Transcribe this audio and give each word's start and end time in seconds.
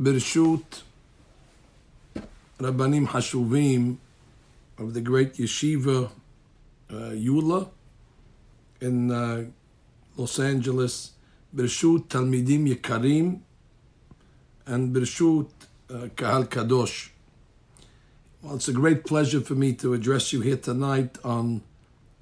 Bereshut 0.00 0.82
Rabbanim 2.60 3.08
Hashuvim 3.08 3.96
of 4.78 4.94
the 4.94 5.00
great 5.00 5.34
yeshiva 5.34 6.10
uh, 6.88 6.94
Yula 6.94 7.68
in 8.80 9.10
uh, 9.10 9.44
Los 10.16 10.38
Angeles, 10.38 11.14
Bereshut 11.54 12.06
Talmidim 12.06 12.72
Yekarim, 12.72 13.40
and 14.66 14.94
Bereshut 14.94 15.48
Kahal 16.14 16.44
Kadosh. 16.44 17.08
Well, 18.42 18.54
it's 18.54 18.68
a 18.68 18.72
great 18.72 19.04
pleasure 19.04 19.40
for 19.40 19.56
me 19.56 19.72
to 19.74 19.94
address 19.94 20.32
you 20.32 20.42
here 20.42 20.58
tonight 20.58 21.18
on 21.24 21.62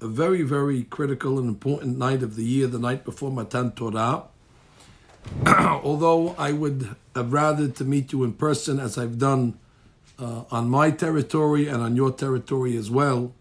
a 0.01 0.07
very, 0.07 0.41
very 0.41 0.81
critical 0.83 1.37
and 1.37 1.47
important 1.47 1.99
night 1.99 2.23
of 2.23 2.35
the 2.35 2.43
year, 2.43 2.65
the 2.65 2.79
night 2.79 3.05
before 3.05 3.31
Matan 3.31 3.73
Torah 3.73 4.23
Although 5.45 6.35
I 6.37 6.51
would 6.51 6.95
have 7.15 7.33
rather 7.33 7.67
to 7.67 7.83
meet 7.83 8.11
you 8.11 8.23
in 8.23 8.33
person, 8.33 8.79
as 8.79 8.97
I've 8.97 9.17
done 9.17 9.57
uh, 10.19 10.43
on 10.51 10.69
my 10.69 10.91
territory 10.91 11.67
and 11.67 11.81
on 11.81 11.95
your 11.95 12.11
territory 12.11 12.75
as 12.75 12.89
well. 12.89 13.33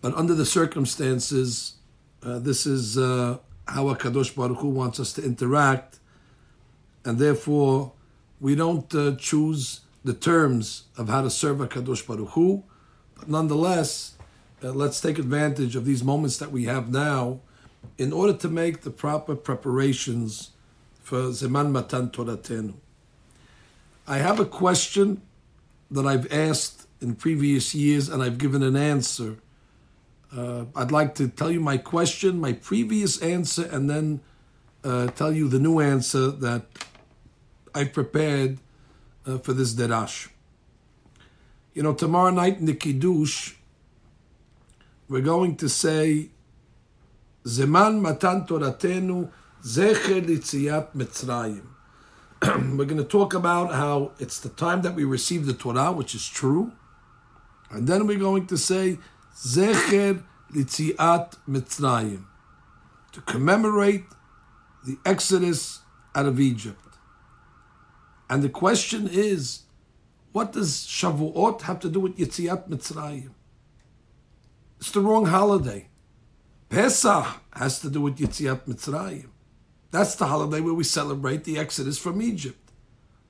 But 0.00 0.14
under 0.14 0.34
the 0.34 0.46
circumstances, 0.46 1.74
uh, 2.22 2.38
this 2.38 2.66
is 2.66 2.98
uh, 2.98 3.38
how 3.66 3.88
a 3.88 3.96
Kadosh 3.96 4.34
Baruch 4.34 4.58
Hu 4.58 4.68
wants 4.68 5.00
us 5.00 5.12
to 5.14 5.24
interact, 5.24 5.98
and 7.04 7.18
therefore 7.18 7.92
we 8.40 8.54
don't 8.54 8.92
uh, 8.94 9.16
choose 9.16 9.80
the 10.04 10.14
terms 10.14 10.84
of 10.98 11.08
how 11.08 11.22
to 11.22 11.30
serve 11.30 11.60
a 11.60 11.66
Kadosh 11.66 12.06
Baruch 12.06 12.30
Hu. 12.30 12.62
But 13.18 13.28
nonetheless, 13.28 14.16
uh, 14.62 14.72
let's 14.72 15.00
take 15.00 15.18
advantage 15.18 15.76
of 15.76 15.84
these 15.84 16.04
moments 16.04 16.36
that 16.38 16.50
we 16.50 16.64
have 16.64 16.90
now 16.90 17.40
in 17.98 18.12
order 18.12 18.32
to 18.32 18.48
make 18.48 18.82
the 18.82 18.90
proper 18.90 19.34
preparations 19.34 20.50
for 21.02 21.30
Zeman 21.30 21.70
Matan 21.70 22.10
Toratenu. 22.10 22.74
I 24.06 24.18
have 24.18 24.40
a 24.40 24.44
question 24.44 25.22
that 25.90 26.06
I've 26.06 26.30
asked 26.32 26.86
in 27.00 27.14
previous 27.14 27.74
years 27.74 28.08
and 28.08 28.22
I've 28.22 28.38
given 28.38 28.62
an 28.62 28.76
answer. 28.76 29.36
Uh, 30.34 30.64
I'd 30.74 30.90
like 30.90 31.14
to 31.16 31.28
tell 31.28 31.50
you 31.50 31.60
my 31.60 31.76
question, 31.76 32.40
my 32.40 32.52
previous 32.52 33.20
answer, 33.22 33.68
and 33.70 33.88
then 33.88 34.20
uh, 34.82 35.06
tell 35.08 35.32
you 35.32 35.48
the 35.48 35.58
new 35.58 35.80
answer 35.80 36.30
that 36.30 36.66
I've 37.74 37.92
prepared 37.92 38.58
uh, 39.26 39.38
for 39.38 39.52
this 39.52 39.74
derash. 39.74 40.28
You 41.72 41.82
know, 41.82 41.94
tomorrow 41.94 42.30
night 42.30 42.58
in 42.58 42.66
the 42.66 42.74
Kiddush, 42.74 43.54
we're 45.08 45.20
going 45.20 45.56
to 45.56 45.68
say, 45.68 46.30
Zeman 47.46 48.00
Matan 48.00 48.46
Toratenu 48.46 49.30
Zecher 49.62 50.24
Litziat 50.24 50.94
Mitzrayim. 50.94 51.66
we're 52.76 52.84
going 52.86 52.96
to 52.96 53.04
talk 53.04 53.34
about 53.34 53.72
how 53.72 54.12
it's 54.18 54.40
the 54.40 54.48
time 54.48 54.82
that 54.82 54.94
we 54.94 55.04
receive 55.04 55.46
the 55.46 55.52
Torah, 55.52 55.92
which 55.92 56.14
is 56.14 56.26
true. 56.28 56.72
And 57.70 57.86
then 57.86 58.06
we're 58.06 58.18
going 58.18 58.46
to 58.46 58.56
say, 58.56 58.98
Zecher 59.36 60.22
Litziat 60.52 61.36
Mitzrayim, 61.48 62.24
to 63.12 63.20
commemorate 63.22 64.04
the 64.86 64.98
Exodus 65.04 65.80
out 66.14 66.26
of 66.26 66.40
Egypt. 66.40 66.80
And 68.28 68.42
the 68.42 68.48
question 68.48 69.08
is, 69.10 69.60
what 70.32 70.52
does 70.52 70.86
Shavuot 70.86 71.62
have 71.62 71.78
to 71.80 71.88
do 71.88 72.00
with 72.00 72.16
Yitziat 72.16 72.68
Mitzrayim? 72.68 73.30
It's 74.78 74.90
the 74.90 75.00
wrong 75.00 75.26
holiday. 75.26 75.88
Pesach 76.74 77.26
has 77.52 77.78
to 77.80 77.88
do 77.88 78.00
with 78.00 78.18
Yitziat 78.18 78.62
Mitzrayim. 78.66 79.28
That's 79.92 80.16
the 80.16 80.26
holiday 80.26 80.60
where 80.60 80.74
we 80.74 80.82
celebrate 80.82 81.44
the 81.44 81.56
Exodus 81.56 81.98
from 81.98 82.20
Egypt. 82.20 82.58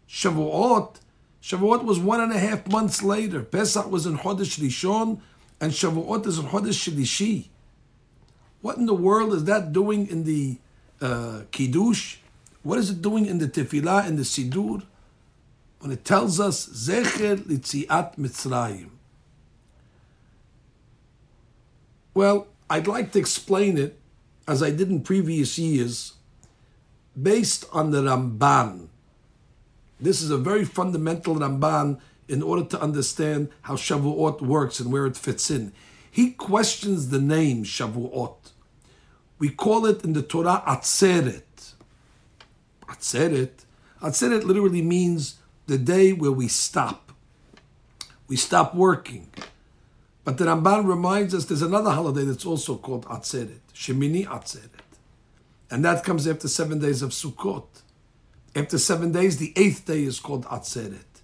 Shavuot, 0.08 0.96
Shavuot 1.42 1.84
was 1.84 1.98
one 1.98 2.22
and 2.22 2.32
a 2.32 2.38
half 2.38 2.66
months 2.68 3.02
later. 3.02 3.42
Pesach 3.42 3.90
was 3.90 4.06
in 4.06 4.16
Chodesh 4.16 4.58
Rishon, 4.58 5.20
and 5.60 5.72
Shavuot 5.72 6.26
is 6.26 6.38
in 6.38 6.46
Chodesh 6.46 6.90
Shlishi. 6.90 7.48
What 8.62 8.78
in 8.78 8.86
the 8.86 8.94
world 8.94 9.34
is 9.34 9.44
that 9.44 9.74
doing 9.74 10.08
in 10.08 10.24
the 10.24 10.56
uh, 11.02 11.42
Kiddush? 11.50 12.16
What 12.62 12.78
is 12.78 12.88
it 12.88 13.02
doing 13.02 13.26
in 13.26 13.36
the 13.36 13.46
Tefillah, 13.46 14.08
in 14.08 14.16
the 14.16 14.22
Sidur? 14.22 14.84
When 15.80 15.92
it 15.92 16.02
tells 16.02 16.40
us, 16.40 16.66
Zecher 16.66 17.36
Litziat 17.36 18.16
Mitzrayim. 18.16 18.88
Well, 22.14 22.46
I'd 22.70 22.86
like 22.86 23.12
to 23.12 23.18
explain 23.18 23.76
it, 23.78 23.98
as 24.48 24.62
I 24.62 24.70
did 24.70 24.90
in 24.90 25.02
previous 25.02 25.58
years, 25.58 26.14
based 27.20 27.66
on 27.72 27.90
the 27.90 28.02
Ramban. 28.02 28.88
This 30.00 30.22
is 30.22 30.30
a 30.30 30.38
very 30.38 30.64
fundamental 30.64 31.36
Ramban 31.36 32.00
in 32.28 32.42
order 32.42 32.64
to 32.64 32.80
understand 32.80 33.50
how 33.62 33.74
Shavuot 33.74 34.40
works 34.40 34.80
and 34.80 34.90
where 34.92 35.06
it 35.06 35.16
fits 35.16 35.50
in. 35.50 35.72
He 36.10 36.30
questions 36.30 37.08
the 37.08 37.20
name 37.20 37.64
Shavuot. 37.64 38.36
We 39.38 39.50
call 39.50 39.86
it 39.86 40.04
in 40.04 40.12
the 40.12 40.22
Torah 40.22 40.62
Atzeret. 40.66 41.74
Atzeret. 42.88 43.64
Atzeret 44.00 44.44
literally 44.44 44.82
means 44.82 45.36
the 45.66 45.78
day 45.78 46.12
where 46.12 46.32
we 46.32 46.48
stop. 46.48 47.12
We 48.28 48.36
stop 48.36 48.74
working. 48.74 49.28
But 50.24 50.38
the 50.38 50.46
Ramban 50.46 50.86
reminds 50.86 51.34
us 51.34 51.44
there's 51.44 51.62
another 51.62 51.90
holiday 51.90 52.24
that's 52.24 52.46
also 52.46 52.76
called 52.76 53.04
Atzeret, 53.06 53.60
Shemini 53.74 54.26
Atzeret. 54.26 54.70
And 55.70 55.84
that 55.84 56.04
comes 56.04 56.26
after 56.26 56.48
seven 56.48 56.78
days 56.78 57.02
of 57.02 57.10
Sukkot. 57.10 57.66
After 58.56 58.78
seven 58.78 59.12
days, 59.12 59.38
the 59.38 59.52
eighth 59.56 59.84
day 59.86 60.04
is 60.04 60.20
called 60.20 60.44
Atzeret. 60.46 61.14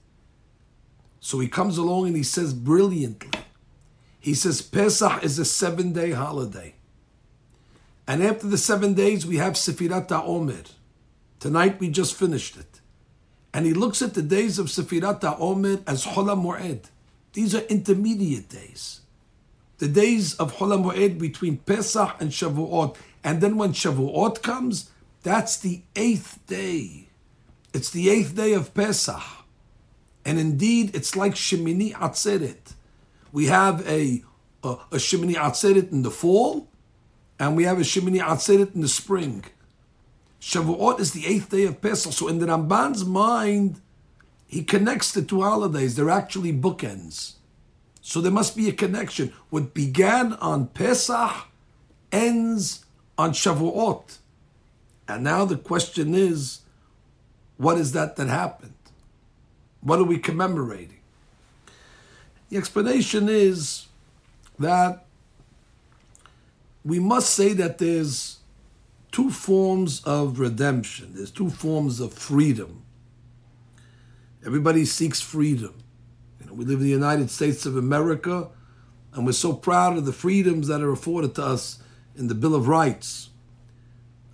So 1.21 1.39
he 1.39 1.49
comes 1.49 1.79
along 1.79 2.09
and 2.09 2.17
he 2.17 2.23
says 2.23 2.53
brilliantly, 2.53 3.31
he 4.19 4.35
says 4.35 4.61
Pesach 4.61 5.23
is 5.23 5.39
a 5.39 5.45
seven 5.45 5.93
day 5.93 6.11
holiday. 6.11 6.75
And 8.07 8.23
after 8.23 8.47
the 8.49 8.59
seven 8.59 8.95
days, 8.95 9.25
we 9.25 9.37
have 9.37 9.55
Sefirat 9.55 10.09
HaOmer. 10.09 10.71
Tonight 11.39 11.79
we 11.79 11.89
just 11.89 12.15
finished 12.15 12.57
it. 12.57 12.81
And 13.55 13.65
he 13.65 13.73
looks 13.73 14.03
at 14.03 14.15
the 14.15 14.23
days 14.23 14.59
of 14.59 14.67
Sefirat 14.67 15.21
HaOmer 15.21 15.83
as 15.87 16.05
Chol 16.05 16.27
Moed. 16.37 16.85
These 17.33 17.55
are 17.55 17.61
intermediate 17.61 18.49
days. 18.49 19.01
The 19.79 19.89
days 19.89 20.35
of 20.35 20.57
Chol 20.57 20.77
Moed 20.83 21.19
between 21.19 21.59
Pesach 21.59 22.17
and 22.21 22.31
Shavuot. 22.31 22.97
And 23.25 23.41
then 23.41 23.57
when 23.57 23.73
Shavuot 23.73 24.43
comes, 24.43 24.91
that's 25.23 25.57
the 25.57 25.83
eighth 25.97 26.39
day. 26.47 27.09
It's 27.73 27.91
the 27.91 28.11
eighth 28.11 28.35
day 28.35 28.53
of 28.53 28.75
Pesach. 28.75 29.23
And 30.25 30.39
indeed, 30.39 30.95
it's 30.95 31.17
like 31.17 31.35
Shemini 31.35 31.93
Atzeret. 31.95 32.75
We 33.33 33.47
have 33.47 33.87
a, 33.89 34.23
a, 34.63 34.69
a 34.69 34.97
Shemini 34.97 35.35
Atzeret 35.35 35.93
in 35.93 36.03
the 36.03 36.11
fall, 36.11 36.69
and 37.39 37.57
we 37.57 37.65
have 37.65 37.79
a 37.79 37.83
Shemini 37.83 38.21
Atzeret 38.21 38.75
in 38.75 38.81
the 38.81 38.89
spring. 38.89 39.45
Shavuot 40.41 41.01
is 41.01 41.13
the 41.13 41.27
eighth 41.27 41.51
day 41.51 41.65
of 41.65 41.81
Pesach. 41.81 42.13
So 42.13 42.29
in 42.29 42.39
the 42.39 42.47
Ramban's 42.47 43.05
mind, 43.05 43.81
he 44.51 44.65
connects 44.65 45.13
the 45.13 45.23
two 45.23 45.43
holidays. 45.43 45.95
They're 45.95 46.11
actually 46.11 46.53
bookends. 46.53 47.35
So 48.03 48.21
there 48.21 48.33
must 48.33 48.57
be 48.57 48.69
a 48.69 48.73
connection. 48.73 49.33
What 49.49 49.75
began 49.75 50.33
on 50.35 50.67
Pesach 50.67 51.47
ends 52.11 52.85
on 53.17 53.31
Shavuot. 53.31 54.19
And 55.07 55.23
now 55.23 55.45
the 55.45 55.57
question 55.57 56.17
is, 56.17 56.63
what 57.59 57.79
is 57.79 57.93
that 57.93 58.17
that 58.17 58.27
happened? 58.27 58.75
What 59.83 60.01
are 60.01 60.05
we 60.05 60.19
commemorating? 60.19 60.99
The 62.49 62.57
explanation 62.57 63.29
is 63.29 63.87
that 64.59 65.05
we 66.85 66.99
must 66.99 67.33
say 67.33 67.53
that 67.53 67.79
there's 67.79 68.39
two 69.13 69.31
forms 69.31 70.03
of 70.05 70.41
redemption, 70.41 71.13
there's 71.15 71.31
two 71.31 71.51
forms 71.51 72.01
of 72.01 72.13
freedom. 72.13 72.83
Everybody 74.45 74.85
seeks 74.85 75.21
freedom. 75.21 75.75
You 76.41 76.47
know, 76.47 76.55
we 76.55 76.65
live 76.65 76.79
in 76.79 76.85
the 76.85 76.91
United 76.91 77.31
States 77.31 77.67
of 77.67 77.77
America, 77.77 78.49
and 79.13 79.27
we're 79.27 79.33
so 79.33 79.53
proud 79.53 79.99
of 79.99 80.07
the 80.07 80.13
freedoms 80.13 80.69
that 80.69 80.81
are 80.81 80.93
afforded 80.93 81.35
to 81.35 81.45
us 81.45 81.83
in 82.17 82.29
the 82.29 82.35
Bill 82.35 82.55
of 82.55 82.67
Rights. 82.67 83.31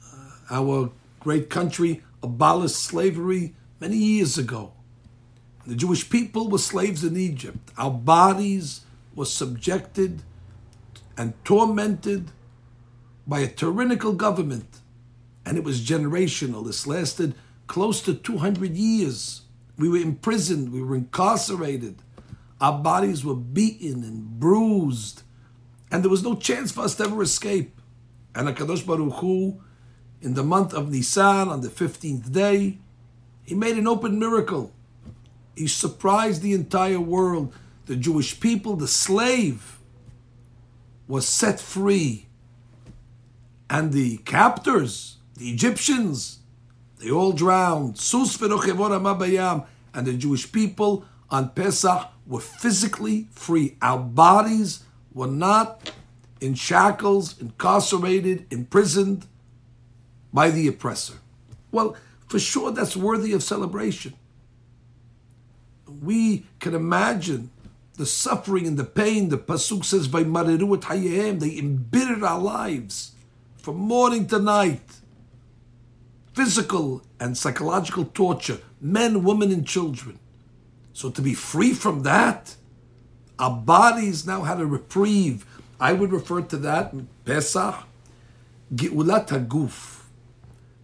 Uh, 0.01 0.31
our 0.51 0.93
great 1.19 1.51
country 1.51 2.05
abolished 2.23 2.77
slavery 2.77 3.55
many 3.81 3.97
years 3.97 4.39
ago. 4.39 4.73
The 5.67 5.75
Jewish 5.75 6.09
people 6.09 6.49
were 6.49 6.59
slaves 6.59 7.03
in 7.03 7.17
Egypt. 7.17 7.73
Our 7.77 7.91
bodies 7.91 8.83
were 9.17 9.25
subjected 9.25 10.23
and 11.19 11.33
tormented 11.45 12.31
by 13.27 13.41
a 13.41 13.49
tyrannical 13.49 14.13
government, 14.13 14.79
and 15.45 15.59
it 15.59 15.65
was 15.65 15.81
generational. 15.81 16.65
This 16.65 16.87
lasted 16.87 17.35
close 17.67 18.01
to 18.03 18.15
200 18.15 18.77
years. 18.77 19.43
We 19.79 19.89
were 19.89 19.99
imprisoned, 19.99 20.73
we 20.73 20.83
were 20.83 20.97
incarcerated. 20.97 22.03
Our 22.61 22.79
bodies 22.79 23.25
were 23.25 23.35
beaten 23.35 24.03
and 24.03 24.41
bruised, 24.41 25.23
and 25.91 26.03
there 26.03 26.11
was 26.11 26.23
no 26.23 26.35
chance 26.35 26.73
for 26.73 26.83
us 26.83 26.95
to 26.97 27.05
ever 27.05 27.23
escape. 27.23 27.79
And 28.35 28.49
HaKadosh 28.49 28.87
Baruch 28.87 29.15
Hu, 29.15 29.61
in 30.23 30.35
the 30.35 30.43
month 30.43 30.73
of 30.73 30.91
Nisan, 30.91 31.49
on 31.49 31.61
the 31.61 31.69
15th 31.69 32.33
day, 32.33 32.79
He 33.45 33.55
made 33.55 33.77
an 33.77 33.87
open 33.87 34.19
miracle. 34.19 34.73
He 35.55 35.69
surprised 35.69 36.43
the 36.43 36.53
entire 36.53 37.01
world. 37.01 37.53
The 37.87 37.97
Jewish 37.97 38.41
people, 38.41 38.77
the 38.77 38.89
slave, 38.89 39.79
was 41.07 41.29
set 41.29 41.61
free. 41.61 42.27
And 43.71 43.93
the 43.93 44.19
captors, 44.19 45.17
the 45.37 45.49
Egyptians, 45.51 46.36
they 47.07 47.13
all 47.13 47.31
drowned. 47.31 48.03
And 48.03 50.07
the 50.07 50.17
Jewish 50.19 50.51
people 50.51 51.05
on 51.31 51.51
Pesach 51.51 52.09
were 52.27 52.41
physically 52.41 53.29
free. 53.31 53.77
Our 53.81 54.01
bodies 54.01 54.83
were 55.15 55.29
not 55.29 55.93
in 56.41 56.55
shackles, 56.55 57.41
incarcerated, 57.41 58.47
imprisoned 58.51 59.25
by 60.33 60.51
the 60.51 60.67
oppressor. 60.67 61.15
Well, 61.71 61.95
for 62.27 62.41
sure 62.41 62.73
that's 62.73 62.97
worthy 62.97 63.33
of 63.33 63.45
celebration. 63.45 64.15
We 66.03 66.47
can 66.59 66.75
imagine 66.75 67.51
the 67.95 68.07
suffering 68.07 68.67
and 68.67 68.77
the 68.77 68.83
pain. 68.83 69.29
The 69.29 69.39
Pasuk 69.39 69.85
says, 69.85 70.11
they 70.11 71.59
embittered 71.59 72.25
our 72.25 72.41
lives 72.41 73.13
from 73.59 73.77
morning 73.77 74.27
to 74.27 74.41
night. 74.41 74.81
Physical 76.37 77.03
and 77.19 77.37
psychological 77.37 78.05
torture, 78.05 78.61
men, 78.81 79.25
women, 79.25 79.51
and 79.51 79.67
children. 79.67 80.19
So 80.93 81.09
to 81.11 81.23
be 81.23 81.35
free 81.35 81.73
from 81.73 82.03
that, 82.03 82.57
our 83.39 83.57
bodies 83.57 84.27
now 84.27 84.43
had 84.43 84.61
a 84.61 84.67
reprieve. 84.67 85.47
I 85.81 85.95
would 85.95 86.13
refer 86.13 86.43
to 86.43 86.59
that 86.59 86.95
Pesach, 87.25 87.75
Geulat 88.75 89.29
Haguf, 89.29 90.05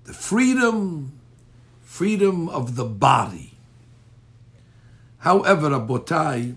the 0.04 0.14
freedom 0.14 1.12
freedom 1.92 2.48
of 2.48 2.74
the 2.74 2.86
body. 2.86 3.52
However, 5.18 5.68
Abotai, 5.68 6.56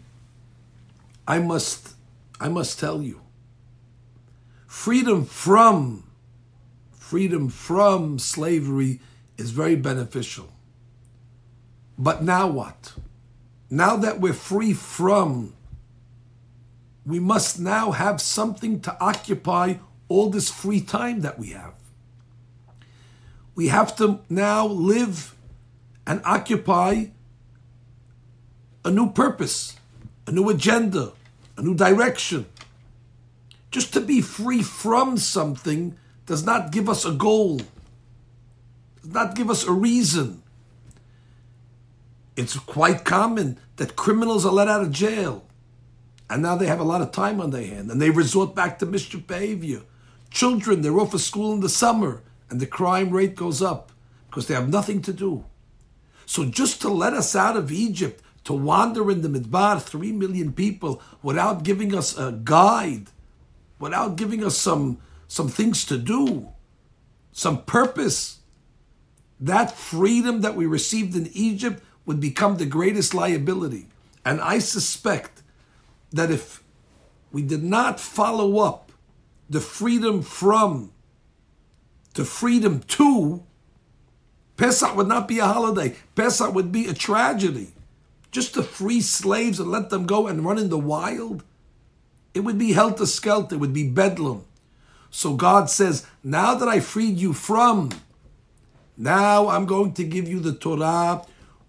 I 1.27 1.39
must, 1.39 1.95
I 2.39 2.47
must 2.47 2.79
tell 2.79 3.01
you, 3.01 3.19
freedom 4.65 5.25
from, 5.25 6.04
freedom 7.05 7.49
from 7.49 8.19
slavery 8.19 8.99
is 9.37 9.51
very 9.51 9.75
beneficial. 9.75 10.49
But 11.97 12.23
now 12.23 12.47
what? 12.47 12.93
Now 13.69 13.95
that 13.97 14.19
we're 14.19 14.33
free 14.33 14.73
from, 14.73 15.53
we 17.05 17.19
must 17.19 17.59
now 17.59 17.91
have 17.91 18.19
something 18.21 18.79
to 18.81 18.97
occupy 18.99 19.75
all 20.07 20.29
this 20.29 20.49
free 20.49 20.81
time 20.81 21.21
that 21.21 21.39
we 21.39 21.49
have 21.49 21.75
we 23.55 23.69
have 23.69 23.95
to 23.95 24.19
now 24.29 24.67
live 24.67 25.33
and 26.05 26.21
occupy 26.25 27.05
a 28.83 28.91
new 28.91 29.09
purpose, 29.11 29.77
a 30.27 30.31
new 30.31 30.49
agenda, 30.49 31.13
a 31.57 31.61
new 31.61 31.73
direction. 31.73 32.45
Just 33.71 33.93
to 33.93 34.01
be 34.01 34.21
free 34.21 34.61
from 34.61 35.17
something 35.17 35.97
does 36.25 36.43
not 36.43 36.71
give 36.71 36.89
us 36.89 37.05
a 37.05 37.11
goal, 37.11 37.57
does 39.01 39.13
not 39.13 39.35
give 39.35 39.49
us 39.49 39.65
a 39.65 39.71
reason. 39.71 40.41
It's 42.35 42.57
quite 42.57 43.05
common 43.05 43.57
that 43.77 43.95
criminals 43.95 44.45
are 44.45 44.51
let 44.51 44.67
out 44.67 44.81
of 44.81 44.91
jail 44.91 45.45
and 46.29 46.41
now 46.41 46.55
they 46.55 46.67
have 46.67 46.79
a 46.79 46.83
lot 46.83 47.01
of 47.01 47.11
time 47.11 47.39
on 47.39 47.51
their 47.51 47.65
hand 47.65 47.91
and 47.91 48.01
they 48.01 48.09
resort 48.09 48.55
back 48.55 48.79
to 48.79 48.85
mischief 48.85 49.27
behavior. 49.27 49.81
Children, 50.31 50.81
they're 50.81 50.99
off 50.99 51.13
of 51.13 51.21
school 51.21 51.53
in 51.53 51.59
the 51.59 51.69
summer 51.69 52.23
and 52.49 52.59
the 52.59 52.65
crime 52.65 53.11
rate 53.11 53.35
goes 53.35 53.61
up 53.61 53.91
because 54.27 54.47
they 54.47 54.53
have 54.53 54.69
nothing 54.69 55.01
to 55.03 55.13
do. 55.13 55.45
So 56.25 56.45
just 56.45 56.81
to 56.81 56.89
let 56.89 57.13
us 57.13 57.35
out 57.35 57.55
of 57.55 57.71
Egypt, 57.71 58.21
to 58.45 58.53
wander 58.53 59.09
in 59.11 59.21
the 59.21 59.29
Midbar, 59.29 59.81
three 59.81 60.11
million 60.11 60.51
people, 60.51 61.01
without 61.21 61.63
giving 61.63 61.95
us 61.95 62.17
a 62.17 62.31
guide, 62.31 63.07
without 63.79 64.15
giving 64.15 64.43
us 64.43 64.57
some, 64.57 64.99
some 65.27 65.47
things 65.47 65.85
to 65.85 65.97
do, 65.97 66.49
some 67.31 67.63
purpose, 67.63 68.39
that 69.39 69.71
freedom 69.71 70.41
that 70.41 70.55
we 70.55 70.65
received 70.65 71.15
in 71.15 71.29
Egypt 71.33 71.83
would 72.05 72.19
become 72.19 72.57
the 72.57 72.65
greatest 72.65 73.13
liability. 73.13 73.87
And 74.23 74.39
I 74.41 74.59
suspect 74.59 75.41
that 76.11 76.31
if 76.31 76.63
we 77.31 77.41
did 77.41 77.63
not 77.63 77.99
follow 77.99 78.59
up 78.59 78.91
the 79.49 79.61
freedom 79.61 80.21
from 80.21 80.91
to 82.13 82.23
freedom 82.23 82.79
to, 82.79 83.43
Pesach 84.57 84.95
would 84.95 85.07
not 85.07 85.27
be 85.27 85.39
a 85.39 85.45
holiday. 85.45 85.95
Pesach 86.15 86.53
would 86.53 86.71
be 86.71 86.87
a 86.87 86.93
tragedy. 86.93 87.73
Just 88.31 88.53
to 88.53 88.63
free 88.63 89.01
slaves 89.01 89.59
and 89.59 89.69
let 89.69 89.89
them 89.89 90.05
go 90.05 90.27
and 90.27 90.45
run 90.45 90.57
in 90.57 90.69
the 90.69 90.77
wild, 90.77 91.43
it 92.33 92.41
would 92.41 92.57
be 92.57 92.73
helter 92.73 93.05
skelter, 93.05 93.55
it 93.55 93.59
would 93.59 93.73
be 93.73 93.87
bedlam. 93.87 94.43
So 95.15 95.33
God 95.33 95.69
says, 95.69 96.05
Now 96.25 96.55
that 96.55 96.67
I 96.67 96.81
freed 96.81 97.17
you 97.19 97.31
from, 97.31 97.89
now 98.97 99.47
I'm 99.47 99.65
going 99.65 99.93
to 99.93 100.03
give 100.03 100.27
you 100.27 100.41
the 100.41 100.53
Torah, 100.53 101.21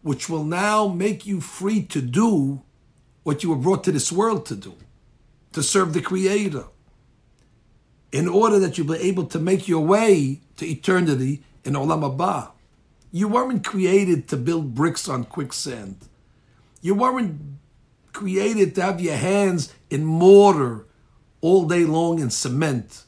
which 0.02 0.28
will 0.28 0.43
now 0.43 0.88
make 0.88 1.26
you 1.26 1.40
free 1.40 1.84
to 1.84 2.02
do 2.02 2.62
what 3.22 3.44
you 3.44 3.50
were 3.50 3.62
brought 3.62 3.84
to 3.84 3.93
this 3.93 4.10
world 4.10 4.46
to 4.46 4.56
do, 4.56 4.75
to 5.52 5.62
serve 5.62 5.93
the 5.93 6.02
Creator 6.02 6.64
in 8.10 8.26
order 8.26 8.58
that 8.58 8.76
you'll 8.78 8.88
be 8.88 8.98
able 8.98 9.26
to 9.26 9.38
make 9.38 9.69
your 9.69 9.84
way 9.84 10.40
to 10.56 10.66
eternity 10.66 11.44
in 11.64 11.75
Olam 11.75 12.02
Haba. 12.02 12.50
You 13.12 13.28
weren't 13.28 13.64
created 13.64 14.26
to 14.26 14.37
build 14.37 14.75
bricks 14.75 15.08
on 15.08 15.22
quicksand. 15.22 15.98
You 16.82 16.96
weren't 16.96 17.40
created 18.12 18.75
to 18.75 18.82
have 18.82 19.00
your 19.00 19.16
hands 19.16 19.72
in 19.88 20.04
mortar 20.04 20.87
all 21.40 21.64
day 21.69 21.84
long 21.84 22.19
in 22.19 22.31
cement. 22.31 23.04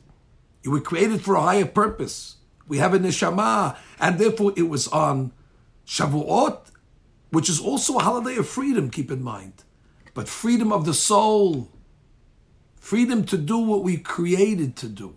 You 0.68 0.72
were 0.72 0.82
created 0.82 1.22
for 1.22 1.34
a 1.34 1.40
higher 1.40 1.64
purpose. 1.64 2.36
We 2.66 2.76
have 2.76 2.92
a 2.92 2.98
neshama, 2.98 3.78
and 3.98 4.18
therefore 4.18 4.52
it 4.54 4.68
was 4.68 4.86
on 4.88 5.32
Shavuot, 5.86 6.58
which 7.30 7.48
is 7.48 7.58
also 7.58 7.96
a 7.96 8.02
holiday 8.02 8.36
of 8.36 8.46
freedom, 8.46 8.90
keep 8.90 9.10
in 9.10 9.22
mind, 9.22 9.64
but 10.12 10.28
freedom 10.28 10.70
of 10.70 10.84
the 10.84 10.92
soul 10.92 11.70
freedom 12.76 13.24
to 13.24 13.38
do 13.38 13.56
what 13.56 13.82
we 13.82 13.96
created 13.96 14.76
to 14.76 14.88
do. 14.90 15.16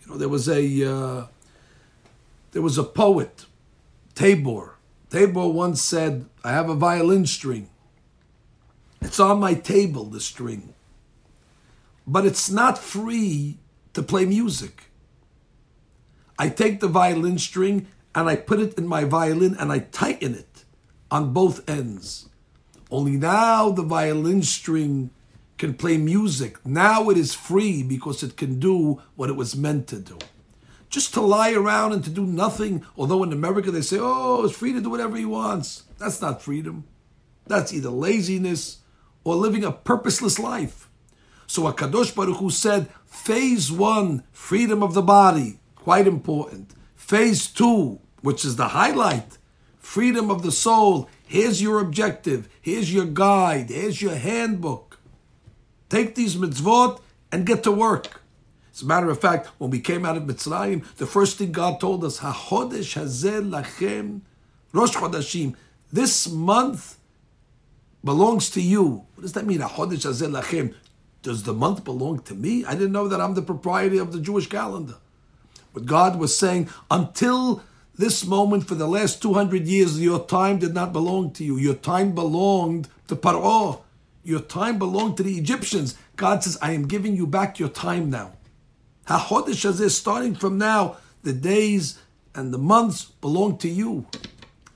You 0.00 0.12
know, 0.12 0.18
there 0.18 0.28
was 0.28 0.48
a 0.48 0.62
uh, 0.88 1.26
there 2.52 2.62
was 2.62 2.78
a 2.78 2.84
poet, 2.84 3.46
Tagore. 4.14 4.76
Tagore 5.10 5.52
once 5.52 5.82
said, 5.82 6.26
"I 6.44 6.52
have 6.52 6.68
a 6.68 6.76
violin 6.76 7.26
string. 7.26 7.70
It's 9.00 9.18
on 9.18 9.40
my 9.40 9.54
table, 9.54 10.04
the 10.04 10.20
string, 10.20 10.74
but 12.06 12.24
it's 12.24 12.48
not 12.48 12.78
free 12.78 13.58
to 13.96 14.02
play 14.02 14.26
music. 14.26 14.90
I 16.38 16.50
take 16.50 16.80
the 16.80 16.86
violin 16.86 17.38
string 17.38 17.86
and 18.14 18.28
I 18.28 18.36
put 18.36 18.60
it 18.60 18.76
in 18.76 18.86
my 18.86 19.04
violin 19.04 19.56
and 19.58 19.72
I 19.72 19.78
tighten 19.78 20.34
it 20.34 20.64
on 21.10 21.32
both 21.32 21.66
ends. 21.66 22.28
Only 22.90 23.12
now 23.12 23.70
the 23.70 23.82
violin 23.82 24.42
string 24.42 25.08
can 25.56 25.72
play 25.72 25.96
music. 25.96 26.58
Now 26.66 27.08
it 27.08 27.16
is 27.16 27.34
free 27.34 27.82
because 27.82 28.22
it 28.22 28.36
can 28.36 28.60
do 28.60 29.00
what 29.14 29.30
it 29.30 29.36
was 29.36 29.56
meant 29.56 29.86
to 29.88 29.98
do. 29.98 30.18
Just 30.90 31.14
to 31.14 31.22
lie 31.22 31.54
around 31.54 31.94
and 31.94 32.04
to 32.04 32.10
do 32.10 32.26
nothing, 32.26 32.84
although 32.98 33.22
in 33.22 33.32
America 33.32 33.70
they 33.70 33.80
say, 33.80 33.96
oh, 33.98 34.44
it's 34.44 34.54
free 34.54 34.74
to 34.74 34.82
do 34.82 34.90
whatever 34.90 35.16
he 35.16 35.24
wants. 35.24 35.84
That's 35.96 36.20
not 36.20 36.42
freedom. 36.42 36.84
That's 37.46 37.72
either 37.72 37.88
laziness 37.88 38.82
or 39.24 39.36
living 39.36 39.64
a 39.64 39.72
purposeless 39.72 40.38
life. 40.38 40.90
So 41.46 41.62
Akadosh 41.64 42.14
Baruch 42.14 42.38
Hu 42.38 42.50
said, 42.50 42.88
phase 43.06 43.70
one, 43.70 44.24
freedom 44.32 44.82
of 44.82 44.94
the 44.94 45.02
body, 45.02 45.58
quite 45.74 46.06
important. 46.06 46.72
Phase 46.94 47.46
two, 47.46 48.00
which 48.20 48.44
is 48.44 48.56
the 48.56 48.68
highlight, 48.68 49.38
freedom 49.78 50.30
of 50.30 50.42
the 50.42 50.52
soul. 50.52 51.08
Here's 51.26 51.62
your 51.62 51.80
objective. 51.80 52.48
Here's 52.60 52.92
your 52.92 53.04
guide. 53.04 53.70
Here's 53.70 54.02
your 54.02 54.16
handbook. 54.16 54.98
Take 55.88 56.14
these 56.14 56.36
mitzvot 56.36 57.00
and 57.30 57.46
get 57.46 57.62
to 57.64 57.72
work. 57.72 58.22
As 58.74 58.82
a 58.82 58.86
matter 58.86 59.08
of 59.08 59.20
fact, 59.20 59.46
when 59.58 59.70
we 59.70 59.80
came 59.80 60.04
out 60.04 60.16
of 60.16 60.24
Mitzrayim, 60.24 60.84
the 60.96 61.06
first 61.06 61.38
thing 61.38 61.50
God 61.50 61.80
told 61.80 62.04
us, 62.04 62.18
HaChodesh 62.18 63.00
Hazeh 63.00 63.48
Lachem 63.48 64.20
Rosh 64.72 64.94
Chodashim. 64.94 65.54
This 65.90 66.28
month 66.28 66.98
belongs 68.04 68.50
to 68.50 68.60
you. 68.60 69.06
What 69.14 69.22
does 69.22 69.32
that 69.32 69.46
mean? 69.46 69.60
HaChodesh 69.60 70.04
Hazeh 70.04 70.30
Lachem. 70.30 70.74
Does 71.26 71.42
the 71.42 71.52
month 71.52 71.82
belong 71.82 72.20
to 72.20 72.36
me? 72.36 72.64
I 72.64 72.74
didn't 72.74 72.92
know 72.92 73.08
that 73.08 73.20
I'm 73.20 73.34
the 73.34 73.42
proprietor 73.42 74.00
of 74.00 74.12
the 74.12 74.20
Jewish 74.20 74.46
calendar. 74.46 74.94
But 75.74 75.84
God 75.84 76.20
was 76.20 76.38
saying, 76.38 76.68
until 76.88 77.64
this 77.98 78.24
moment 78.24 78.68
for 78.68 78.76
the 78.76 78.86
last 78.86 79.22
200 79.22 79.66
years, 79.66 80.00
your 80.00 80.24
time 80.24 80.60
did 80.60 80.72
not 80.72 80.92
belong 80.92 81.32
to 81.32 81.42
you. 81.42 81.56
Your 81.56 81.74
time 81.74 82.14
belonged 82.14 82.86
to 83.08 83.16
Paro. 83.16 83.80
Your 84.22 84.38
time 84.38 84.78
belonged 84.78 85.16
to 85.16 85.24
the 85.24 85.36
Egyptians. 85.36 85.98
God 86.14 86.44
says, 86.44 86.58
I 86.62 86.70
am 86.70 86.86
giving 86.86 87.16
you 87.16 87.26
back 87.26 87.58
your 87.58 87.70
time 87.70 88.08
now. 88.08 88.34
HaChodesh 89.08 89.68
Hazeh, 89.68 89.90
starting 89.90 90.36
from 90.36 90.58
now, 90.58 90.96
the 91.24 91.32
days 91.32 91.98
and 92.36 92.54
the 92.54 92.58
months 92.58 93.06
belong 93.20 93.58
to 93.58 93.68
you. 93.68 94.06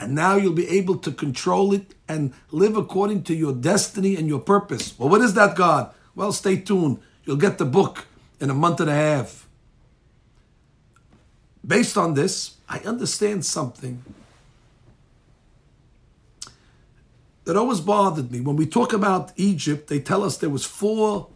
And 0.00 0.16
now 0.16 0.34
you'll 0.34 0.52
be 0.52 0.68
able 0.68 0.96
to 0.96 1.12
control 1.12 1.72
it 1.72 1.94
and 2.08 2.32
live 2.50 2.76
according 2.76 3.22
to 3.22 3.36
your 3.36 3.52
destiny 3.52 4.16
and 4.16 4.26
your 4.26 4.40
purpose. 4.40 4.98
Well, 4.98 5.10
what 5.10 5.20
is 5.20 5.34
that, 5.34 5.54
God? 5.54 5.94
Well, 6.20 6.32
stay 6.32 6.58
tuned. 6.58 6.98
You'll 7.24 7.36
get 7.36 7.56
the 7.56 7.64
book 7.64 8.06
in 8.40 8.50
a 8.50 8.54
month 8.54 8.78
and 8.80 8.90
a 8.90 8.94
half. 8.94 9.48
Based 11.66 11.96
on 11.96 12.12
this, 12.12 12.56
I 12.68 12.80
understand 12.80 13.42
something 13.46 14.04
that 17.44 17.56
always 17.56 17.80
bothered 17.80 18.30
me. 18.30 18.42
When 18.42 18.56
we 18.56 18.66
talk 18.66 18.92
about 18.92 19.32
Egypt, 19.36 19.88
they 19.88 19.98
tell 19.98 20.22
us 20.22 20.36
there 20.36 20.50
was 20.50 20.66
four 20.66 21.28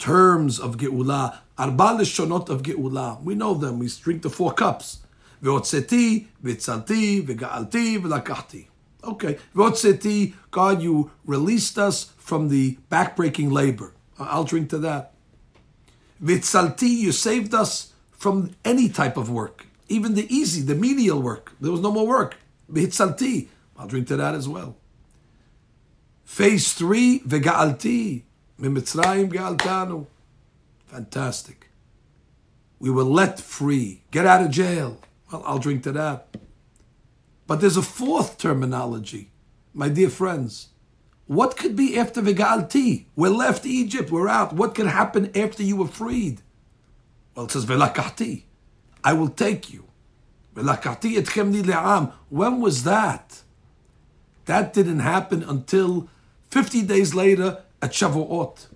terms 0.00 0.58
of 0.58 0.76
Geulah, 0.76 1.38
Arba 1.56 2.00
Leshonot 2.00 2.48
of 2.48 2.64
Geulah. 2.64 3.22
We 3.22 3.36
know 3.36 3.54
them. 3.54 3.78
We 3.78 3.88
drink 3.88 4.22
the 4.22 4.30
four 4.30 4.52
cups. 4.52 4.98
Ve'otzeti, 5.40 6.26
ve'tzalti, 6.42 7.24
ve'ga'alti, 7.24 8.02
ve'lakahti. 8.02 8.66
Okay. 9.04 9.38
Ve'otzeti, 9.54 10.34
God, 10.50 10.82
you 10.82 11.12
released 11.24 11.78
us 11.78 12.12
from 12.18 12.48
the 12.48 12.76
backbreaking 12.90 13.52
labor. 13.52 13.94
I'll 14.28 14.44
drink 14.44 14.70
to 14.70 14.78
that. 14.78 15.14
Ve'tzalti, 16.22 16.88
you 16.88 17.12
saved 17.12 17.54
us 17.54 17.92
from 18.10 18.54
any 18.64 18.88
type 18.88 19.16
of 19.16 19.30
work, 19.30 19.66
even 19.88 20.14
the 20.14 20.32
easy, 20.34 20.60
the 20.60 20.74
menial 20.74 21.22
work. 21.22 21.52
There 21.60 21.72
was 21.72 21.80
no 21.80 21.90
more 21.90 22.06
work. 22.06 22.36
Ve'tzalti, 22.70 23.48
I'll 23.76 23.86
drink 23.86 24.08
to 24.08 24.16
that 24.16 24.34
as 24.34 24.48
well. 24.48 24.76
Phase 26.24 26.74
three, 26.74 27.20
ve'ga'alti, 27.20 28.22
mitzrayim 28.60 29.32
ga'altanu. 29.32 30.06
Fantastic. 30.86 31.70
We 32.78 32.90
were 32.90 33.04
let 33.04 33.40
free. 33.40 34.02
Get 34.10 34.26
out 34.26 34.42
of 34.42 34.50
jail. 34.50 35.00
Well, 35.30 35.42
I'll 35.46 35.58
drink 35.58 35.82
to 35.84 35.92
that. 35.92 36.36
But 37.46 37.60
there's 37.60 37.76
a 37.76 37.82
fourth 37.82 38.38
terminology, 38.38 39.30
my 39.74 39.88
dear 39.88 40.10
friends. 40.10 40.68
What 41.30 41.56
could 41.56 41.76
be 41.76 41.96
after 41.96 42.20
Vegalti? 42.20 43.04
We're 43.14 43.28
left 43.28 43.64
Egypt, 43.64 44.10
we're 44.10 44.26
out. 44.26 44.52
What 44.52 44.74
can 44.74 44.88
happen 44.88 45.30
after 45.36 45.62
you 45.62 45.76
were 45.76 45.86
freed? 45.86 46.42
Well, 47.36 47.44
it 47.44 47.52
says 47.52 47.66
Velakati. 47.66 48.42
I 49.04 49.12
will 49.12 49.28
take 49.28 49.72
you. 49.72 49.84
Le'am. 50.56 52.12
When 52.30 52.60
was 52.60 52.82
that? 52.82 53.42
That 54.46 54.72
didn't 54.72 54.98
happen 54.98 55.44
until 55.44 56.08
50 56.50 56.82
days 56.82 57.14
later 57.14 57.62
at 57.80 57.92
Shavuot. 57.92 58.66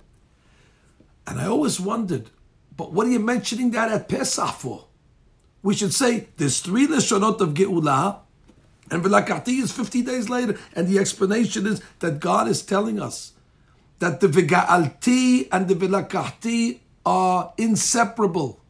And 1.26 1.40
I 1.40 1.46
always 1.48 1.80
wondered, 1.80 2.30
but 2.76 2.92
what 2.92 3.08
are 3.08 3.10
you 3.10 3.18
mentioning 3.18 3.72
that 3.72 3.90
at 3.90 4.08
Pesach 4.08 4.54
for? 4.54 4.84
We 5.64 5.74
should 5.74 5.92
say 5.92 6.28
there's 6.36 6.60
three 6.60 6.86
leshonot 6.86 7.40
of 7.40 7.54
Geulah, 7.54 8.20
and 8.90 9.02
Vilakati 9.02 9.62
is 9.62 9.72
50 9.72 10.02
days 10.02 10.28
later. 10.28 10.58
And 10.74 10.86
the 10.88 10.98
explanation 10.98 11.66
is 11.66 11.80
that 12.00 12.20
God 12.20 12.48
is 12.48 12.62
telling 12.62 13.00
us 13.00 13.32
that 13.98 14.20
the 14.20 14.26
Viga'alti 14.26 15.48
and 15.50 15.68
the 15.68 15.74
Vilakati 15.74 16.80
are 17.06 17.52
inseparable. 17.56 18.60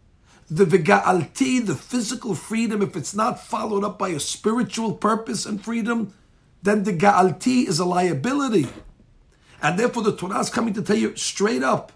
The 0.51 0.65
Viga'alti, 0.65 1.67
the 1.67 1.75
physical 1.75 2.35
freedom, 2.35 2.83
if 2.83 2.97
it's 2.97 3.15
not 3.15 3.41
followed 3.41 3.83
up 3.83 3.99
by 3.99 4.11
a 4.11 4.21
spiritual 4.21 4.93
purpose 4.95 5.47
and 5.47 5.63
freedom, 5.63 6.15
then 6.63 6.85
the 6.85 6.93
Ga'alti 6.93 7.67
is 7.67 7.79
a 7.79 7.85
liability. 7.85 8.69
And 9.63 9.79
therefore 9.79 10.03
the 10.03 10.15
Torah 10.15 10.41
is 10.41 10.51
coming 10.51 10.75
to 10.75 10.83
tell 10.83 10.97
you 10.97 11.17
straight 11.17 11.63
up, 11.63 11.93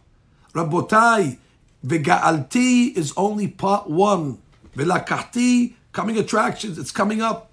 Rabotai, 0.54 1.38
Viga'alti 1.86 2.96
is 2.96 3.12
only 3.16 3.46
part 3.46 3.88
one. 3.88 4.38
Velakati, 4.74 5.74
coming 5.92 6.18
attractions, 6.18 6.78
it's 6.78 6.90
coming 6.90 7.20
up. 7.20 7.47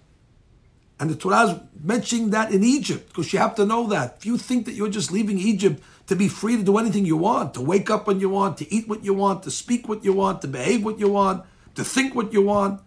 And 1.00 1.10
the 1.10 1.16
Torah 1.16 1.44
is 1.44 1.60
mentioning 1.84 2.30
that 2.30 2.52
in 2.52 2.64
Egypt, 2.64 3.10
because 3.10 3.34
you 3.34 3.40
have 3.40 3.56
to 3.56 3.66
know 3.66 3.88
that. 3.88 4.16
If 4.18 4.26
you 4.26 4.38
think 4.38 4.66
that 4.66 4.76
you're 4.76 4.90
just 4.90 5.12
leaving 5.12 5.38
Egypt 5.38 5.84
to 6.08 6.16
be 6.16 6.30
free 6.30 6.56
to 6.56 6.64
do 6.64 6.78
anything 6.78 7.06
you 7.06 7.18
want, 7.18 7.54
to 7.56 7.62
wake 7.62 7.90
up 7.90 8.08
when 8.08 8.20
you 8.20 8.30
want, 8.30 8.58
to 8.60 8.74
eat 8.74 8.88
what 8.88 9.04
you 9.04 9.14
want, 9.14 9.44
to 9.44 9.52
speak 9.52 9.90
what 9.90 10.06
you 10.06 10.14
want, 10.14 10.42
to 10.42 10.48
behave 10.48 10.86
what 10.86 11.00
you 11.00 11.10
want, 11.10 11.44
to 11.76 11.84
think 11.84 12.16
what 12.16 12.32
you 12.32 12.42
want, 12.42 12.82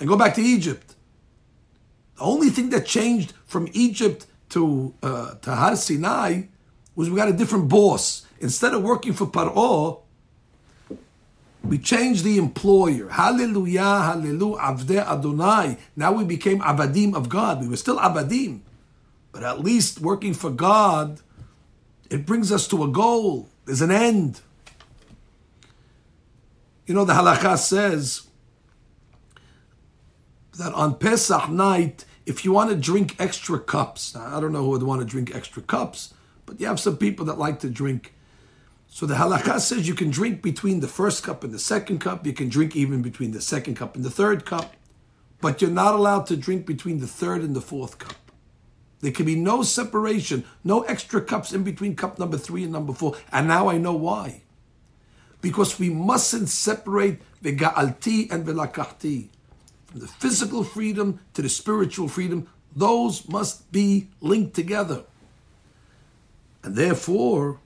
and 0.00 0.08
go 0.08 0.16
back 0.16 0.34
to 0.34 0.40
Egypt. 0.40 0.94
The 2.16 2.22
only 2.22 2.50
thing 2.50 2.70
that 2.70 2.86
changed 2.86 3.32
from 3.46 3.68
Egypt 3.72 4.26
to 4.50 4.94
uh, 5.02 5.34
to 5.42 5.54
Har 5.54 5.76
Sinai 5.76 6.42
was 6.94 7.10
we 7.10 7.16
got 7.16 7.28
a 7.28 7.32
different 7.32 7.68
boss. 7.68 8.24
Instead 8.40 8.72
of 8.72 8.82
working 8.82 9.12
for 9.12 9.26
Paro, 9.26 10.02
we 11.64 11.78
changed 11.78 12.24
the 12.24 12.38
employer. 12.38 13.08
Hallelujah, 13.08 13.80
hallelujah, 13.82 14.58
avde 14.58 14.96
Adonai. 14.96 15.78
Now 15.96 16.12
we 16.12 16.24
became 16.24 16.60
abadim 16.60 17.14
of 17.14 17.28
God. 17.28 17.60
We 17.60 17.68
were 17.68 17.76
still 17.76 17.98
abadim, 17.98 18.60
but 19.32 19.42
at 19.42 19.60
least 19.60 20.00
working 20.00 20.34
for 20.34 20.50
God, 20.50 21.20
it 22.10 22.24
brings 22.24 22.50
us 22.52 22.66
to 22.68 22.84
a 22.84 22.88
goal. 22.88 23.48
There's 23.64 23.82
an 23.82 23.90
end. 23.90 24.40
You 26.86 26.94
know, 26.94 27.04
the 27.04 27.12
halakha 27.12 27.58
says 27.58 28.28
that 30.58 30.72
on 30.72 30.94
Pesach 30.94 31.50
night, 31.50 32.04
if 32.24 32.44
you 32.44 32.52
want 32.52 32.70
to 32.70 32.76
drink 32.76 33.16
extra 33.18 33.58
cups, 33.58 34.16
I 34.16 34.40
don't 34.40 34.52
know 34.52 34.62
who 34.62 34.70
would 34.70 34.82
want 34.82 35.00
to 35.00 35.06
drink 35.06 35.34
extra 35.34 35.62
cups, 35.62 36.14
but 36.46 36.60
you 36.60 36.66
have 36.66 36.80
some 36.80 36.96
people 36.96 37.26
that 37.26 37.38
like 37.38 37.60
to 37.60 37.70
drink 37.70 38.14
so 38.88 39.06
the 39.06 39.14
halakha 39.14 39.60
says 39.60 39.86
you 39.86 39.94
can 39.94 40.10
drink 40.10 40.42
between 40.42 40.80
the 40.80 40.88
first 40.88 41.22
cup 41.22 41.44
and 41.44 41.52
the 41.52 41.58
second 41.58 42.00
cup. 42.00 42.26
You 42.26 42.32
can 42.32 42.48
drink 42.48 42.74
even 42.74 43.02
between 43.02 43.32
the 43.32 43.40
second 43.40 43.76
cup 43.76 43.94
and 43.94 44.04
the 44.04 44.10
third 44.10 44.44
cup. 44.44 44.74
But 45.40 45.62
you're 45.62 45.70
not 45.70 45.94
allowed 45.94 46.26
to 46.26 46.36
drink 46.36 46.66
between 46.66 46.98
the 46.98 47.06
third 47.06 47.42
and 47.42 47.54
the 47.54 47.60
fourth 47.60 47.98
cup. 47.98 48.16
There 49.00 49.12
can 49.12 49.26
be 49.26 49.36
no 49.36 49.62
separation, 49.62 50.44
no 50.64 50.82
extra 50.82 51.20
cups 51.20 51.52
in 51.52 51.62
between 51.62 51.94
cup 51.94 52.18
number 52.18 52.36
three 52.36 52.64
and 52.64 52.72
number 52.72 52.92
four. 52.92 53.16
And 53.30 53.46
now 53.46 53.68
I 53.68 53.78
know 53.78 53.92
why. 53.92 54.42
Because 55.40 55.78
we 55.78 55.90
mustn't 55.90 56.48
separate 56.48 57.20
the 57.40 57.54
ga'alti 57.54 58.32
and 58.32 58.44
the 58.44 58.52
lakahti. 58.52 59.28
From 59.86 60.00
the 60.00 60.08
physical 60.08 60.64
freedom 60.64 61.20
to 61.34 61.42
the 61.42 61.48
spiritual 61.48 62.08
freedom, 62.08 62.48
those 62.74 63.28
must 63.28 63.70
be 63.70 64.08
linked 64.20 64.54
together. 64.54 65.04
And 66.64 66.74
therefore, 66.74 67.60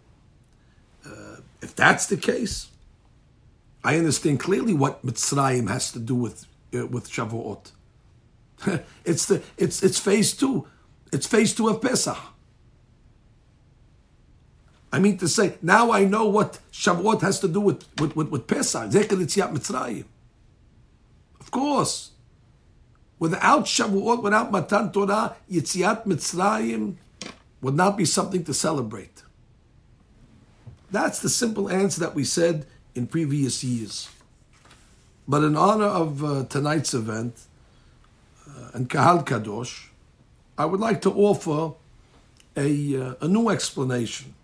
if 1.63 1.75
that's 1.75 2.07
the 2.07 2.17
case, 2.17 2.69
I 3.85 3.97
understand 3.97 4.41
clearly 4.41 4.75
what 4.75 5.05
Mitzrayim 5.07 5.69
has 5.69 5.93
to 5.93 5.99
do 5.99 6.15
with 6.15 6.47
uh, 6.75 6.87
with 6.87 7.09
Shavuot. 7.09 7.71
it's 9.05 9.27
the 9.27 9.43
it's 9.57 9.83
it's 9.83 9.99
phase 9.99 10.35
two. 10.35 10.67
It's 11.13 11.27
phase 11.27 11.55
two 11.55 11.69
of 11.69 11.81
Pesach. 11.81 12.19
I 14.95 14.99
mean 14.99 15.17
to 15.19 15.29
say, 15.29 15.55
now 15.63 15.91
I 15.91 16.05
know 16.05 16.27
what 16.27 16.59
Shavuot 16.71 17.23
has 17.23 17.41
to 17.41 17.49
do 17.49 17.61
with 17.61 17.85
with, 17.99 18.15
with, 18.17 18.29
with 18.29 18.47
Pesach. 18.47 18.91
Zeker 18.91 19.17
Mitzrayim. 19.17 20.05
Of 21.41 21.51
course. 21.51 22.11
Without 23.19 23.67
Shavuot, 23.67 24.23
without 24.23 24.51
Matan 24.51 24.91
Torah, 24.91 25.37
Yitziat 25.51 26.07
Mitzrayim 26.07 26.97
would 27.61 27.77
not 27.77 27.97
be 27.97 28.05
something 28.05 28.43
to 28.45 28.53
celebrate. 28.53 29.22
That's 30.93 31.21
the 31.21 31.31
simple 31.31 31.71
answer 31.71 32.01
that 32.01 32.15
we 32.15 32.23
said 32.23 32.67
in 32.95 33.07
previous 33.07 33.65
years. 33.65 34.11
But 35.27 35.43
in 35.43 35.57
honor 35.57 35.87
of 35.87 36.23
uh, 36.23 36.45
tonight's 36.45 36.93
event 36.93 37.35
uh, 38.47 38.71
and 38.75 38.91
Kahal 38.91 39.25
Kadosh, 39.25 39.89
I 40.59 40.67
would 40.67 40.81
like 40.81 41.01
to 41.03 41.11
offer 41.11 41.75
a, 42.57 43.03
uh, 43.03 43.15
a 43.23 43.29
new 43.29 43.49
explanation. 43.49 44.35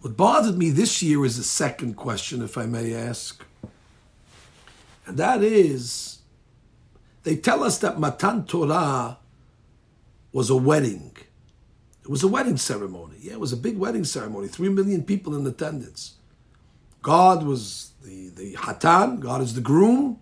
What 0.00 0.16
bothered 0.16 0.56
me 0.56 0.70
this 0.70 1.02
year 1.02 1.24
is 1.24 1.36
the 1.36 1.42
second 1.42 1.94
question, 1.94 2.40
if 2.40 2.56
I 2.56 2.66
may 2.66 2.94
ask. 2.94 3.44
And 5.06 5.16
that 5.16 5.42
is, 5.42 6.18
they 7.24 7.34
tell 7.34 7.64
us 7.64 7.78
that 7.78 7.98
Matan 7.98 8.44
Torah 8.44 9.18
was 10.32 10.50
a 10.50 10.56
wedding. 10.56 11.16
It 12.08 12.10
was 12.10 12.22
a 12.22 12.28
wedding 12.28 12.56
ceremony. 12.56 13.16
Yeah, 13.20 13.34
it 13.34 13.40
was 13.40 13.52
a 13.52 13.56
big 13.56 13.76
wedding 13.76 14.04
ceremony. 14.04 14.48
Three 14.48 14.70
million 14.70 15.02
people 15.02 15.36
in 15.36 15.46
attendance. 15.46 16.14
God 17.02 17.44
was 17.44 17.92
the, 18.02 18.30
the 18.30 18.54
Hatan, 18.54 19.20
God 19.20 19.42
is 19.42 19.52
the 19.52 19.60
groom, 19.60 20.18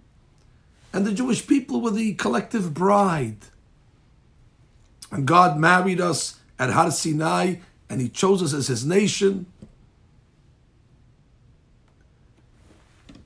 and 0.92 1.06
the 1.06 1.12
Jewish 1.12 1.46
people 1.46 1.80
were 1.80 1.92
the 1.92 2.14
collective 2.14 2.74
bride. 2.74 3.36
And 5.12 5.28
God 5.28 5.60
married 5.60 6.00
us 6.00 6.40
at 6.58 6.70
Har 6.70 6.90
Sinai, 6.90 7.58
and 7.88 8.00
He 8.00 8.08
chose 8.08 8.42
us 8.42 8.52
as 8.52 8.66
His 8.66 8.84
nation. 8.84 9.46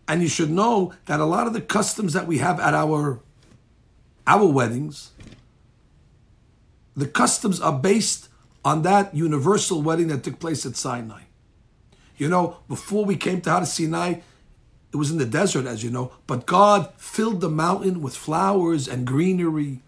And 0.06 0.20
you 0.20 0.28
should 0.28 0.50
know 0.50 0.92
that 1.06 1.18
a 1.18 1.24
lot 1.24 1.46
of 1.46 1.54
the 1.54 1.62
customs 1.62 2.12
that 2.12 2.26
we 2.26 2.38
have 2.38 2.60
at 2.60 2.74
our 2.74 3.20
our 4.26 4.44
weddings, 4.44 5.12
the 6.94 7.06
customs 7.06 7.58
are 7.58 7.72
based 7.72 8.29
on 8.64 8.82
that 8.82 9.14
universal 9.14 9.82
wedding 9.82 10.08
that 10.08 10.24
took 10.24 10.38
place 10.38 10.66
at 10.66 10.76
Sinai. 10.76 11.22
You 12.16 12.28
know, 12.28 12.58
before 12.68 13.04
we 13.04 13.16
came 13.16 13.40
to 13.42 13.50
Har 13.50 13.64
Sinai, 13.64 14.20
It 14.92 14.96
was 14.96 15.10
in 15.10 15.18
the 15.18 15.26
desert, 15.26 15.66
as 15.66 15.84
you 15.84 15.90
know, 15.90 16.12
but 16.26 16.46
God 16.46 16.92
filled 16.96 17.40
the 17.40 17.48
mountain 17.48 18.02
with 18.02 18.16
flowers 18.16 18.88
and 18.88 19.06
greenery. 19.06 19.82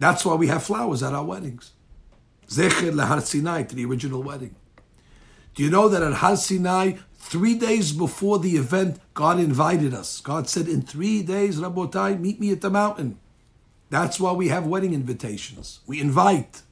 That's 0.00 0.24
why 0.24 0.34
we 0.34 0.48
have 0.48 0.64
flowers 0.64 1.02
at 1.02 1.14
our 1.14 1.24
weddings. 1.24 1.72
Zecher 2.48 2.90
leHar 2.92 3.22
Sinai, 3.22 3.62
to 3.62 3.74
the 3.74 3.84
original 3.84 4.22
wedding. 4.22 4.56
Do 5.54 5.62
you 5.62 5.70
know 5.70 5.88
that 5.88 6.02
at 6.02 6.14
Har 6.14 6.36
Sinai, 6.36 6.94
three 7.14 7.56
days 7.56 7.92
before 7.92 8.40
the 8.40 8.56
event, 8.56 8.98
God 9.14 9.38
invited 9.38 9.94
us. 9.94 10.20
God 10.20 10.48
said, 10.48 10.66
In 10.66 10.82
three 10.82 11.22
days, 11.22 11.60
Rabotai, 11.60 12.18
meet 12.18 12.40
me 12.40 12.50
at 12.50 12.60
the 12.60 12.70
mountain. 12.70 13.18
That's 13.90 14.18
why 14.18 14.32
we 14.32 14.48
have 14.48 14.66
wedding 14.66 14.92
invitations. 14.92 15.78
We 15.86 16.00
invite. 16.00 16.62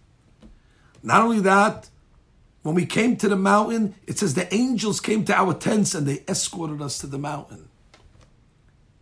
Not 1.02 1.23
only 1.23 1.40
that, 1.40 1.88
when 2.62 2.75
we 2.75 2.87
came 2.87 3.16
to 3.16 3.28
the 3.28 3.37
mountain, 3.37 3.94
it 4.06 4.18
says 4.18 4.35
the 4.35 4.52
angels 4.54 5.00
came 5.00 5.25
to 5.25 5.35
our 5.35 5.52
tents 5.52 5.94
and 5.94 6.06
they 6.06 6.23
escorted 6.28 6.80
us 6.80 6.99
to 6.99 7.06
the 7.06 7.18
mountain. 7.18 7.68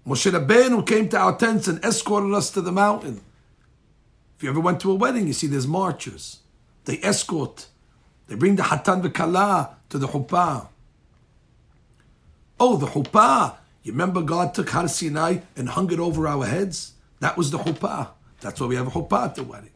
Moshe 0.06 0.30
Rabbeinu 0.30 0.86
came 0.86 1.08
to 1.10 1.18
our 1.18 1.36
tents 1.36 1.68
and 1.68 1.84
escorted 1.84 2.32
us 2.32 2.50
to 2.50 2.62
the 2.62 2.72
mountain. 2.72 3.20
If 4.36 4.44
you 4.44 4.48
ever 4.48 4.60
went 4.60 4.80
to 4.80 4.90
a 4.90 4.94
wedding, 4.94 5.26
you 5.26 5.34
see 5.34 5.46
there's 5.46 5.66
marchers. 5.66 6.38
They 6.86 6.98
escort. 7.02 7.66
They 8.26 8.34
bring 8.34 8.56
the 8.56 8.62
Hatan 8.62 9.02
v'Kala 9.02 9.74
to 9.90 9.98
the 9.98 10.06
Chuppah. 10.08 10.68
Oh, 12.58 12.76
the 12.76 12.86
Chuppah. 12.86 13.56
You 13.82 13.92
remember 13.92 14.22
God 14.22 14.54
took 14.54 14.70
Har 14.70 14.88
Sinai 14.88 15.40
and 15.56 15.68
hung 15.68 15.92
it 15.92 16.00
over 16.00 16.26
our 16.26 16.46
heads? 16.46 16.94
That 17.20 17.36
was 17.36 17.50
the 17.50 17.58
Chuppah. 17.58 18.08
That's 18.40 18.58
why 18.58 18.66
we 18.66 18.76
have 18.76 18.86
a 18.86 18.90
Chuppah 18.90 19.26
at 19.26 19.34
the 19.34 19.42
wedding. 19.42 19.70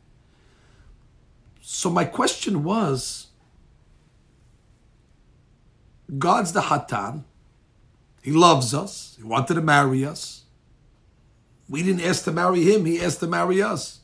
So 1.67 1.89
my 1.89 2.05
question 2.05 2.63
was, 2.63 3.29
God's 6.19 6.53
the 6.53 6.61
Hatan. 6.61 7.25
He 8.21 8.33
loves 8.33 8.75
us. 8.75 9.15
He 9.17 9.23
wanted 9.23 9.55
to 9.55 9.63
marry 9.63 10.05
us. 10.05 10.43
We 11.67 11.83
didn't 11.83 12.03
ask 12.03 12.25
to 12.25 12.33
marry 12.33 12.63
him, 12.63 12.85
he 12.85 13.01
asked 13.01 13.21
to 13.21 13.27
marry 13.27 13.63
us. 13.63 14.01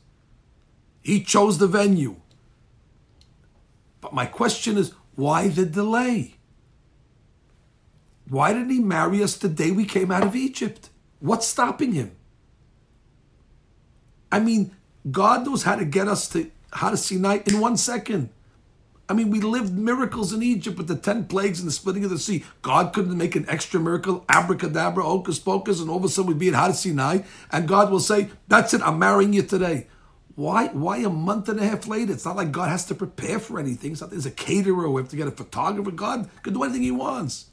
He 1.03 1.23
chose 1.23 1.59
the 1.59 1.67
venue. 1.67 2.15
But 4.01 4.11
my 4.11 4.25
question 4.25 4.75
is 4.75 4.93
why 5.13 5.47
the 5.47 5.67
delay? 5.67 6.37
Why 8.27 8.53
didn't 8.53 8.71
he 8.71 8.79
marry 8.79 9.21
us 9.21 9.35
the 9.35 9.47
day 9.47 9.69
we 9.69 9.85
came 9.85 10.09
out 10.09 10.23
of 10.23 10.35
Egypt? 10.35 10.89
What's 11.19 11.45
stopping 11.45 11.91
him? 11.91 12.15
I 14.31 14.39
mean, 14.39 14.75
God 15.11 15.45
knows 15.45 15.61
how 15.61 15.75
to 15.75 15.85
get 15.85 16.07
us 16.07 16.27
to 16.29 16.49
Har 16.73 16.95
Sinai 16.95 17.39
in 17.45 17.59
one 17.59 17.77
second. 17.77 18.29
I 19.09 19.13
mean, 19.13 19.29
we 19.29 19.41
lived 19.41 19.73
miracles 19.73 20.31
in 20.31 20.41
Egypt 20.41 20.77
with 20.77 20.87
the 20.87 20.95
10 20.95 21.25
plagues 21.25 21.59
and 21.59 21.67
the 21.67 21.73
splitting 21.73 22.05
of 22.05 22.09
the 22.09 22.17
sea. 22.17 22.45
God 22.61 22.93
couldn't 22.93 23.17
make 23.17 23.35
an 23.35 23.45
extra 23.49 23.77
miracle, 23.77 24.23
abracadabra, 24.29 25.03
hocus 25.03 25.37
pocus, 25.37 25.81
and 25.81 25.89
all 25.89 25.97
of 25.97 26.05
a 26.05 26.09
sudden 26.09 26.29
we'd 26.29 26.39
be 26.39 26.47
at 26.47 26.53
Har 26.53 26.71
Sinai, 26.71 27.19
and 27.51 27.67
God 27.67 27.91
will 27.91 27.99
say, 27.99 28.29
That's 28.47 28.73
it, 28.73 28.81
I'm 28.81 28.99
marrying 28.99 29.33
you 29.33 29.41
today. 29.41 29.87
Why, 30.35 30.67
why 30.67 30.97
a 30.99 31.09
month 31.09 31.49
and 31.49 31.59
a 31.59 31.67
half 31.67 31.87
later? 31.87 32.13
It's 32.13 32.25
not 32.25 32.37
like 32.37 32.51
God 32.53 32.69
has 32.69 32.85
to 32.85 32.95
prepare 32.95 33.37
for 33.37 33.59
anything. 33.59 33.91
It's 33.91 34.01
not 34.01 34.11
there's 34.11 34.25
a 34.25 34.31
caterer, 34.31 34.89
we 34.89 35.01
have 35.01 35.09
to 35.09 35.17
get 35.17 35.27
a 35.27 35.31
photographer. 35.31 35.91
God 35.91 36.29
can 36.41 36.53
do 36.53 36.63
anything 36.63 36.83
he 36.83 36.91
wants. 36.91 37.47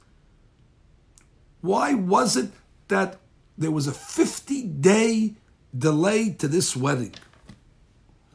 Why 1.61 1.95
was 1.95 2.37
it 2.37 2.51
that 2.87 3.19
there 3.57 3.71
was 3.73 3.89
a 3.89 3.93
50 3.93 4.63
day 4.63 5.35
delay 5.77 6.31
to 6.35 6.47
this 6.47 6.77
wedding? 6.77 7.15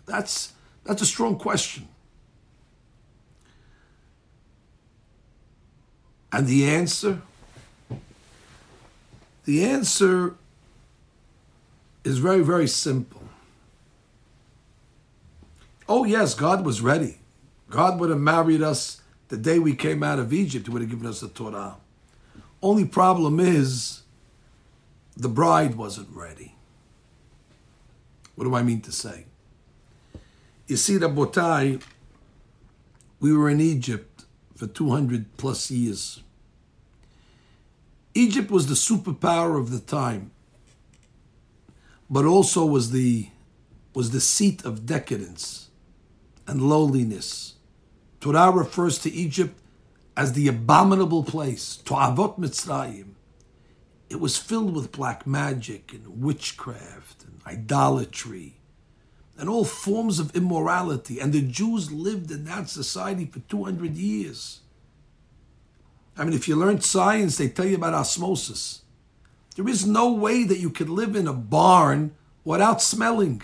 That's, 0.05 0.51
that's 0.83 1.01
a 1.01 1.05
strong 1.05 1.37
question. 1.37 1.87
And 6.31 6.47
the 6.47 6.65
answer? 6.65 7.21
The 9.45 9.63
answer 9.65 10.35
is 12.03 12.17
very, 12.17 12.41
very 12.41 12.67
simple. 12.67 13.21
Oh, 15.87 16.05
yes, 16.05 16.33
God 16.33 16.65
was 16.65 16.81
ready. 16.81 17.19
God 17.69 17.99
would 17.99 18.09
have 18.09 18.19
married 18.19 18.61
us 18.61 19.01
the 19.29 19.37
day 19.37 19.59
we 19.59 19.75
came 19.75 20.03
out 20.03 20.19
of 20.19 20.31
Egypt, 20.31 20.67
He 20.67 20.71
would 20.71 20.81
have 20.81 20.91
given 20.91 21.07
us 21.07 21.19
the 21.19 21.27
Torah. 21.27 21.75
Only 22.61 22.85
problem 22.85 23.39
is 23.39 24.03
the 25.17 25.29
bride 25.29 25.75
wasn't 25.75 26.09
ready. 26.11 26.55
What 28.35 28.45
do 28.45 28.55
I 28.55 28.63
mean 28.63 28.81
to 28.81 28.91
say? 28.91 29.25
You 30.65 30.77
see, 30.77 30.97
Rabotai, 30.97 31.81
we 33.19 33.35
were 33.35 33.49
in 33.49 33.59
Egypt 33.59 34.23
for 34.55 34.65
200 34.65 35.35
plus 35.35 35.69
years. 35.69 36.23
Egypt 38.13 38.49
was 38.49 38.67
the 38.67 38.75
superpower 38.75 39.59
of 39.59 39.71
the 39.71 39.79
time, 39.79 40.31
but 42.09 42.23
also 42.23 42.65
was 42.65 42.91
the, 42.91 43.29
was 43.93 44.11
the 44.11 44.21
seat 44.21 44.63
of 44.63 44.85
decadence 44.85 45.69
and 46.47 46.61
lowliness. 46.61 47.55
Torah 48.21 48.51
refers 48.51 48.99
to 48.99 49.11
Egypt 49.11 49.59
as 50.15 50.31
the 50.31 50.47
abominable 50.47 51.23
place, 51.23 51.79
To'avot 51.83 52.39
Mitzrayim. 52.39 53.15
It 54.09 54.21
was 54.21 54.37
filled 54.37 54.75
with 54.75 54.93
black 54.93 55.27
magic 55.27 55.91
and 55.91 56.21
witchcraft 56.21 57.23
and 57.23 57.41
idolatry 57.45 58.61
and 59.37 59.49
all 59.49 59.65
forms 59.65 60.19
of 60.19 60.35
immorality. 60.35 61.19
And 61.19 61.33
the 61.33 61.41
Jews 61.41 61.91
lived 61.91 62.31
in 62.31 62.45
that 62.45 62.69
society 62.69 63.25
for 63.25 63.39
200 63.39 63.95
years. 63.95 64.61
I 66.15 66.23
mean, 66.23 66.33
if 66.33 66.47
you 66.47 66.55
learn 66.55 66.81
science, 66.81 67.37
they 67.37 67.49
tell 67.49 67.65
you 67.65 67.75
about 67.75 67.95
osmosis. 67.95 68.83
There 69.55 69.67
is 69.67 69.85
no 69.85 70.11
way 70.11 70.43
that 70.43 70.59
you 70.59 70.69
could 70.69 70.89
live 70.89 71.15
in 71.15 71.27
a 71.27 71.33
barn 71.33 72.13
without 72.43 72.81
smelling. 72.81 73.41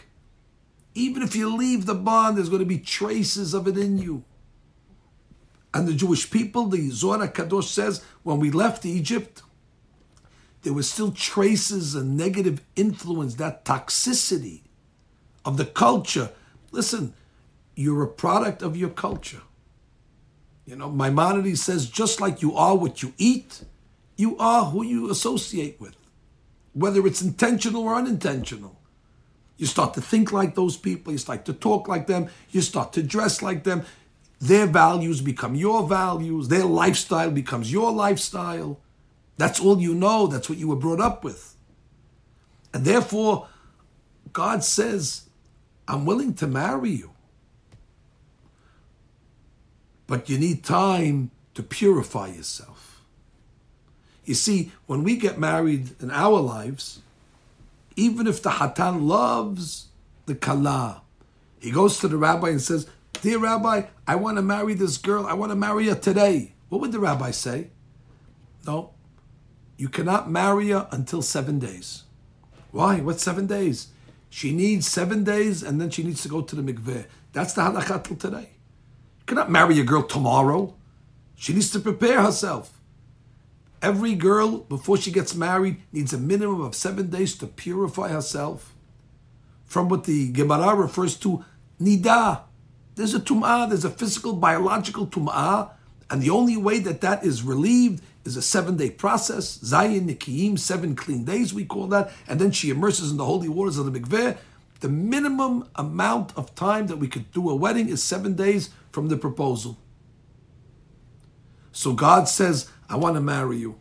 Even 0.93 1.23
if 1.23 1.35
you 1.35 1.55
leave 1.55 1.85
the 1.85 1.95
barn, 1.95 2.35
there's 2.35 2.49
going 2.49 2.59
to 2.61 2.65
be 2.65 2.79
traces 2.79 3.53
of 3.53 3.67
it 3.67 3.77
in 3.77 3.97
you. 3.97 4.23
And 5.73 5.87
the 5.87 5.93
Jewish 5.93 6.29
people, 6.29 6.65
the 6.65 6.89
Zohar 6.89 7.27
Kadosh 7.27 7.65
says, 7.65 8.03
when 8.23 8.39
we 8.39 8.49
left 8.49 8.85
Egypt, 8.85 9.43
there 10.63 10.73
were 10.73 10.83
still 10.83 11.11
traces 11.11 11.95
and 11.95 12.17
negative 12.17 12.61
influence, 12.75 13.35
that 13.35 13.65
toxicity 13.65 14.61
of 15.45 15.57
the 15.57 15.65
culture. 15.65 16.31
Listen, 16.71 17.13
you're 17.75 18.03
a 18.03 18.07
product 18.07 18.61
of 18.61 18.75
your 18.75 18.89
culture. 18.89 19.41
You 20.65 20.75
know, 20.75 20.91
Maimonides 20.91 21.63
says, 21.63 21.89
just 21.89 22.21
like 22.21 22.41
you 22.41 22.55
are 22.55 22.75
what 22.75 23.01
you 23.01 23.13
eat, 23.17 23.63
you 24.17 24.37
are 24.37 24.65
who 24.65 24.83
you 24.83 25.09
associate 25.09 25.79
with, 25.79 25.95
whether 26.73 27.07
it's 27.07 27.21
intentional 27.21 27.83
or 27.83 27.95
unintentional. 27.95 28.79
You 29.57 29.65
start 29.65 29.93
to 29.95 30.01
think 30.01 30.31
like 30.31 30.55
those 30.55 30.77
people, 30.77 31.11
you 31.11 31.17
start 31.17 31.45
to 31.45 31.53
talk 31.53 31.87
like 31.87 32.07
them, 32.07 32.29
you 32.51 32.61
start 32.61 32.93
to 32.93 33.03
dress 33.03 33.41
like 33.41 33.63
them. 33.63 33.83
Their 34.39 34.67
values 34.67 35.21
become 35.21 35.55
your 35.55 35.87
values, 35.87 36.47
their 36.49 36.65
lifestyle 36.65 37.31
becomes 37.31 37.71
your 37.71 37.91
lifestyle. 37.91 38.79
That's 39.37 39.59
all 39.59 39.79
you 39.79 39.95
know, 39.95 40.27
that's 40.27 40.49
what 40.49 40.57
you 40.57 40.67
were 40.67 40.75
brought 40.75 41.01
up 41.01 41.23
with. 41.23 41.55
And 42.73 42.85
therefore, 42.85 43.47
God 44.31 44.63
says, 44.63 45.28
I'm 45.89 46.05
willing 46.05 46.35
to 46.35 46.47
marry 46.47 46.91
you. 46.91 47.09
But 50.05 50.29
you 50.29 50.37
need 50.37 50.63
time 50.63 51.31
to 51.55 51.63
purify 51.63 52.27
yourself. 52.27 53.01
You 54.23 54.35
see, 54.35 54.71
when 54.85 55.03
we 55.03 55.17
get 55.17 55.39
married 55.39 55.95
in 55.99 56.11
our 56.11 56.39
lives, 56.39 57.01
even 57.95 58.27
if 58.27 58.43
the 58.43 58.51
Hatan 58.51 59.07
loves 59.07 59.87
the 60.27 60.35
Kala, 60.35 61.01
he 61.59 61.71
goes 61.71 61.99
to 61.99 62.07
the 62.07 62.17
rabbi 62.17 62.49
and 62.49 62.61
says, 62.61 62.87
Dear 63.21 63.39
rabbi, 63.39 63.87
I 64.07 64.15
want 64.15 64.37
to 64.37 64.43
marry 64.43 64.75
this 64.75 64.97
girl. 64.97 65.25
I 65.25 65.33
want 65.33 65.51
to 65.51 65.55
marry 65.55 65.87
her 65.87 65.95
today. 65.95 66.53
What 66.69 66.81
would 66.81 66.91
the 66.91 66.99
rabbi 66.99 67.31
say? 67.31 67.71
No, 68.67 68.91
you 69.75 69.89
cannot 69.89 70.29
marry 70.29 70.69
her 70.69 70.87
until 70.91 71.23
seven 71.23 71.57
days. 71.57 72.03
Why? 72.71 72.99
What 72.99 73.19
seven 73.19 73.47
days? 73.47 73.87
She 74.29 74.51
needs 74.51 74.87
seven 74.87 75.23
days 75.23 75.63
and 75.63 75.81
then 75.81 75.89
she 75.89 76.03
needs 76.03 76.21
to 76.23 76.29
go 76.29 76.41
to 76.41 76.55
the 76.55 76.61
mikveh. 76.61 77.05
That's 77.33 77.53
the 77.53 77.61
halakha 77.61 78.03
till 78.03 78.15
today 78.17 78.49
You 79.19 79.25
cannot 79.25 79.51
marry 79.51 79.79
a 79.79 79.83
girl 79.83 80.03
tomorrow. 80.03 80.75
She 81.35 81.53
needs 81.53 81.71
to 81.71 81.79
prepare 81.79 82.21
herself. 82.21 82.79
Every 83.81 84.13
girl, 84.13 84.57
before 84.57 84.97
she 84.97 85.11
gets 85.11 85.33
married, 85.35 85.81
needs 85.93 86.11
a 86.11 86.17
minimum 86.17 86.61
of 86.61 86.75
seven 86.75 87.09
days 87.09 87.35
to 87.37 87.47
purify 87.47 88.09
herself 88.09 88.75
from 89.65 89.87
what 89.87 90.03
the 90.03 90.31
Gemara 90.31 90.75
refers 90.75 91.15
to 91.17 91.45
nida. 91.79 92.41
There's 92.95 93.13
a 93.13 93.19
tum'ah, 93.21 93.69
there's 93.69 93.85
a 93.85 93.89
physical, 93.89 94.33
biological 94.33 95.07
tum'ah, 95.07 95.71
and 96.09 96.21
the 96.21 96.29
only 96.29 96.57
way 96.57 96.79
that 96.79 97.01
that 97.01 97.23
is 97.23 97.43
relieved 97.43 98.03
is 98.25 98.35
a 98.35 98.41
seven 98.41 98.77
day 98.77 98.89
process. 98.89 99.57
Zayin 99.59 100.07
Nikiyim, 100.07 100.57
seven 100.57 100.95
clean 100.95 101.23
days, 101.23 101.53
we 101.53 101.65
call 101.65 101.87
that. 101.87 102.11
And 102.27 102.39
then 102.39 102.51
she 102.51 102.69
immerses 102.69 103.11
in 103.11 103.17
the 103.17 103.25
holy 103.25 103.49
waters 103.49 103.77
of 103.77 103.91
the 103.91 103.99
mikveh. 103.99 104.37
The 104.79 104.89
minimum 104.89 105.69
amount 105.75 106.35
of 106.37 106.55
time 106.55 106.87
that 106.87 106.97
we 106.97 107.07
could 107.07 107.31
do 107.31 107.49
a 107.49 107.55
wedding 107.55 107.89
is 107.89 108.01
seven 108.01 108.35
days 108.35 108.69
from 108.91 109.09
the 109.09 109.17
proposal. 109.17 109.77
So 111.71 111.93
God 111.93 112.27
says, 112.27 112.69
I 112.89 112.95
want 112.95 113.15
to 113.15 113.21
marry 113.21 113.57
you. 113.57 113.77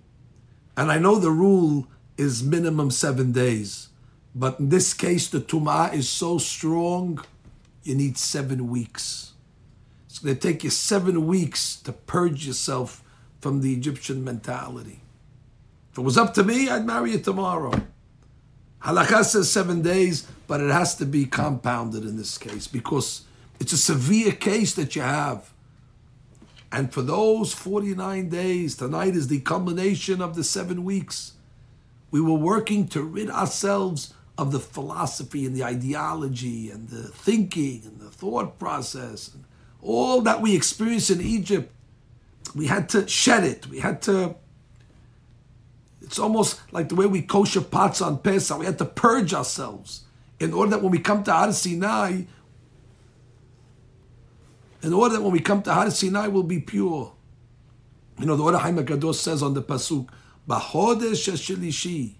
And 0.76 0.92
I 0.92 0.98
know 0.98 1.16
the 1.16 1.30
rule 1.30 1.88
is 2.16 2.42
minimum 2.42 2.90
seven 2.90 3.32
days. 3.32 3.88
But 4.34 4.60
in 4.60 4.68
this 4.68 4.92
case, 4.92 5.28
the 5.28 5.40
tum'ah 5.40 5.94
is 5.94 6.08
so 6.08 6.38
strong, 6.38 7.24
you 7.82 7.94
need 7.94 8.18
seven 8.18 8.68
weeks. 8.68 9.27
It's 10.18 10.24
going 10.24 10.36
to 10.36 10.48
take 10.48 10.64
you 10.64 10.70
seven 10.70 11.28
weeks 11.28 11.76
to 11.82 11.92
purge 11.92 12.44
yourself 12.44 13.04
from 13.40 13.60
the 13.60 13.72
Egyptian 13.72 14.24
mentality. 14.24 14.98
If 15.92 15.98
it 15.98 16.00
was 16.00 16.18
up 16.18 16.34
to 16.34 16.42
me, 16.42 16.68
I'd 16.68 16.84
marry 16.84 17.12
you 17.12 17.20
tomorrow. 17.20 17.70
Halakha 18.82 19.22
says 19.22 19.48
seven 19.48 19.80
days, 19.80 20.26
but 20.48 20.60
it 20.60 20.72
has 20.72 20.96
to 20.96 21.06
be 21.06 21.24
compounded 21.24 22.02
in 22.02 22.16
this 22.16 22.36
case 22.36 22.66
because 22.66 23.26
it's 23.60 23.72
a 23.72 23.78
severe 23.78 24.32
case 24.32 24.74
that 24.74 24.96
you 24.96 25.02
have. 25.02 25.52
And 26.72 26.92
for 26.92 27.02
those 27.02 27.54
49 27.54 28.28
days, 28.28 28.74
tonight 28.74 29.14
is 29.14 29.28
the 29.28 29.38
culmination 29.38 30.20
of 30.20 30.34
the 30.34 30.42
seven 30.42 30.82
weeks. 30.82 31.34
We 32.10 32.20
were 32.20 32.32
working 32.32 32.88
to 32.88 33.04
rid 33.04 33.30
ourselves 33.30 34.14
of 34.36 34.50
the 34.50 34.58
philosophy 34.58 35.46
and 35.46 35.54
the 35.54 35.62
ideology 35.62 36.72
and 36.72 36.88
the 36.88 37.04
thinking 37.04 37.82
and 37.84 38.00
the 38.00 38.10
thought 38.10 38.58
process 38.58 39.32
and 39.32 39.44
all 39.80 40.20
that 40.22 40.40
we 40.40 40.54
experienced 40.54 41.10
in 41.10 41.20
Egypt, 41.20 41.72
we 42.54 42.66
had 42.66 42.88
to 42.90 43.06
shed 43.06 43.44
it. 43.44 43.66
We 43.66 43.80
had 43.80 44.02
to. 44.02 44.36
It's 46.00 46.18
almost 46.18 46.60
like 46.72 46.88
the 46.88 46.94
way 46.94 47.06
we 47.06 47.22
kosher 47.22 47.60
pots 47.60 48.00
on 48.00 48.18
Pesach. 48.18 48.58
We 48.58 48.66
had 48.66 48.78
to 48.78 48.84
purge 48.84 49.34
ourselves 49.34 50.04
in 50.40 50.52
order 50.52 50.72
that 50.72 50.82
when 50.82 50.90
we 50.90 50.98
come 50.98 51.22
to 51.24 51.32
Har 51.32 51.52
Sinai, 51.52 52.22
in 54.82 54.92
order 54.92 55.16
that 55.16 55.22
when 55.22 55.32
we 55.32 55.40
come 55.40 55.62
to 55.62 55.72
Har 55.72 55.90
Sinai, 55.90 56.28
we'll 56.28 56.42
be 56.42 56.60
pure. 56.60 57.12
You 58.18 58.26
know, 58.26 58.36
the 58.36 58.42
Ohr 58.42 58.52
HaChaim 58.52 58.84
HaKadosh 58.84 59.16
says 59.16 59.42
on 59.42 59.54
the 59.54 59.62
Pasuk, 59.62 60.08
B'chodesh 60.48 61.30
HaShelishi, 61.30 62.14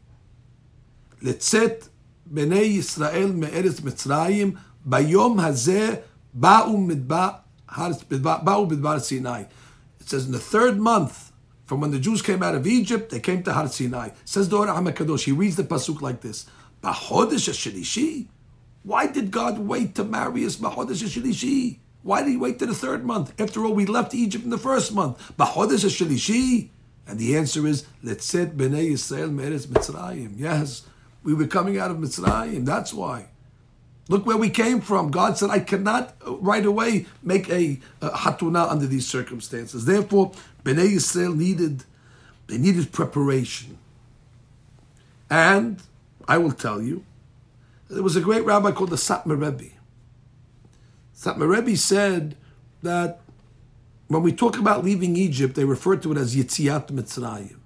letzet 1.23 1.89
b'nei 2.33 2.77
Yisrael 2.77 3.33
מארץ 3.33 3.81
Mitzrayim, 3.81 4.59
Bayom 4.87 5.37
Hazeh 5.41 6.03
Ba'um 6.39 6.89
Midba 6.91 7.41
Sinai. 7.71 9.45
It 10.01 10.09
says 10.09 10.27
in 10.27 10.33
the 10.33 10.39
third 10.39 10.79
month 10.79 11.33
from 11.69 11.83
when 11.83 11.91
the 11.91 11.99
Jews 11.99 12.23
came 12.23 12.43
out 12.43 12.55
of 12.55 12.67
Egypt, 12.67 13.11
they 13.11 13.21
came 13.21 13.43
to 13.43 13.53
Har 13.53 13.69
Sinai. 13.69 14.11
Says 14.25 14.49
the 14.49 14.57
Orah 14.57 15.19
He 15.21 15.33
reads 15.33 15.57
the 15.57 15.65
pasuk 15.65 16.01
like 16.01 16.23
this: 16.23 16.47
Why 18.83 19.07
did 19.07 19.31
God 19.31 19.59
wait 19.59 19.95
to 19.97 20.05
marry 20.05 20.47
us? 20.47 20.57
Bachodesh 20.57 21.05
Shilishi. 21.05 21.79
Why 22.03 22.23
did 22.23 22.31
He 22.31 22.37
wait 22.39 22.59
to 22.61 22.67
the 22.67 22.75
third 22.75 23.05
month? 23.05 23.39
After 23.39 23.67
all, 23.67 23.75
we 23.75 23.85
left 23.85 24.15
Egypt 24.15 24.45
in 24.45 24.51
the 24.51 24.57
first 24.57 24.95
month. 24.95 25.37
Bachodesh 25.37 25.85
Shilishi. 25.85 26.71
And 27.07 27.19
the 27.19 27.37
answer 27.37 27.67
is 27.67 27.87
Letzet 28.03 28.57
Bnei 28.57 28.93
Yisrael 28.93 29.31
Meretz 29.31 29.67
Mitzrayim. 29.67 30.35
Yes, 30.37 30.87
we 31.23 31.35
were 31.35 31.47
coming 31.47 31.79
out 31.79 31.91
of 31.91 31.99
Mitzrayim. 31.99 32.65
That's 32.65 32.95
why. 32.95 33.29
Look 34.09 34.25
where 34.25 34.39
we 34.39 34.49
came 34.49 34.81
from. 34.81 35.11
God 35.11 35.37
said, 35.37 35.51
I 35.51 35.61
cannot 35.61 36.17
uh, 36.27 36.37
right 36.37 36.65
away 36.65 37.07
make 37.23 37.49
a, 37.51 37.79
a 38.01 38.09
hatuna 38.09 38.69
under 38.69 38.87
these 38.87 39.07
circumstances. 39.07 39.85
Therefore, 39.85 40.33
Bnei 40.65 40.95
Yisrael 40.95 41.37
needed, 41.37 41.85
they 42.47 42.57
needed 42.57 42.91
preparation. 42.91 43.79
And 45.31 45.83
I 46.27 46.39
will 46.39 46.53
tell 46.53 46.81
you, 46.81 47.05
there 47.91 48.03
was 48.03 48.17
a 48.17 48.21
great 48.23 48.45
rabbi 48.45 48.73
called 48.73 48.91
the 48.91 48.97
Satmar 48.97 49.41
Rebbe. 49.41 49.75
Satmar 51.15 51.49
Rebbe 51.49 51.77
said 51.77 52.35
that 52.83 53.21
when 54.09 54.23
we 54.23 54.33
talk 54.33 54.59
about 54.59 54.85
leaving 54.85 55.17
Egypt, 55.17 55.55
they 55.55 55.65
refer 55.65 55.97
to 55.97 56.13
it 56.13 56.19
as 56.19 56.35
Yitziat 56.35 56.89
Mitzrayim. 56.89 57.57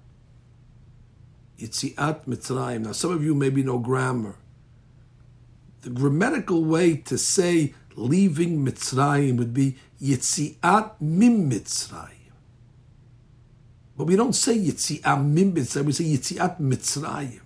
Yitziat 1.57 2.25
Mitzrayim. 2.25 2.81
Now, 2.81 2.91
some 2.91 3.11
of 3.11 3.23
you 3.23 3.33
maybe 3.33 3.63
know 3.63 3.79
grammar. 3.79 4.35
The 5.83 5.89
grammatical 5.89 6.63
way 6.63 6.95
to 6.95 7.17
say 7.17 7.73
leaving 7.95 8.65
Mitzrayim 8.65 9.37
would 9.37 9.53
be 9.53 9.75
Yitziat 10.01 10.93
Mim 11.01 11.49
Mitzrayim. 11.49 12.09
But 13.97 14.07
we 14.07 14.15
don't 14.15 14.33
say 14.33 14.57
Yitziat 14.57 15.25
Mim 15.25 15.53
Mitzrayim, 15.53 15.85
we 15.85 15.91
say 15.91 16.05
Yitziat 16.05 16.59
Mitzrayim. 16.61 17.41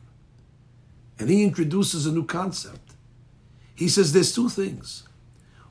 And 1.19 1.29
he 1.29 1.43
introduces 1.43 2.05
a 2.05 2.11
new 2.11 2.25
concept. 2.25 2.91
He 3.73 3.89
says 3.89 4.13
there's 4.13 4.33
two 4.33 4.49
things. 4.49 5.07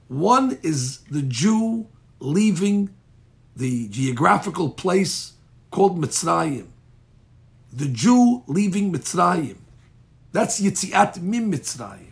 One 0.08 0.58
is 0.62 0.98
the 1.10 1.22
Jew 1.22 1.86
leaving 2.18 2.90
the 3.54 3.88
geographical 3.88 4.70
place 4.70 5.34
called 5.70 6.00
Mitzrayim. 6.00 6.66
The 7.72 7.88
Jew 7.88 8.42
leaving 8.48 8.92
Mitzrayim. 8.92 9.58
That's 10.32 10.60
Yitziat 10.60 11.22
Mim 11.22 11.52
Mitzrayim. 11.52 12.05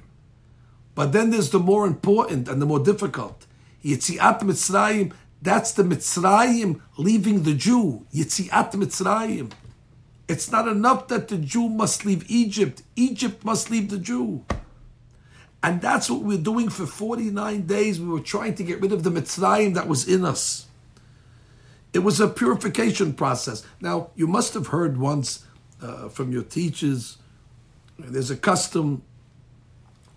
But 0.94 1.12
then 1.12 1.30
there's 1.30 1.50
the 1.50 1.58
more 1.58 1.86
important 1.86 2.48
and 2.48 2.60
the 2.60 2.66
more 2.66 2.78
difficult. 2.78 3.46
Yitziat 3.84 4.40
Mitzrayim, 4.40 5.12
that's 5.42 5.72
the 5.72 5.82
Mitzrayim 5.82 6.80
leaving 6.96 7.42
the 7.42 7.54
Jew. 7.54 8.06
Yitziat 8.14 8.72
Mitzrayim. 8.72 9.52
It's 10.28 10.50
not 10.50 10.68
enough 10.68 11.08
that 11.08 11.28
the 11.28 11.36
Jew 11.36 11.68
must 11.68 12.06
leave 12.06 12.24
Egypt. 12.30 12.82
Egypt 12.96 13.44
must 13.44 13.70
leave 13.70 13.90
the 13.90 13.98
Jew. 13.98 14.44
And 15.62 15.80
that's 15.80 16.10
what 16.10 16.22
we're 16.22 16.38
doing 16.38 16.68
for 16.68 16.86
49 16.86 17.66
days. 17.66 18.00
We 18.00 18.08
were 18.08 18.20
trying 18.20 18.54
to 18.56 18.64
get 18.64 18.80
rid 18.80 18.92
of 18.92 19.02
the 19.02 19.10
Mitzrayim 19.10 19.74
that 19.74 19.88
was 19.88 20.06
in 20.06 20.24
us. 20.24 20.66
It 21.92 22.00
was 22.00 22.20
a 22.20 22.28
purification 22.28 23.14
process. 23.14 23.64
Now, 23.80 24.10
you 24.14 24.26
must 24.26 24.54
have 24.54 24.68
heard 24.68 24.98
once 24.98 25.44
uh, 25.80 26.08
from 26.08 26.32
your 26.32 26.42
teachers, 26.42 27.18
there's 27.98 28.30
a 28.30 28.36
custom 28.36 29.02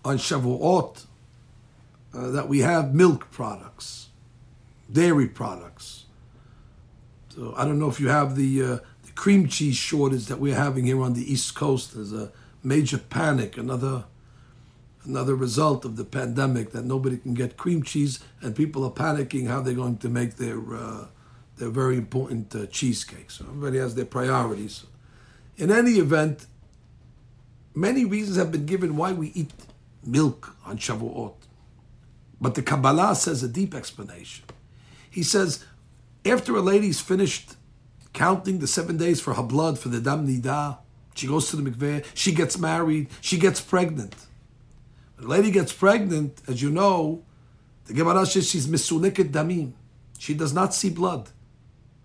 on 0.08 0.16
Shavuot 0.16 1.04
uh, 2.14 2.30
that 2.30 2.48
we 2.48 2.60
have 2.60 2.94
milk 2.94 3.30
products, 3.30 4.08
dairy 4.90 5.28
products. 5.28 6.06
So 7.28 7.52
I 7.56 7.64
don't 7.64 7.78
know 7.78 7.88
if 7.88 8.00
you 8.00 8.08
have 8.08 8.34
the, 8.34 8.62
uh, 8.62 8.66
the 9.04 9.12
cream 9.14 9.48
cheese 9.48 9.76
shortage 9.76 10.26
that 10.26 10.40
we're 10.40 10.54
having 10.54 10.86
here 10.86 11.02
on 11.02 11.12
the 11.12 11.30
East 11.30 11.54
Coast. 11.54 11.94
There's 11.94 12.12
a 12.12 12.32
major 12.62 12.98
panic, 12.98 13.56
another 13.56 14.04
another 15.04 15.34
result 15.34 15.86
of 15.86 15.96
the 15.96 16.04
pandemic 16.04 16.72
that 16.72 16.84
nobody 16.84 17.16
can 17.16 17.32
get 17.32 17.56
cream 17.56 17.82
cheese, 17.82 18.18
and 18.42 18.54
people 18.54 18.84
are 18.84 18.90
panicking 18.90 19.46
how 19.46 19.60
they're 19.60 19.72
going 19.72 19.96
to 19.96 20.08
make 20.08 20.36
their 20.36 20.60
uh, 20.74 21.06
they're 21.56 21.70
very 21.70 21.96
important 21.96 22.54
uh, 22.54 22.66
cheesecakes. 22.66 23.34
So 23.34 23.44
everybody 23.44 23.78
has 23.78 23.94
their 23.94 24.04
priorities. 24.04 24.86
In 25.56 25.70
any 25.70 25.92
event, 25.92 26.46
many 27.74 28.04
reasons 28.04 28.36
have 28.36 28.52
been 28.52 28.66
given 28.66 28.96
why 28.96 29.12
we 29.12 29.28
eat 29.34 29.50
milk 30.04 30.56
on 30.64 30.78
Shavuot. 30.78 31.34
But 32.40 32.54
the 32.54 32.62
Kabbalah 32.62 33.14
says 33.14 33.42
a 33.42 33.48
deep 33.48 33.74
explanation. 33.74 34.44
He 35.10 35.22
says, 35.22 35.64
after 36.24 36.56
a 36.56 36.60
lady's 36.60 37.00
finished 37.00 37.54
counting 38.12 38.58
the 38.58 38.66
seven 38.66 38.96
days 38.96 39.20
for 39.20 39.34
her 39.34 39.42
blood, 39.42 39.78
for 39.78 39.88
the 39.88 40.00
Dam 40.00 40.26
Nida, 40.26 40.78
she 41.14 41.26
goes 41.26 41.50
to 41.50 41.56
the 41.56 41.68
mikveh, 41.68 42.04
she 42.14 42.32
gets 42.32 42.58
married, 42.58 43.08
she 43.20 43.38
gets 43.38 43.60
pregnant. 43.60 44.14
When 45.16 45.26
a 45.26 45.30
lady 45.30 45.50
gets 45.50 45.72
pregnant, 45.72 46.42
as 46.46 46.62
you 46.62 46.70
know, 46.70 47.24
the 47.86 47.94
Gemara 47.94 48.26
says 48.26 48.48
she's 48.48 48.66
misuliket 48.66 49.30
damim. 49.32 49.72
She 50.18 50.34
does 50.34 50.52
not 50.52 50.74
see 50.74 50.90
blood 50.90 51.30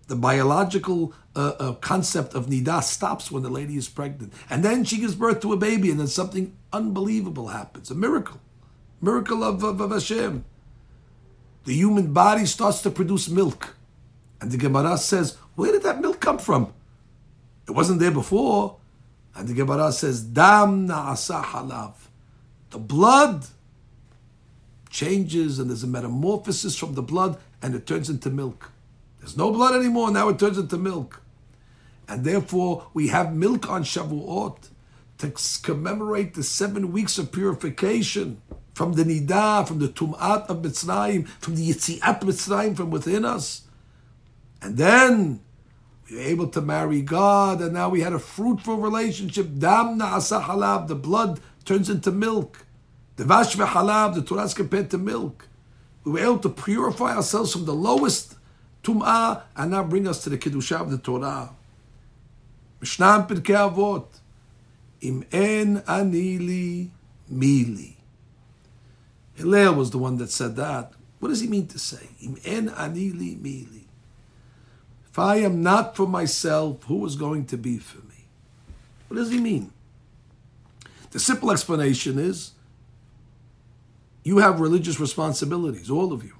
the 0.06 0.16
biological 0.16 1.14
uh, 1.36 1.54
uh, 1.58 1.72
concept 1.74 2.34
of 2.34 2.46
nida 2.46 2.82
stops 2.82 3.30
when 3.30 3.42
the 3.42 3.50
lady 3.50 3.76
is 3.76 3.88
pregnant, 3.88 4.32
and 4.48 4.64
then 4.64 4.84
she 4.84 4.98
gives 4.98 5.14
birth 5.14 5.40
to 5.40 5.52
a 5.52 5.56
baby, 5.56 5.90
and 5.90 5.98
then 5.98 6.06
something 6.06 6.56
unbelievable 6.72 7.48
happens, 7.48 7.90
a 7.90 7.94
miracle, 7.94 8.40
miracle 9.00 9.42
of, 9.42 9.62
of, 9.64 9.80
of 9.80 9.90
Hashem. 9.90 10.44
The 11.64 11.74
human 11.74 12.12
body 12.12 12.46
starts 12.46 12.82
to 12.82 12.90
produce 12.90 13.28
milk, 13.28 13.74
and 14.40 14.50
the 14.50 14.58
Gemara 14.58 14.98
says, 14.98 15.36
"Where 15.54 15.72
did 15.72 15.82
that 15.82 16.00
milk 16.00 16.20
come 16.20 16.38
from? 16.38 16.72
It 17.66 17.72
wasn't 17.72 18.00
there 18.00 18.10
before." 18.10 18.76
And 19.34 19.48
the 19.48 19.54
Gemara 19.54 19.90
says, 19.92 20.22
"Dam 20.22 20.86
naasa 20.86 21.42
halav." 21.42 21.94
The 22.70 22.78
blood 22.78 23.46
changes, 24.90 25.58
and 25.58 25.70
there's 25.70 25.82
a 25.82 25.88
metamorphosis 25.88 26.76
from 26.76 26.94
the 26.94 27.02
blood, 27.02 27.38
and 27.60 27.74
it 27.74 27.86
turns 27.86 28.08
into 28.08 28.30
milk. 28.30 28.70
There's 29.18 29.36
no 29.36 29.50
blood 29.50 29.74
anymore. 29.74 30.10
Now 30.10 30.28
it 30.28 30.38
turns 30.38 30.58
into 30.58 30.76
milk. 30.76 31.22
And 32.08 32.24
therefore, 32.24 32.88
we 32.92 33.08
have 33.08 33.34
milk 33.34 33.68
on 33.68 33.84
Shavuot 33.84 34.68
to 35.18 35.32
commemorate 35.62 36.34
the 36.34 36.42
seven 36.42 36.92
weeks 36.92 37.18
of 37.18 37.32
purification 37.32 38.42
from 38.74 38.94
the 38.94 39.04
Nida, 39.04 39.66
from 39.66 39.78
the 39.78 39.88
Tum'at 39.88 40.46
of 40.48 40.58
Mitzrayim, 40.58 41.28
from 41.28 41.54
the 41.54 41.70
Yitziat 41.70 42.20
Mitzrayim 42.20 42.76
from 42.76 42.90
within 42.90 43.24
us. 43.24 43.62
And 44.60 44.76
then 44.76 45.40
we 46.10 46.16
were 46.16 46.22
able 46.22 46.48
to 46.48 46.60
marry 46.60 47.00
God, 47.00 47.60
and 47.60 47.72
now 47.72 47.88
we 47.88 48.00
had 48.00 48.12
a 48.12 48.18
fruitful 48.18 48.76
relationship. 48.76 49.48
Dam 49.58 49.98
na'asa 49.98 50.42
halav, 50.42 50.88
the 50.88 50.94
blood 50.94 51.40
turns 51.64 51.88
into 51.88 52.10
milk. 52.10 52.66
The 53.16 53.24
vash 53.24 53.56
halav, 53.56 54.14
the 54.14 54.22
Torah 54.22 54.42
is 54.42 54.54
compared 54.54 54.90
to 54.90 54.98
milk. 54.98 55.48
We 56.02 56.12
were 56.12 56.18
able 56.18 56.38
to 56.40 56.48
purify 56.50 57.14
ourselves 57.14 57.52
from 57.52 57.64
the 57.64 57.74
lowest 57.74 58.34
tum'ah, 58.82 59.42
and 59.56 59.70
now 59.70 59.84
bring 59.84 60.08
us 60.08 60.22
to 60.24 60.30
the 60.30 60.36
Kiddushah 60.36 60.80
of 60.80 60.90
the 60.90 60.98
Torah. 60.98 61.50
Mishnah 62.84 63.26
in 63.30 63.36
Pirkei 63.36 63.54
Avot. 63.54 64.04
Im 65.00 65.24
en 65.32 65.80
anili 65.86 66.90
mili. 67.32 67.94
Hillel 69.36 69.74
was 69.74 69.90
the 69.90 69.96
one 69.96 70.18
that 70.18 70.30
said 70.30 70.54
that. 70.56 70.92
What 71.18 71.30
does 71.30 71.40
he 71.40 71.46
mean 71.46 71.66
to 71.68 71.78
say? 71.78 72.10
Im 72.20 72.36
en 72.44 72.68
anili 72.68 73.40
mili. 73.40 73.84
If 75.08 75.18
I 75.18 75.36
am 75.36 75.62
not 75.62 75.96
for 75.96 76.06
myself, 76.06 76.82
who 76.82 77.06
is 77.06 77.16
going 77.16 77.46
to 77.46 77.56
be 77.56 77.78
for 77.78 78.04
me? 78.06 78.26
What 79.08 79.16
does 79.16 79.30
he 79.30 79.40
mean? 79.40 79.72
The 81.12 81.20
simple 81.20 81.52
explanation 81.52 82.18
is 82.18 82.50
you 84.24 84.38
have 84.38 84.60
religious 84.60 85.00
responsibilities, 85.00 85.88
all 85.88 86.12
of 86.12 86.22
you. 86.22 86.34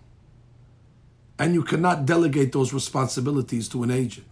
And 1.38 1.54
you 1.54 1.62
cannot 1.62 2.04
delegate 2.04 2.52
those 2.52 2.74
responsibilities 2.74 3.66
to 3.70 3.82
an 3.82 3.90
agent. 3.90 4.26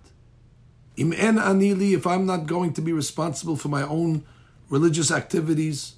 Im 0.96 1.12
en 1.12 1.36
anili, 1.36 1.94
if 1.94 2.06
I'm 2.06 2.26
not 2.26 2.46
going 2.46 2.72
to 2.74 2.82
be 2.82 2.92
responsible 2.92 3.56
for 3.56 3.68
my 3.68 3.82
own 3.82 4.24
religious 4.68 5.10
activities 5.10 5.94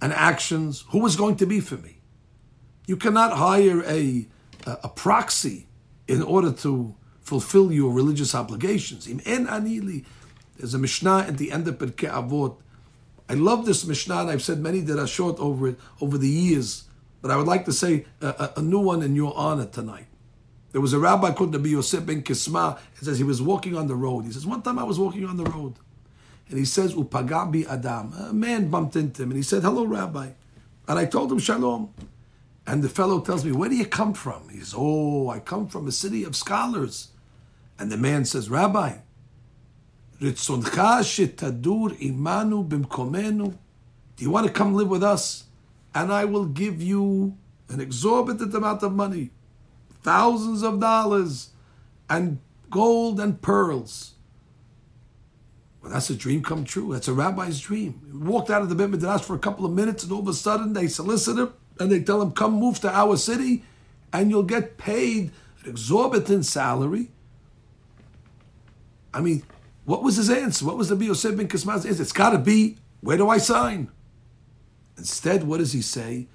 and 0.00 0.12
actions, 0.12 0.84
who 0.90 1.04
is 1.06 1.16
going 1.16 1.36
to 1.36 1.46
be 1.46 1.60
for 1.60 1.76
me? 1.76 1.98
You 2.86 2.96
cannot 2.96 3.32
hire 3.36 3.82
a, 3.84 4.26
a, 4.66 4.78
a 4.84 4.88
proxy 4.88 5.66
in 6.06 6.22
order 6.22 6.52
to 6.52 6.94
fulfill 7.20 7.72
your 7.72 7.92
religious 7.92 8.34
obligations. 8.34 9.06
Im 9.06 9.20
en 9.24 9.46
anili. 9.46 10.04
There's 10.56 10.74
a 10.74 10.78
Mishnah 10.78 11.20
at 11.28 11.38
the 11.38 11.52
end 11.52 11.66
of 11.68 11.78
Pirkei 11.78 12.10
Avot. 12.10 12.56
I 13.28 13.34
love 13.34 13.64
this 13.64 13.86
Mishnah, 13.86 14.22
and 14.22 14.30
I've 14.30 14.42
said 14.42 14.58
many 14.58 14.80
that 14.80 14.98
are 14.98 15.06
short 15.06 15.38
over 15.38 15.68
it 15.68 15.78
over 16.00 16.18
the 16.18 16.28
years, 16.28 16.84
but 17.22 17.30
I 17.30 17.36
would 17.36 17.46
like 17.46 17.64
to 17.66 17.72
say 17.72 18.04
a, 18.20 18.26
a, 18.26 18.52
a 18.56 18.62
new 18.62 18.80
one 18.80 19.02
in 19.02 19.14
your 19.14 19.32
honor 19.36 19.66
tonight. 19.66 20.06
There 20.72 20.80
was 20.80 20.92
a 20.92 20.98
rabbi 20.98 21.32
called 21.32 21.52
Rabbi 21.54 21.68
Yosef 21.68 22.06
ben 22.06 22.22
Kisma. 22.22 22.78
It 22.96 23.04
says 23.04 23.18
he 23.18 23.24
was 23.24 23.42
walking 23.42 23.76
on 23.76 23.88
the 23.88 23.96
road. 23.96 24.24
He 24.24 24.32
says, 24.32 24.46
one 24.46 24.62
time 24.62 24.78
I 24.78 24.84
was 24.84 24.98
walking 24.98 25.24
on 25.24 25.36
the 25.36 25.44
road. 25.44 25.74
And 26.48 26.58
he 26.58 26.64
says, 26.64 26.94
Upagabi 26.94 27.66
Adam. 27.68 28.12
A 28.12 28.32
man 28.32 28.68
bumped 28.68 28.96
into 28.96 29.22
him 29.22 29.30
and 29.30 29.36
he 29.36 29.42
said, 29.42 29.62
Hello, 29.62 29.84
Rabbi. 29.84 30.30
And 30.88 30.98
I 30.98 31.06
told 31.06 31.30
him, 31.30 31.38
Shalom. 31.38 31.94
And 32.66 32.82
the 32.82 32.88
fellow 32.88 33.20
tells 33.20 33.44
me, 33.44 33.52
Where 33.52 33.68
do 33.68 33.76
you 33.76 33.86
come 33.86 34.14
from? 34.14 34.48
He 34.48 34.58
says, 34.58 34.74
Oh, 34.76 35.28
I 35.28 35.38
come 35.38 35.68
from 35.68 35.86
a 35.86 35.92
city 35.92 36.24
of 36.24 36.34
scholars. 36.34 37.08
And 37.78 37.90
the 37.90 37.96
man 37.96 38.24
says, 38.24 38.50
Rabbi, 38.50 38.96
imanu 40.20 40.68
bimkomenu. 42.68 43.56
Do 44.16 44.24
you 44.24 44.30
want 44.30 44.46
to 44.46 44.52
come 44.52 44.74
live 44.74 44.88
with 44.88 45.02
us? 45.02 45.44
And 45.94 46.12
I 46.12 46.24
will 46.24 46.44
give 46.46 46.82
you 46.82 47.36
an 47.68 47.80
exorbitant 47.80 48.54
amount 48.54 48.82
of 48.82 48.92
money 48.92 49.30
thousands 50.02 50.62
of 50.62 50.80
dollars 50.80 51.50
and 52.08 52.38
gold 52.70 53.20
and 53.20 53.40
pearls. 53.40 54.14
Well, 55.82 55.92
that's 55.92 56.10
a 56.10 56.14
dream 56.14 56.42
come 56.42 56.64
true. 56.64 56.92
That's 56.92 57.08
a 57.08 57.14
rabbi's 57.14 57.60
dream. 57.60 58.00
He 58.10 58.18
walked 58.18 58.50
out 58.50 58.62
of 58.62 58.68
the 58.68 58.74
Beit 58.74 58.90
Midrash 58.90 59.22
for 59.22 59.34
a 59.34 59.38
couple 59.38 59.64
of 59.64 59.72
minutes, 59.72 60.02
and 60.02 60.12
all 60.12 60.20
of 60.20 60.28
a 60.28 60.34
sudden 60.34 60.72
they 60.72 60.88
solicit 60.88 61.38
him 61.38 61.52
and 61.78 61.90
they 61.90 62.02
tell 62.02 62.20
him, 62.20 62.32
"Come 62.32 62.54
move 62.54 62.80
to 62.80 62.94
our 62.94 63.16
city, 63.16 63.64
and 64.12 64.30
you'll 64.30 64.42
get 64.42 64.76
paid 64.76 65.32
an 65.64 65.70
exorbitant 65.70 66.44
salary." 66.44 67.10
I 69.12 69.20
mean, 69.20 69.42
what 69.84 70.02
was 70.02 70.16
his 70.16 70.30
answer? 70.30 70.66
What 70.66 70.76
was 70.76 70.88
the 70.88 70.96
Yosef 70.96 71.36
ben 71.36 71.48
Kisma's 71.48 71.86
answer? 71.86 72.02
It's 72.02 72.12
got 72.12 72.30
to 72.30 72.38
be, 72.38 72.76
where 73.00 73.16
do 73.16 73.28
I 73.28 73.38
sign? 73.38 73.88
Instead, 74.96 75.44
what 75.44 75.58
does 75.58 75.72
he 75.72 75.82
say? 75.82 76.28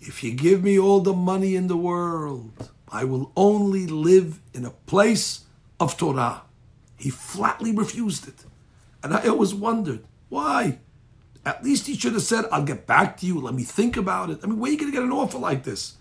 If 0.00 0.22
you 0.22 0.32
give 0.32 0.62
me 0.62 0.78
all 0.78 1.00
the 1.00 1.14
money 1.14 1.54
in 1.54 1.68
the 1.68 1.76
world, 1.76 2.70
I 2.90 3.04
will 3.04 3.32
only 3.36 3.86
live 3.86 4.40
in 4.54 4.64
a 4.64 4.70
place 4.70 5.44
of 5.78 5.96
Torah. 5.96 6.42
He 6.96 7.10
flatly 7.10 7.72
refused 7.72 8.28
it. 8.28 8.44
And 9.02 9.14
I 9.14 9.28
always 9.28 9.54
wondered, 9.54 10.04
why? 10.28 10.78
At 11.44 11.62
least 11.62 11.86
he 11.86 11.96
should 11.96 12.14
have 12.14 12.22
said, 12.22 12.46
I'll 12.50 12.64
get 12.64 12.86
back 12.86 13.16
to 13.18 13.26
you, 13.26 13.40
let 13.40 13.54
me 13.54 13.62
think 13.62 13.96
about 13.96 14.30
it. 14.30 14.40
I 14.42 14.46
mean, 14.46 14.58
where 14.58 14.68
are 14.68 14.72
you 14.72 14.78
going 14.78 14.90
to 14.90 14.96
get 14.96 15.04
an 15.04 15.12
offer 15.12 15.38
like 15.38 15.62
this? 15.62 15.96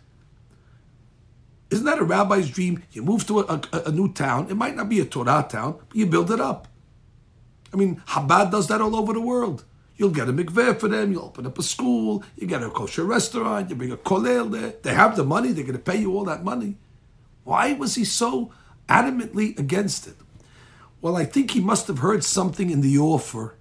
Isn't 1.70 1.86
that 1.86 2.00
a 2.00 2.04
rabbi's 2.04 2.50
dream? 2.50 2.84
You 2.92 3.04
move 3.04 3.28
to 3.28 3.42
a, 3.42 3.62
a, 3.74 3.84
a, 3.88 3.92
new 3.92 4.12
town. 4.14 4.48
It 4.50 4.56
might 4.56 4.76
not 4.76 4.88
be 4.88 5.02
a 5.02 5.06
Torah 5.06 5.46
town, 5.50 5.80
but 5.88 5.98
you 5.98 6.06
build 6.06 6.32
it 6.32 6.40
up. 6.40 6.68
I 7.74 7.76
mean, 7.76 8.02
Chabad 8.08 8.52
does 8.52 8.68
that 8.68 8.80
all 8.80 8.96
over 8.96 9.14
the 9.14 9.22
world. 9.22 9.66
You'll 9.98 10.12
get 10.12 10.30
a 10.30 10.34
mikveh 10.34 10.80
for 10.80 10.88
them. 10.88 11.12
You'll 11.12 11.26
open 11.26 11.48
up 11.48 11.58
a 11.58 11.64
school. 11.64 12.24
You 12.36 12.48
get 12.48 12.62
a 12.62 12.70
kosher 12.70 13.04
restaurant. 13.04 13.70
You 13.70 13.76
bring 13.76 13.92
a 13.92 13.98
kollel 13.98 14.52
there. 14.52 14.74
They 14.84 14.94
have 14.94 15.16
the 15.16 15.24
money. 15.24 15.52
They're 15.52 15.64
going 15.64 15.74
to 15.74 15.92
pay 15.92 15.98
you 15.98 16.16
all 16.16 16.26
that 16.26 16.44
money. 16.44 16.78
Why 17.44 17.74
was 17.74 17.96
he 17.96 18.06
so 18.06 18.52
adamantly 18.88 19.58
against 19.58 20.08
it? 20.08 20.16
Well, 21.02 21.16
I 21.16 21.26
think 21.26 21.52
he 21.52 21.62
must 21.62 21.88
have 21.88 22.00
heard 22.00 22.24
something 22.24 22.70
in 22.70 22.82
the 22.82 22.98
offer, 22.98 23.56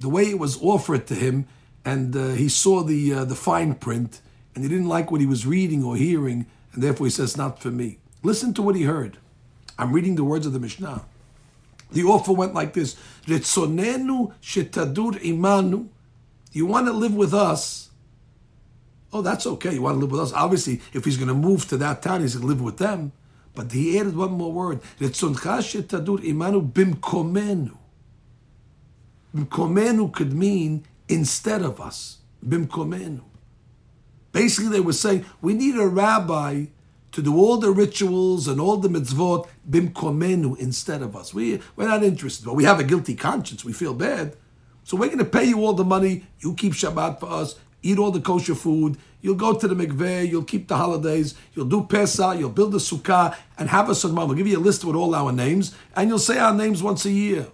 the 0.00 0.08
way 0.08 0.24
it 0.24 0.38
was 0.38 0.60
offered 0.62 1.06
to 1.06 1.14
him, 1.14 1.46
and 1.84 2.16
uh, 2.16 2.30
he 2.30 2.48
saw 2.48 2.82
the 2.82 3.14
uh, 3.14 3.24
the 3.24 3.34
fine 3.34 3.74
print, 3.74 4.20
and 4.54 4.64
he 4.64 4.70
didn't 4.70 4.88
like 4.88 5.10
what 5.10 5.20
he 5.20 5.26
was 5.26 5.46
reading 5.46 5.84
or 5.84 5.96
hearing, 5.96 6.46
and 6.72 6.82
therefore 6.82 7.06
he 7.06 7.10
says, 7.10 7.36
"Not 7.36 7.60
for 7.60 7.70
me." 7.70 7.98
Listen 8.22 8.54
to 8.54 8.62
what 8.62 8.74
he 8.74 8.84
heard. 8.84 9.18
I'm 9.78 9.92
reading 9.92 10.14
the 10.14 10.24
words 10.24 10.46
of 10.46 10.52
the 10.52 10.60
Mishnah. 10.60 11.04
The 11.92 12.04
offer 12.04 12.32
went 12.32 12.54
like 12.54 12.72
this: 12.72 12.96
"Ritzonenu 13.26 14.34
shetadur 14.42 15.22
imanu." 15.22 15.88
You 16.52 16.66
want 16.66 16.86
to 16.86 16.92
live 16.92 17.14
with 17.14 17.32
us? 17.32 17.90
Oh, 19.12 19.22
that's 19.22 19.46
okay. 19.46 19.74
You 19.74 19.82
want 19.82 19.96
to 19.96 20.00
live 20.00 20.10
with 20.10 20.20
us? 20.20 20.32
Obviously, 20.32 20.80
if 20.92 21.04
he's 21.04 21.16
going 21.16 21.28
to 21.28 21.34
move 21.34 21.68
to 21.68 21.76
that 21.78 22.02
town, 22.02 22.22
he's 22.22 22.34
going 22.34 22.46
to 22.46 22.48
live 22.48 22.62
with 22.62 22.78
them. 22.78 23.12
But 23.54 23.70
he 23.72 23.98
added 23.98 24.16
one 24.16 24.32
more 24.32 24.52
word: 24.52 24.80
"Ritzoncha 24.98 25.60
shetadur 25.60 26.18
imanu 26.20 26.72
bimkomenu." 26.72 27.76
Bimkomenu 29.34 30.12
could 30.12 30.32
mean 30.32 30.84
instead 31.08 31.62
of 31.62 31.80
us. 31.80 32.18
Bimkomenu. 32.46 33.22
Basically, 34.32 34.70
they 34.70 34.80
were 34.80 34.94
saying 34.94 35.24
we 35.40 35.52
need 35.52 35.76
a 35.76 35.86
rabbi 35.86 36.66
to 37.12 37.22
do 37.22 37.36
all 37.36 37.58
the 37.58 37.70
rituals 37.70 38.48
and 38.48 38.60
all 38.60 38.78
the 38.78 38.88
mitzvot 38.88 39.46
bimkomenu 39.68 40.58
instead 40.58 41.02
of 41.02 41.14
us. 41.14 41.32
We, 41.32 41.60
we're 41.76 41.88
not 41.88 42.02
interested. 42.02 42.44
But 42.44 42.54
we 42.54 42.64
have 42.64 42.80
a 42.80 42.84
guilty 42.84 43.14
conscience. 43.14 43.64
We 43.64 43.72
feel 43.72 43.94
bad. 43.94 44.36
So 44.84 44.96
we're 44.96 45.06
going 45.06 45.18
to 45.18 45.24
pay 45.24 45.44
you 45.44 45.58
all 45.64 45.74
the 45.74 45.84
money. 45.84 46.24
You 46.40 46.54
keep 46.54 46.72
Shabbat 46.72 47.20
for 47.20 47.30
us. 47.30 47.54
Eat 47.82 47.98
all 47.98 48.10
the 48.10 48.20
kosher 48.20 48.54
food. 48.54 48.96
You'll 49.20 49.36
go 49.36 49.54
to 49.54 49.68
the 49.68 49.74
mikveh. 49.74 50.28
You'll 50.28 50.44
keep 50.44 50.68
the 50.68 50.76
holidays. 50.76 51.34
You'll 51.54 51.66
do 51.66 51.84
Pesach. 51.84 52.38
You'll 52.38 52.50
build 52.50 52.74
a 52.74 52.78
sukkah 52.78 53.36
and 53.58 53.68
have 53.68 53.90
us 53.90 54.04
on. 54.04 54.14
We'll 54.14 54.34
give 54.34 54.46
you 54.46 54.58
a 54.58 54.60
list 54.60 54.84
with 54.84 54.96
all 54.96 55.14
our 55.14 55.32
names, 55.32 55.74
and 55.94 56.08
you'll 56.08 56.18
say 56.18 56.38
our 56.38 56.54
names 56.54 56.82
once 56.82 57.04
a 57.04 57.10
year. 57.10 57.46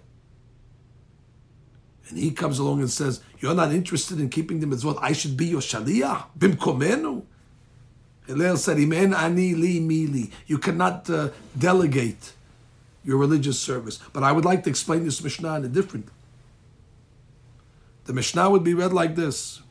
And 2.09 2.17
he 2.17 2.31
comes 2.31 2.57
along 2.57 2.79
and 2.79 2.89
says, 2.89 3.21
"You're 3.39 3.53
not 3.53 3.71
interested 3.71 4.19
in 4.19 4.29
keeping 4.29 4.59
the 4.59 4.65
mitzvot. 4.65 4.97
I 4.99 5.13
should 5.13 5.37
be 5.37 5.45
your 5.45 5.61
shaliyah 5.61 6.25
bimkomenu." 6.37 7.23
Hillel 8.29 8.57
said, 8.57 8.77
Imen 8.77 9.15
ani 9.15 9.55
li 9.55 9.79
mili. 9.79 10.29
You 10.45 10.59
cannot 10.59 11.09
uh, 11.09 11.29
delegate 11.57 12.33
your 13.03 13.17
religious 13.17 13.59
service. 13.59 13.97
But 14.13 14.21
I 14.21 14.31
would 14.31 14.45
like 14.45 14.63
to 14.65 14.69
explain 14.69 15.03
this 15.03 15.23
Mishnah 15.23 15.55
in 15.55 15.65
a 15.65 15.67
different. 15.67 16.07
The 18.05 18.13
Mishnah 18.13 18.51
would 18.51 18.63
be 18.63 18.75
read 18.75 18.93
like 18.93 19.15
this. 19.15 19.63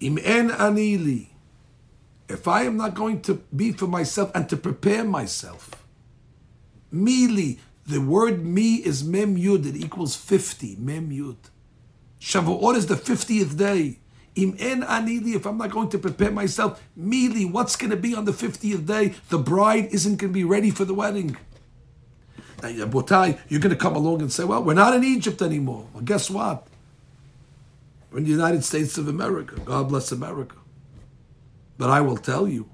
Im 0.00 0.18
en 0.18 0.50
ani 0.50 0.96
li. 0.96 1.30
If 2.26 2.48
I 2.48 2.62
am 2.62 2.78
not 2.78 2.94
going 2.94 3.20
to 3.22 3.34
be 3.54 3.72
for 3.72 3.86
myself 3.86 4.30
and 4.34 4.48
to 4.48 4.56
prepare 4.56 5.04
myself, 5.04 5.70
mili, 6.90 7.58
the 7.86 8.00
word 8.00 8.46
me 8.46 8.76
is 8.76 9.04
mem 9.04 9.36
yud, 9.36 9.66
it 9.66 9.76
equals 9.76 10.16
50, 10.16 10.76
mem 10.78 11.10
yud. 11.10 11.36
Shavuot 12.18 12.76
is 12.76 12.86
the 12.86 12.94
50th 12.94 13.58
day. 13.58 13.99
Im 14.42 14.56
en 14.58 14.82
anili, 14.82 15.34
if 15.34 15.46
I'm 15.46 15.58
not 15.58 15.70
going 15.70 15.88
to 15.90 15.98
prepare 15.98 16.30
myself, 16.30 16.82
mili, 16.98 17.50
what's 17.50 17.76
going 17.76 17.90
to 17.90 17.96
be 17.96 18.14
on 18.14 18.24
the 18.24 18.32
50th 18.32 18.86
day? 18.86 19.14
The 19.28 19.38
bride 19.38 19.88
isn't 19.92 20.16
going 20.16 20.32
to 20.32 20.34
be 20.34 20.44
ready 20.44 20.70
for 20.70 20.84
the 20.84 20.94
wedding. 20.94 21.36
Now, 22.62 22.68
you're 22.68 22.86
going 22.86 23.70
to 23.70 23.76
come 23.76 23.96
along 23.96 24.20
and 24.20 24.32
say, 24.32 24.44
well, 24.44 24.62
we're 24.62 24.74
not 24.74 24.94
in 24.94 25.02
Egypt 25.02 25.40
anymore. 25.40 25.86
Well, 25.92 26.02
guess 26.02 26.28
what? 26.28 26.66
We're 28.10 28.18
in 28.18 28.24
the 28.24 28.30
United 28.30 28.64
States 28.64 28.98
of 28.98 29.08
America. 29.08 29.58
God 29.60 29.88
bless 29.88 30.12
America. 30.12 30.56
But 31.78 31.90
I 31.90 32.00
will 32.00 32.18
tell 32.18 32.46
you 32.46 32.68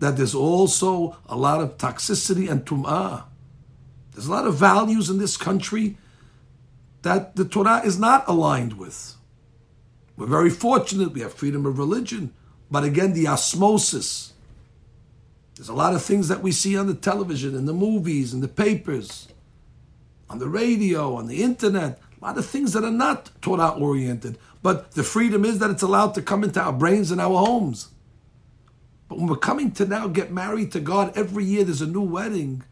that 0.00 0.16
there's 0.16 0.34
also 0.34 1.16
a 1.26 1.36
lot 1.36 1.60
of 1.60 1.78
toxicity 1.78 2.50
and 2.50 2.66
tum'ah. 2.66 3.24
There's 4.12 4.26
a 4.26 4.30
lot 4.30 4.46
of 4.46 4.56
values 4.56 5.08
in 5.08 5.18
this 5.18 5.36
country 5.36 5.96
that 7.02 7.36
the 7.36 7.44
Torah 7.44 7.82
is 7.84 7.98
not 7.98 8.24
aligned 8.28 8.74
with. 8.74 9.16
We're 10.22 10.28
very 10.28 10.50
fortunate. 10.50 11.10
We 11.10 11.20
have 11.22 11.34
freedom 11.34 11.66
of 11.66 11.78
religion. 11.78 12.32
But 12.70 12.84
again, 12.84 13.12
the 13.12 13.26
osmosis. 13.26 14.34
There's 15.56 15.68
a 15.68 15.74
lot 15.74 15.96
of 15.96 16.02
things 16.04 16.28
that 16.28 16.44
we 16.44 16.52
see 16.52 16.76
on 16.76 16.86
the 16.86 16.94
television, 16.94 17.56
in 17.56 17.66
the 17.66 17.72
movies, 17.72 18.32
in 18.32 18.40
the 18.40 18.46
papers, 18.46 19.26
on 20.30 20.38
the 20.38 20.46
radio, 20.46 21.16
on 21.16 21.26
the 21.26 21.42
internet. 21.42 22.00
A 22.20 22.24
lot 22.24 22.38
of 22.38 22.46
things 22.46 22.72
that 22.72 22.84
are 22.84 22.90
not 22.92 23.32
Torah 23.42 23.70
oriented. 23.70 24.38
But 24.62 24.92
the 24.92 25.02
freedom 25.02 25.44
is 25.44 25.58
that 25.58 25.70
it's 25.70 25.82
allowed 25.82 26.14
to 26.14 26.22
come 26.22 26.44
into 26.44 26.60
our 26.62 26.72
brains 26.72 27.10
and 27.10 27.20
our 27.20 27.44
homes. 27.44 27.88
But 29.08 29.18
when 29.18 29.26
we're 29.26 29.36
coming 29.38 29.72
to 29.72 29.84
now 29.84 30.06
get 30.06 30.30
married 30.30 30.70
to 30.70 30.78
God, 30.78 31.18
every 31.18 31.44
year 31.44 31.64
there's 31.64 31.82
a 31.82 31.86
new 31.88 32.00
wedding. 32.00 32.62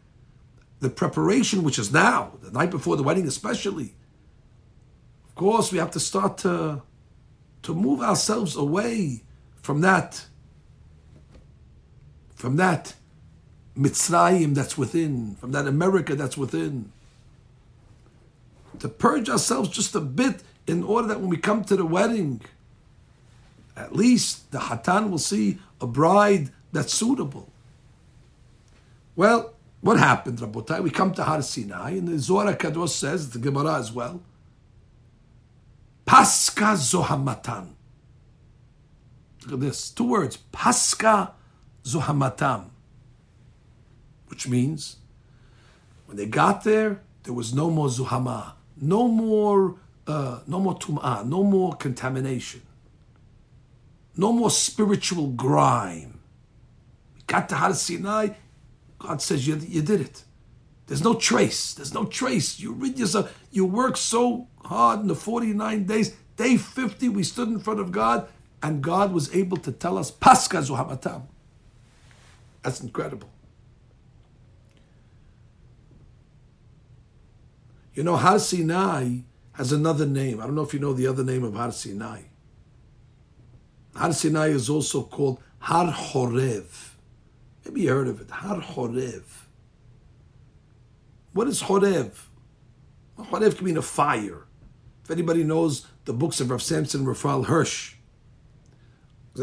the 0.81 0.89
preparation, 0.89 1.63
which 1.63 1.79
is 1.79 1.93
now, 1.93 2.31
the 2.41 2.51
night 2.51 2.71
before 2.71 2.97
the 2.97 3.03
wedding 3.03 3.27
especially, 3.27 3.93
of 5.27 5.35
course, 5.35 5.71
we 5.71 5.77
have 5.77 5.91
to 5.91 5.99
start 5.99 6.39
to, 6.39 6.81
to 7.63 7.73
move 7.73 8.01
ourselves 8.01 8.55
away 8.55 9.23
from 9.61 9.81
that, 9.81 10.25
from 12.35 12.55
that 12.55 12.95
Mitzrayim 13.77 14.55
that's 14.55 14.77
within, 14.77 15.35
from 15.35 15.51
that 15.51 15.67
America 15.67 16.15
that's 16.15 16.37
within. 16.37 16.91
To 18.79 18.89
purge 18.89 19.29
ourselves 19.29 19.69
just 19.69 19.95
a 19.95 20.01
bit 20.01 20.43
in 20.67 20.83
order 20.83 21.09
that 21.09 21.19
when 21.19 21.29
we 21.29 21.37
come 21.37 21.63
to 21.65 21.75
the 21.75 21.85
wedding, 21.85 22.41
at 23.77 23.95
least 23.95 24.51
the 24.51 24.59
Hatan 24.59 25.09
will 25.09 25.19
see 25.19 25.59
a 25.79 25.87
bride 25.87 26.49
that's 26.71 26.93
suitable. 26.93 27.49
Well, 29.15 29.53
what 29.81 29.97
happened, 29.97 30.39
Rabotai? 30.39 30.81
We 30.81 30.89
come 30.89 31.13
to 31.13 31.23
Har 31.23 31.41
Sinai, 31.41 31.91
and 31.91 32.07
the 32.07 32.19
Zohar 32.19 32.53
Kadosh 32.55 32.89
says, 32.89 33.31
the 33.31 33.39
Gemara 33.39 33.79
as 33.79 33.91
well, 33.91 34.21
Pascha 36.05 36.75
Zohamatan. 36.75 37.73
Look 39.45 39.53
at 39.53 39.59
this, 39.59 39.89
two 39.89 40.03
words, 40.05 40.37
Pascha 40.37 41.33
Zohamatam 41.83 42.71
which 44.31 44.47
means 44.47 44.95
when 46.05 46.15
they 46.15 46.25
got 46.25 46.63
there, 46.63 47.01
there 47.23 47.33
was 47.33 47.53
no 47.53 47.69
more 47.69 47.89
zuhama, 47.89 48.53
no 48.77 49.09
more, 49.09 49.75
uh, 50.07 50.39
no 50.47 50.57
more 50.57 50.79
tum'ah, 50.79 51.25
no 51.27 51.43
more 51.43 51.75
contamination, 51.75 52.61
no 54.15 54.31
more 54.31 54.49
spiritual 54.49 55.27
grime. 55.27 56.21
We 57.13 57.21
got 57.27 57.49
to 57.49 57.55
Har 57.55 57.73
Sinai, 57.73 58.29
God 58.99 59.21
says 59.21 59.45
you, 59.45 59.57
you 59.57 59.81
did 59.81 59.99
it. 59.99 60.23
There's 60.87 61.03
no 61.03 61.13
trace. 61.13 61.73
There's 61.73 61.93
no 61.93 62.05
trace. 62.05 62.57
You 62.57 62.71
read 62.71 62.97
yourself. 62.97 63.37
You 63.51 63.65
work 63.65 63.97
so 63.97 64.47
hard 64.71 65.01
in 65.01 65.07
the 65.07 65.15
49 65.15 65.83
days. 65.83 66.15
Day 66.37 66.55
50, 66.55 67.09
we 67.09 67.23
stood 67.23 67.49
in 67.49 67.59
front 67.59 67.81
of 67.81 67.91
God, 67.91 68.29
and 68.63 68.81
God 68.81 69.11
was 69.11 69.33
able 69.35 69.57
to 69.57 69.71
tell 69.71 69.97
us, 69.97 70.09
Pascha 70.09 70.57
Zuhamatam. 70.57 71.23
That's 72.63 72.79
incredible. 72.79 73.29
You 77.93 78.03
know, 78.03 78.15
Har 78.15 78.39
Sinai 78.39 79.17
has 79.53 79.73
another 79.73 80.05
name. 80.05 80.39
I 80.39 80.45
don't 80.45 80.55
know 80.55 80.61
if 80.61 80.73
you 80.73 80.79
know 80.79 80.93
the 80.93 81.07
other 81.07 81.25
name 81.25 81.43
of 81.43 81.53
Har 81.55 81.73
Sinai. 81.73 82.21
Har 83.93 84.13
Sinai 84.13 84.47
is 84.47 84.69
also 84.69 85.03
called 85.03 85.41
Har 85.59 85.91
Horev. 85.91 86.93
Maybe 87.65 87.81
you 87.81 87.89
heard 87.89 88.07
of 88.07 88.21
it. 88.21 88.31
Har 88.31 88.61
Horev. 88.61 89.23
What 91.33 91.49
is 91.49 91.63
Horev? 91.63 92.11
Horev 93.19 93.57
can 93.57 93.65
mean 93.65 93.77
a 93.77 93.81
fire. 93.81 94.45
If 95.11 95.17
anybody 95.17 95.43
knows 95.43 95.85
the 96.05 96.13
books 96.13 96.39
of 96.39 96.49
Rav 96.49 96.63
Samson 96.63 97.03
Raphael 97.03 97.43
Hirsch, 97.43 97.95
he 99.35 99.41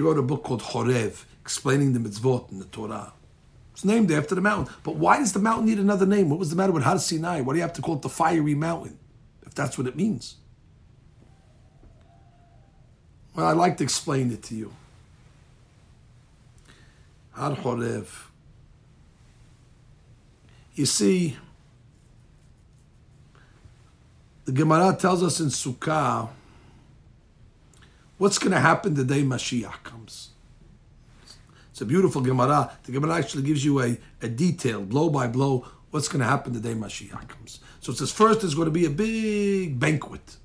wrote 0.00 0.18
a 0.18 0.22
book 0.22 0.42
called 0.42 0.62
Horev, 0.62 1.24
explaining 1.40 1.92
the 1.92 2.00
mitzvot 2.00 2.50
in 2.50 2.58
the 2.58 2.64
Torah. 2.64 3.12
It's 3.70 3.84
named 3.84 4.10
after 4.10 4.34
the 4.34 4.40
mountain. 4.40 4.74
But 4.82 4.96
why 4.96 5.18
does 5.18 5.32
the 5.32 5.38
mountain 5.38 5.66
need 5.66 5.78
another 5.78 6.06
name? 6.06 6.28
What 6.28 6.40
was 6.40 6.50
the 6.50 6.56
matter 6.56 6.72
with 6.72 6.82
Har 6.82 6.98
Sinai? 6.98 7.40
Why 7.42 7.52
do 7.52 7.58
you 7.58 7.62
have 7.62 7.74
to 7.74 7.82
call 7.82 7.94
it 7.94 8.02
the 8.02 8.08
fiery 8.08 8.56
mountain, 8.56 8.98
if 9.46 9.54
that's 9.54 9.78
what 9.78 9.86
it 9.86 9.94
means? 9.94 10.34
Well, 13.36 13.46
I'd 13.46 13.56
like 13.56 13.76
to 13.76 13.84
explain 13.84 14.32
it 14.32 14.42
to 14.42 14.56
you. 14.56 14.72
Har 17.30 17.54
Horev. 17.54 18.08
You 20.74 20.84
see, 20.84 21.36
the 24.46 24.52
Gemara 24.52 24.96
tells 24.96 25.22
us 25.24 25.40
in 25.40 25.46
Sukkah 25.46 26.28
what's 28.16 28.38
going 28.38 28.52
to 28.52 28.60
happen 28.60 28.94
the 28.94 29.04
day 29.04 29.22
Mashiach 29.22 29.82
comes. 29.82 30.30
It's 31.70 31.80
a 31.80 31.84
beautiful 31.84 32.22
Gemara. 32.22 32.70
The 32.84 32.92
Gemara 32.92 33.16
actually 33.16 33.42
gives 33.42 33.64
you 33.64 33.82
a, 33.82 33.98
a 34.22 34.28
detail, 34.28 34.82
blow 34.82 35.10
by 35.10 35.26
blow, 35.26 35.66
what's 35.90 36.06
going 36.06 36.20
to 36.20 36.26
happen 36.26 36.52
the 36.52 36.60
day 36.60 36.74
Mashiach 36.74 37.28
comes. 37.28 37.58
So 37.80 37.90
it 37.90 37.98
says 37.98 38.12
first 38.12 38.40
there's 38.40 38.54
going 38.54 38.66
to 38.66 38.70
be 38.70 38.86
a 38.86 38.90
big 38.90 39.80
banquet. 39.80 40.36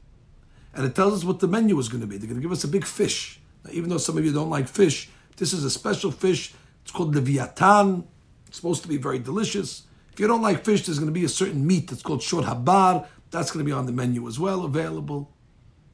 And 0.74 0.84
it 0.84 0.96
tells 0.96 1.14
us 1.14 1.24
what 1.24 1.40
the 1.40 1.48
menu 1.48 1.78
is 1.78 1.88
going 1.88 2.02
to 2.02 2.08
be. 2.08 2.18
They're 2.18 2.28
going 2.28 2.42
to 2.42 2.42
give 2.42 2.52
us 2.52 2.64
a 2.64 2.70
big 2.70 2.86
fish. 2.86 3.40
Now, 3.64 3.72
even 3.72 3.90
though 3.90 4.00
some 4.00 4.18
of 4.18 4.26
you 4.26 4.34
don't 4.34 4.50
like 4.50 4.68
fish, 4.68 5.10
this 5.38 5.54
is 5.54 5.64
a 5.64 5.70
special 5.70 6.12
fish. 6.12 6.56
It's 6.82 6.92
called 6.92 7.14
leviathan. 7.14 8.08
It's 8.48 8.58
supposed 8.58 8.82
to 8.82 8.88
be 8.88 8.98
very 8.98 9.20
delicious. 9.20 9.84
If 10.12 10.20
you 10.20 10.28
don't 10.28 10.42
like 10.42 10.66
fish, 10.66 10.86
there's 10.86 10.98
going 10.98 11.14
to 11.14 11.18
be 11.18 11.24
a 11.24 11.30
certain 11.30 11.66
meat 11.66 11.90
that's 11.90 12.02
called 12.02 12.24
shor 12.24 12.42
habar. 12.42 13.06
That's 13.32 13.50
going 13.50 13.66
to 13.66 13.70
be 13.70 13.72
on 13.72 13.86
the 13.86 13.92
menu 13.92 14.28
as 14.28 14.40
well, 14.40 14.66
available. 14.66 15.34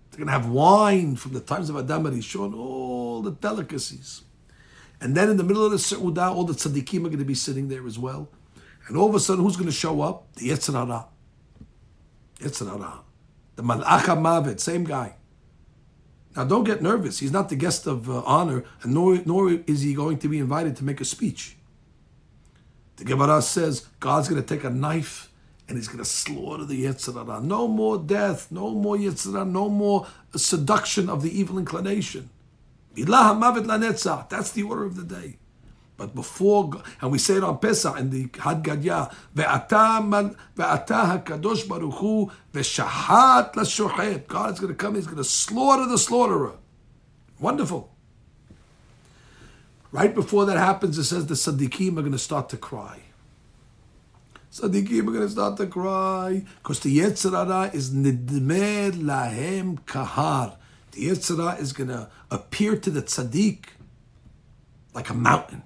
They're 0.10 0.18
going 0.18 0.28
to 0.28 0.34
have 0.34 0.50
wine 0.50 1.16
from 1.16 1.34
the 1.34 1.40
times 1.40 1.70
of 1.70 1.78
Adam 1.78 2.04
HaRishon, 2.04 2.56
all 2.58 3.22
the 3.22 3.32
delicacies. 3.32 4.24
And 5.00 5.16
then 5.16 5.30
in 5.30 5.38
the 5.38 5.44
middle 5.44 5.64
of 5.64 5.72
the 5.72 5.78
Seudah, 5.78 6.34
all 6.34 6.44
the 6.44 6.54
tzaddikim 6.54 7.00
are 7.02 7.10
going 7.10 7.20
to 7.20 7.26
be 7.26 7.36
sitting 7.36 7.68
there 7.68 7.86
as 7.86 8.00
well. 8.00 8.30
And 8.88 8.98
all 8.98 9.10
of 9.10 9.16
a 9.16 9.20
sudden, 9.20 9.44
who's 9.44 9.56
going 9.56 9.68
to 9.68 9.72
show 9.72 10.02
up? 10.02 10.34
The 10.36 10.50
Yetzer 10.50 10.74
Hara. 10.74 11.06
The 13.56 13.64
Malach 13.64 14.06
Mavet, 14.18 14.60
same 14.60 14.84
guy. 14.84 15.16
Now, 16.36 16.46
don't 16.46 16.64
get 16.64 16.82
nervous. 16.82 17.20
He's 17.20 17.32
not 17.32 17.50
the 17.50 17.56
guest 17.56 17.88
of 17.88 18.10
uh, 18.10 18.22
honor, 18.26 18.64
and 18.84 18.94
nor, 18.94 19.20
nor 19.26 19.52
is 19.52 19.82
he 19.82 19.94
going 19.94 20.20
to 20.20 20.30
be 20.30 20.38
invited 20.38 20.76
to 20.78 20.84
make 20.84 21.02
a 21.02 21.06
speech. 21.06 21.58
The 22.98 23.06
Gemara 23.06 23.42
says 23.42 23.88
God's 24.00 24.30
going 24.30 24.42
to 24.42 24.48
take 24.48 24.64
a 24.64 24.70
knife 24.70 25.27
and 25.68 25.78
he's 25.78 25.88
going 25.88 26.00
to 26.00 26.06
slaughter 26.06 26.64
the 26.66 26.86
Yetzer 26.86 27.14
Hara. 27.14 27.42
No 27.42 27.68
more 27.68 27.98
death, 27.98 28.52
no 28.52 28.72
more 28.72 28.96
Yetzer 28.96 29.34
Hara, 29.34 29.46
no 29.46 29.70
more 29.70 30.08
seduction 30.36 31.10
of 31.10 31.22
the 31.22 31.38
evil 31.38 31.58
inclination. 31.58 32.30
That's 32.96 34.52
the 34.52 34.64
order 34.64 34.86
of 34.86 34.96
the 34.96 35.04
day. 35.04 35.38
But 35.98 36.14
before, 36.14 36.72
and 37.02 37.12
we 37.12 37.18
say 37.18 37.38
it 37.38 37.44
on 37.44 37.58
Pesach 37.58 37.98
in 37.98 38.12
the 38.12 38.30
Had 38.40 38.64
Gadya, 38.64 39.12
ve'ata 39.36 40.00
hakadosh 40.56 41.68
baruch 41.68 41.96
hu 41.96 42.32
ve'shahat 42.54 43.54
la'shochet. 43.56 44.28
God 44.28 44.54
is 44.54 44.60
going 44.60 44.72
to 44.72 44.78
come, 44.78 44.96
he's 44.96 45.06
going 45.06 45.18
to 45.18 45.24
slaughter 45.24 45.88
the 45.88 45.98
slaughterer. 45.98 46.54
Wonderful. 47.40 47.92
Right 49.92 50.14
before 50.14 50.46
that 50.46 50.58
happens, 50.58 50.98
it 50.98 51.06
says 51.06 51.26
the 51.26 51.34
Sadiqim 51.34 51.98
are 51.98 52.02
going 52.02 52.12
to 52.12 52.20
start 52.20 52.50
to 52.50 52.58
cry. 52.58 53.02
Sadiqim 54.52 55.08
are 55.08 55.12
going 55.12 55.20
to 55.22 55.30
start 55.30 55.58
to 55.58 55.68
cry 55.68 56.44
because 56.64 56.80
the 56.80 56.98
Yetzer 56.98 57.32
Hara 57.32 57.70
is 57.74 57.92
nidmer 57.92 58.92
lahem 58.92 59.80
kahar 59.82 60.58
the 60.98 61.10
Yetzer 61.10 61.38
Hara 61.38 61.62
is 61.62 61.74
going 61.74 61.90
to 61.90 62.10
appear 62.32 62.76
to 62.76 62.90
the 62.90 63.04
tzaddik 63.04 63.66
like 64.96 65.10
a 65.10 65.14
mountain, 65.14 65.62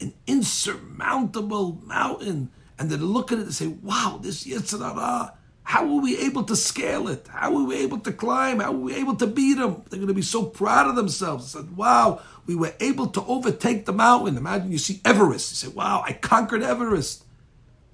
an 0.00 0.14
insurmountable 0.26 1.82
mountain. 1.84 2.50
And 2.78 2.88
they 2.90 2.96
look 2.96 3.30
at 3.30 3.38
it 3.38 3.42
and 3.42 3.54
say, 3.54 3.66
wow, 3.66 4.18
this 4.22 4.44
Yetzer 4.44 4.80
Hara, 4.80 5.34
how 5.64 5.86
were 5.86 6.00
we 6.00 6.16
able 6.18 6.44
to 6.44 6.56
scale 6.56 7.08
it? 7.08 7.28
How 7.28 7.52
were 7.52 7.64
we 7.64 7.76
able 7.76 7.98
to 8.00 8.12
climb? 8.12 8.60
How 8.60 8.72
were 8.72 8.78
we 8.78 8.94
able 8.94 9.16
to 9.16 9.26
beat 9.26 9.58
them? 9.58 9.82
They're 9.90 9.98
going 9.98 10.08
to 10.08 10.14
be 10.14 10.22
so 10.22 10.44
proud 10.44 10.88
of 10.88 10.96
themselves. 10.96 11.52
They 11.52 11.60
said, 11.60 11.76
wow, 11.76 12.22
we 12.46 12.54
were 12.54 12.72
able 12.80 13.08
to 13.08 13.22
overtake 13.26 13.84
the 13.84 13.92
mountain. 13.92 14.38
Imagine 14.38 14.72
you 14.72 14.78
see 14.78 15.02
Everest. 15.04 15.50
You 15.50 15.68
say, 15.68 15.74
wow, 15.74 16.02
I 16.06 16.14
conquered 16.14 16.62
Everest. 16.62 17.25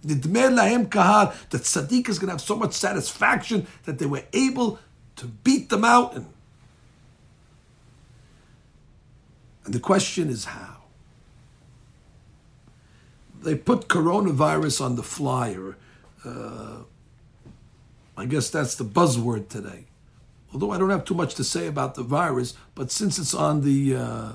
The 0.03 0.15
Kahar, 0.15 1.35
that 1.51 1.63
tzaddik 1.63 2.09
is 2.09 2.19
going 2.19 2.29
to 2.29 2.33
have 2.33 2.41
so 2.41 2.57
much 2.57 2.73
satisfaction 2.73 3.67
that 3.85 3.99
they 3.99 4.07
were 4.07 4.25
able 4.33 4.81
to 5.17 5.27
beat 5.27 5.69
the 5.69 5.79
mountain. 5.79 6.27
And 9.65 9.73
the 9.73 9.81
question 9.81 10.29
is 10.29 10.47
how? 10.47 10.79
They 13.43 13.55
put 13.55 13.89
coronavirus 13.89 14.85
on 14.85 14.97
the 14.97 15.03
flyer. 15.03 15.77
Uh, 16.25 16.79
I 18.17 18.27
guess 18.27 18.51
that's 18.51 18.75
the 18.75 18.85
buzzword 18.85 19.49
today. 19.49 19.85
Although 20.53 20.71
I 20.71 20.79
don't 20.79 20.91
have 20.91 21.05
too 21.05 21.15
much 21.15 21.35
to 21.37 21.45
say 21.45 21.67
about 21.67 21.95
the 21.95 22.03
virus, 22.03 22.55
but 22.75 22.91
since 22.91 23.19
it's 23.19 23.35
on 23.35 23.63
the 23.63 23.97
uh, 23.97 24.33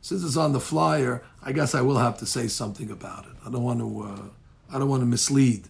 since 0.00 0.24
it's 0.24 0.36
on 0.36 0.52
the 0.52 0.60
flyer, 0.60 1.22
I 1.42 1.52
guess 1.52 1.74
I 1.74 1.80
will 1.80 1.98
have 1.98 2.18
to 2.18 2.26
say 2.26 2.48
something 2.48 2.90
about 2.90 3.26
it. 3.26 3.32
I 3.44 3.50
don't 3.50 3.62
want 3.62 3.80
to 3.80 4.02
uh, 4.02 4.74
I 4.74 4.78
don't 4.78 4.88
want 4.88 5.02
to 5.02 5.06
mislead. 5.06 5.68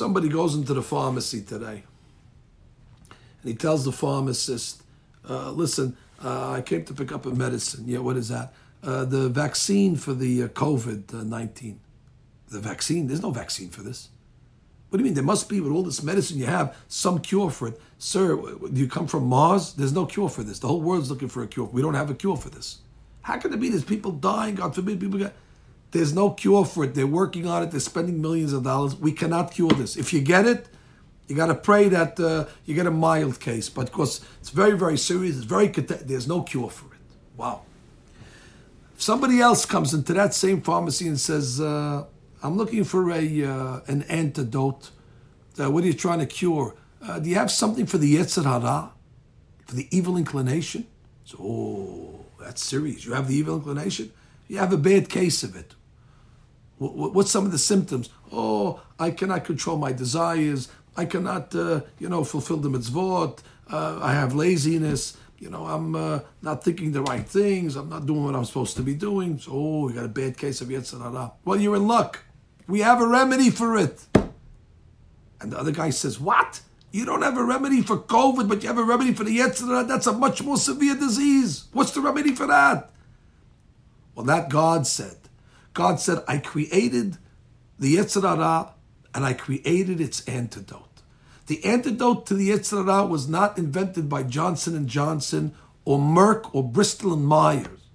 somebody 0.00 0.30
goes 0.30 0.54
into 0.54 0.72
the 0.72 0.82
pharmacy 0.82 1.42
today 1.42 1.82
and 3.10 3.50
he 3.50 3.54
tells 3.54 3.84
the 3.84 3.92
pharmacist, 3.92 4.82
uh, 5.28 5.50
listen, 5.50 5.94
uh, 6.24 6.52
I 6.52 6.62
came 6.62 6.84
to 6.86 6.94
pick 6.94 7.12
up 7.12 7.26
a 7.26 7.30
medicine. 7.30 7.84
Yeah, 7.86 7.98
what 7.98 8.16
is 8.16 8.28
that? 8.28 8.54
Uh, 8.82 9.04
the 9.04 9.28
vaccine 9.28 9.96
for 9.96 10.14
the 10.14 10.44
uh, 10.44 10.48
COVID 10.48 11.12
19. 11.12 11.80
The 12.48 12.60
vaccine? 12.60 13.08
There's 13.08 13.22
no 13.22 13.30
vaccine 13.30 13.68
for 13.68 13.82
this. 13.82 14.08
What 14.90 14.98
do 14.98 15.02
you 15.02 15.04
mean? 15.04 15.14
There 15.14 15.24
must 15.24 15.48
be, 15.48 15.60
with 15.60 15.72
all 15.72 15.84
this 15.84 16.02
medicine 16.02 16.38
you 16.38 16.46
have, 16.46 16.76
some 16.88 17.20
cure 17.20 17.48
for 17.48 17.68
it. 17.68 17.80
Sir, 17.98 18.34
do 18.36 18.80
you 18.80 18.88
come 18.88 19.06
from 19.06 19.26
Mars? 19.26 19.72
There's 19.72 19.92
no 19.92 20.04
cure 20.04 20.28
for 20.28 20.42
this. 20.42 20.58
The 20.58 20.66
whole 20.66 20.80
world's 20.80 21.10
looking 21.10 21.28
for 21.28 21.44
a 21.44 21.46
cure. 21.46 21.66
We 21.66 21.80
don't 21.80 21.94
have 21.94 22.10
a 22.10 22.14
cure 22.14 22.36
for 22.36 22.50
this. 22.50 22.78
How 23.22 23.38
can 23.38 23.52
it 23.52 23.60
be? 23.60 23.68
There's 23.68 23.84
people 23.84 24.10
dying. 24.10 24.56
God 24.56 24.74
forbid 24.74 24.98
people 24.98 25.18
get. 25.18 25.34
There's 25.92 26.12
no 26.12 26.30
cure 26.30 26.64
for 26.64 26.84
it. 26.84 26.94
They're 26.94 27.06
working 27.06 27.46
on 27.46 27.62
it. 27.62 27.70
They're 27.70 27.80
spending 27.80 28.20
millions 28.20 28.52
of 28.52 28.64
dollars. 28.64 28.96
We 28.96 29.12
cannot 29.12 29.52
cure 29.52 29.70
this. 29.70 29.96
If 29.96 30.12
you 30.12 30.20
get 30.20 30.44
it, 30.46 30.68
you 31.28 31.36
got 31.36 31.46
to 31.46 31.54
pray 31.54 31.88
that 31.88 32.18
uh, 32.18 32.46
you 32.64 32.74
get 32.74 32.86
a 32.86 32.90
mild 32.90 33.38
case. 33.38 33.68
But 33.68 33.82
of 33.82 33.92
course, 33.92 34.20
it's 34.40 34.50
very, 34.50 34.76
very 34.76 34.98
serious. 34.98 35.36
It's 35.36 35.44
very. 35.44 35.68
There's 35.68 36.26
no 36.26 36.42
cure 36.42 36.70
for 36.70 36.92
it. 36.94 37.00
Wow. 37.36 37.62
If 38.96 39.02
somebody 39.02 39.40
else 39.40 39.64
comes 39.64 39.94
into 39.94 40.12
that 40.14 40.34
same 40.34 40.60
pharmacy 40.62 41.06
and 41.06 41.20
says, 41.20 41.60
uh, 41.60 42.04
"I'm 42.42 42.56
looking 42.56 42.84
for 42.84 43.10
a 43.10 43.44
uh, 43.44 43.80
an 43.86 44.02
antidote," 44.02 44.90
uh, 45.58 45.70
what 45.70 45.84
are 45.84 45.86
you 45.86 45.94
trying 45.94 46.20
to 46.20 46.26
cure? 46.26 46.74
Uh, 47.02 47.18
do 47.18 47.28
you 47.28 47.36
have 47.36 47.50
something 47.50 47.86
for 47.86 47.98
the 47.98 48.16
Yetzer 48.16 48.44
Hara, 48.44 48.92
for 49.66 49.74
the 49.74 49.88
evil 49.90 50.16
inclination? 50.16 50.86
So, 51.24 51.38
oh, 51.40 52.26
that's 52.40 52.62
serious. 52.62 53.04
You 53.04 53.12
have 53.12 53.28
the 53.28 53.36
evil 53.36 53.56
inclination. 53.56 54.12
You 54.48 54.58
have 54.58 54.72
a 54.72 54.76
bad 54.76 55.08
case 55.08 55.42
of 55.42 55.54
it. 55.56 55.74
What's 56.78 57.30
some 57.30 57.44
of 57.44 57.52
the 57.52 57.58
symptoms? 57.58 58.08
Oh, 58.32 58.80
I 58.98 59.10
cannot 59.10 59.44
control 59.44 59.76
my 59.76 59.92
desires. 59.92 60.68
I 60.96 61.04
cannot, 61.04 61.54
uh, 61.54 61.82
you 61.98 62.08
know, 62.08 62.24
fulfill 62.24 62.56
the 62.56 62.70
mitzvot. 62.70 63.40
Uh, 63.70 63.98
I 64.02 64.12
have 64.14 64.34
laziness. 64.34 65.16
You 65.38 65.50
know, 65.50 65.66
I'm 65.66 65.94
uh, 65.94 66.20
not 66.42 66.64
thinking 66.64 66.92
the 66.92 67.02
right 67.02 67.26
things. 67.26 67.76
I'm 67.76 67.88
not 67.88 68.06
doing 68.06 68.24
what 68.24 68.34
I'm 68.34 68.44
supposed 68.44 68.76
to 68.76 68.82
be 68.82 68.94
doing. 68.94 69.38
So, 69.38 69.52
oh, 69.54 69.88
you 69.88 69.94
got 69.94 70.04
a 70.06 70.08
bad 70.08 70.36
case 70.36 70.60
of 70.60 70.68
Yetzer 70.68 71.00
Hara. 71.00 71.32
Well, 71.44 71.60
you're 71.60 71.76
in 71.76 71.86
luck. 71.86 72.24
We 72.70 72.80
have 72.80 73.00
a 73.00 73.06
remedy 73.06 73.50
for 73.50 73.76
it. 73.76 74.06
And 75.40 75.52
the 75.52 75.58
other 75.58 75.72
guy 75.72 75.90
says, 75.90 76.20
What? 76.20 76.60
You 76.92 77.04
don't 77.04 77.22
have 77.22 77.36
a 77.36 77.44
remedy 77.44 77.82
for 77.82 77.98
COVID, 77.98 78.48
but 78.48 78.62
you 78.62 78.68
have 78.68 78.78
a 78.78 78.84
remedy 78.84 79.12
for 79.12 79.24
the 79.24 79.38
Yetzer 79.38 79.66
Hara. 79.66 79.84
That's 79.84 80.06
a 80.06 80.12
much 80.12 80.42
more 80.42 80.56
severe 80.56 80.94
disease. 80.96 81.64
What's 81.72 81.92
the 81.92 82.00
remedy 82.00 82.34
for 82.34 82.46
that? 82.46 82.90
Well, 84.14 84.26
that 84.26 84.48
God 84.48 84.86
said. 84.86 85.16
God 85.72 86.00
said, 86.00 86.18
I 86.26 86.38
created 86.38 87.16
the 87.78 87.96
Yetzer 87.96 88.22
Hara 88.22 88.74
and 89.14 89.24
I 89.24 89.34
created 89.34 90.00
its 90.00 90.26
antidote. 90.28 91.02
The 91.46 91.64
antidote 91.64 92.26
to 92.26 92.34
the 92.34 92.50
Yetzer 92.50 92.84
Hara 92.84 93.06
was 93.06 93.28
not 93.28 93.56
invented 93.56 94.08
by 94.08 94.24
Johnson 94.24 94.76
and 94.76 94.88
Johnson 94.88 95.54
or 95.84 95.98
Merck 95.98 96.50
or 96.52 96.62
Bristol 96.62 97.12
and 97.12 97.24
Myers. 97.24 97.88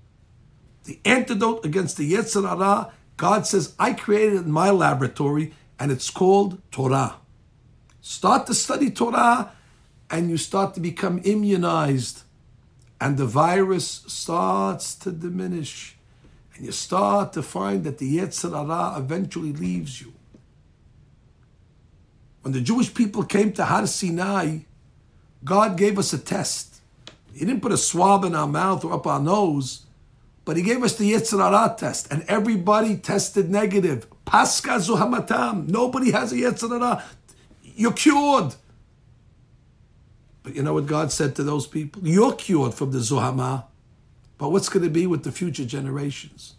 The 0.85 0.99
antidote 1.03 1.65
against 1.65 1.97
the 1.97 2.13
Yetzer 2.13 2.47
Hara, 2.47 2.93
God 3.17 3.47
says, 3.47 3.73
I 3.79 3.93
created 3.93 4.33
it 4.33 4.45
in 4.45 4.51
my 4.51 4.69
laboratory 4.69 5.53
and 5.79 5.91
it's 5.91 6.09
called 6.09 6.61
Torah. 6.71 7.15
Start 8.01 8.47
to 8.47 8.53
study 8.53 8.91
Torah 8.91 9.51
and 10.09 10.29
you 10.29 10.37
start 10.37 10.73
to 10.75 10.79
become 10.79 11.21
immunized 11.23 12.23
and 12.99 13.17
the 13.17 13.25
virus 13.25 14.03
starts 14.07 14.95
to 14.95 15.11
diminish 15.11 15.95
and 16.55 16.65
you 16.65 16.71
start 16.71 17.33
to 17.33 17.43
find 17.43 17.83
that 17.83 17.97
the 17.97 18.17
Yetzer 18.17 18.51
Hara 18.51 18.97
eventually 18.99 19.51
leaves 19.51 20.01
you. 20.01 20.13
When 22.41 22.53
the 22.53 22.61
Jewish 22.61 22.93
people 22.93 23.23
came 23.23 23.51
to 23.53 23.65
Har 23.65 23.87
Sinai, 23.87 24.59
God 25.43 25.77
gave 25.77 25.99
us 25.99 26.13
a 26.13 26.17
test. 26.17 26.81
He 27.33 27.45
didn't 27.45 27.61
put 27.61 27.71
a 27.71 27.77
swab 27.77 28.23
in 28.23 28.35
our 28.35 28.47
mouth 28.47 28.85
or 28.85 28.93
up 28.93 29.07
our 29.07 29.19
nose, 29.19 29.84
but 30.45 30.55
He 30.55 30.63
gave 30.63 30.83
us 30.83 30.95
the 30.95 31.11
Yetzer 31.11 31.77
test, 31.77 32.11
and 32.11 32.23
everybody 32.27 32.95
tested 32.97 33.49
negative. 33.49 34.07
Pascha 34.25 34.77
zuhamatam. 34.77 35.67
Nobody 35.67 36.11
has 36.11 36.31
a 36.31 36.35
Yetzer 36.35 37.03
You're 37.61 37.93
cured. 37.93 38.55
But 40.43 40.55
you 40.55 40.61
know 40.61 40.75
what 40.75 40.85
God 40.85 41.11
said 41.11 41.35
to 41.37 41.43
those 41.43 41.65
people? 41.65 42.07
You're 42.07 42.33
cured 42.33 42.75
from 42.75 42.91
the 42.91 42.99
Zuhama. 42.99 43.65
But 44.37 44.51
what's 44.51 44.69
going 44.69 44.83
to 44.83 44.91
be 44.91 45.07
with 45.07 45.23
the 45.23 45.31
future 45.31 45.65
generations? 45.65 46.53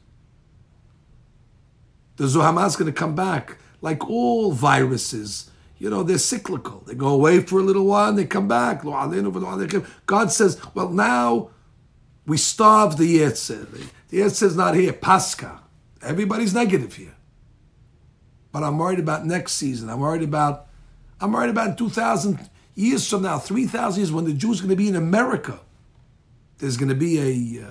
The 2.16 2.24
Zuhama 2.24 2.66
is 2.66 2.74
going 2.74 2.93
to 2.93 2.99
come 2.99 3.14
back 3.14 3.59
like 3.80 4.09
all 4.11 4.51
viruses. 4.51 5.51
You 5.78 5.91
know, 5.91 6.03
they're 6.03 6.18
cyclical. 6.18 6.80
They 6.87 6.95
go 6.95 7.09
away 7.09 7.41
for 7.41 7.61
a 7.61 7.62
little 7.62 7.84
while 7.84 8.09
and 8.09 8.18
they 8.18 8.24
come 8.24 8.49
back. 8.49 8.82
God 8.82 10.32
says, 10.32 10.59
well, 10.74 10.89
now 10.89 11.51
we 12.27 12.37
starve 12.37 12.97
the 12.97 13.18
Yetzer. 13.18 13.66
The 14.09 14.18
Yetzer 14.18 14.45
is 14.45 14.57
not 14.57 14.74
here. 14.74 14.93
Pascha. 14.93 15.61
Everybody's 16.03 16.55
negative 16.55 16.95
here. 16.95 17.14
But 18.53 18.62
I'm 18.62 18.79
worried 18.79 18.99
about 18.99 19.27
next 19.27 19.53
season. 19.53 19.91
I'm 19.91 20.01
worried 20.01 20.22
about, 20.22 20.66
I'm 21.20 21.33
worried 21.33 21.51
about 21.51 21.77
2,000 21.79 22.51
years 22.74 23.09
from 23.09 23.22
now, 23.22 23.39
3,000 23.39 24.01
years 24.01 24.12
when 24.12 24.24
the 24.24 24.33
Jews 24.33 24.61
are 24.61 24.64
going 24.64 24.70
to 24.70 24.77
be 24.77 24.89
in 24.89 24.97
America 24.97 25.61
there's 26.59 26.77
going 26.77 26.89
to 26.89 26.95
be 26.95 27.18
a 27.18 27.66
uh, 27.66 27.70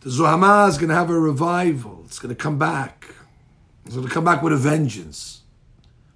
the 0.00 0.10
Zuhama 0.10 0.68
is 0.68 0.78
going 0.78 0.88
to 0.88 0.94
have 0.94 1.10
a 1.10 1.18
revival. 1.18 2.02
It's 2.06 2.18
going 2.18 2.34
to 2.34 2.40
come 2.40 2.58
back. 2.58 3.06
It's 3.84 3.94
going 3.94 4.06
to 4.06 4.12
come 4.12 4.24
back 4.24 4.42
with 4.42 4.52
a 4.52 4.56
vengeance. 4.56 5.42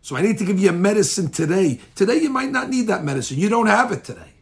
So 0.00 0.16
I 0.16 0.22
need 0.22 0.38
to 0.38 0.44
give 0.44 0.58
you 0.58 0.70
a 0.70 0.72
medicine 0.72 1.30
today. 1.30 1.80
Today 1.94 2.16
you 2.16 2.30
might 2.30 2.50
not 2.50 2.70
need 2.70 2.86
that 2.86 3.04
medicine. 3.04 3.38
You 3.38 3.48
don't 3.48 3.66
have 3.66 3.92
it 3.92 4.04
today. 4.04 4.32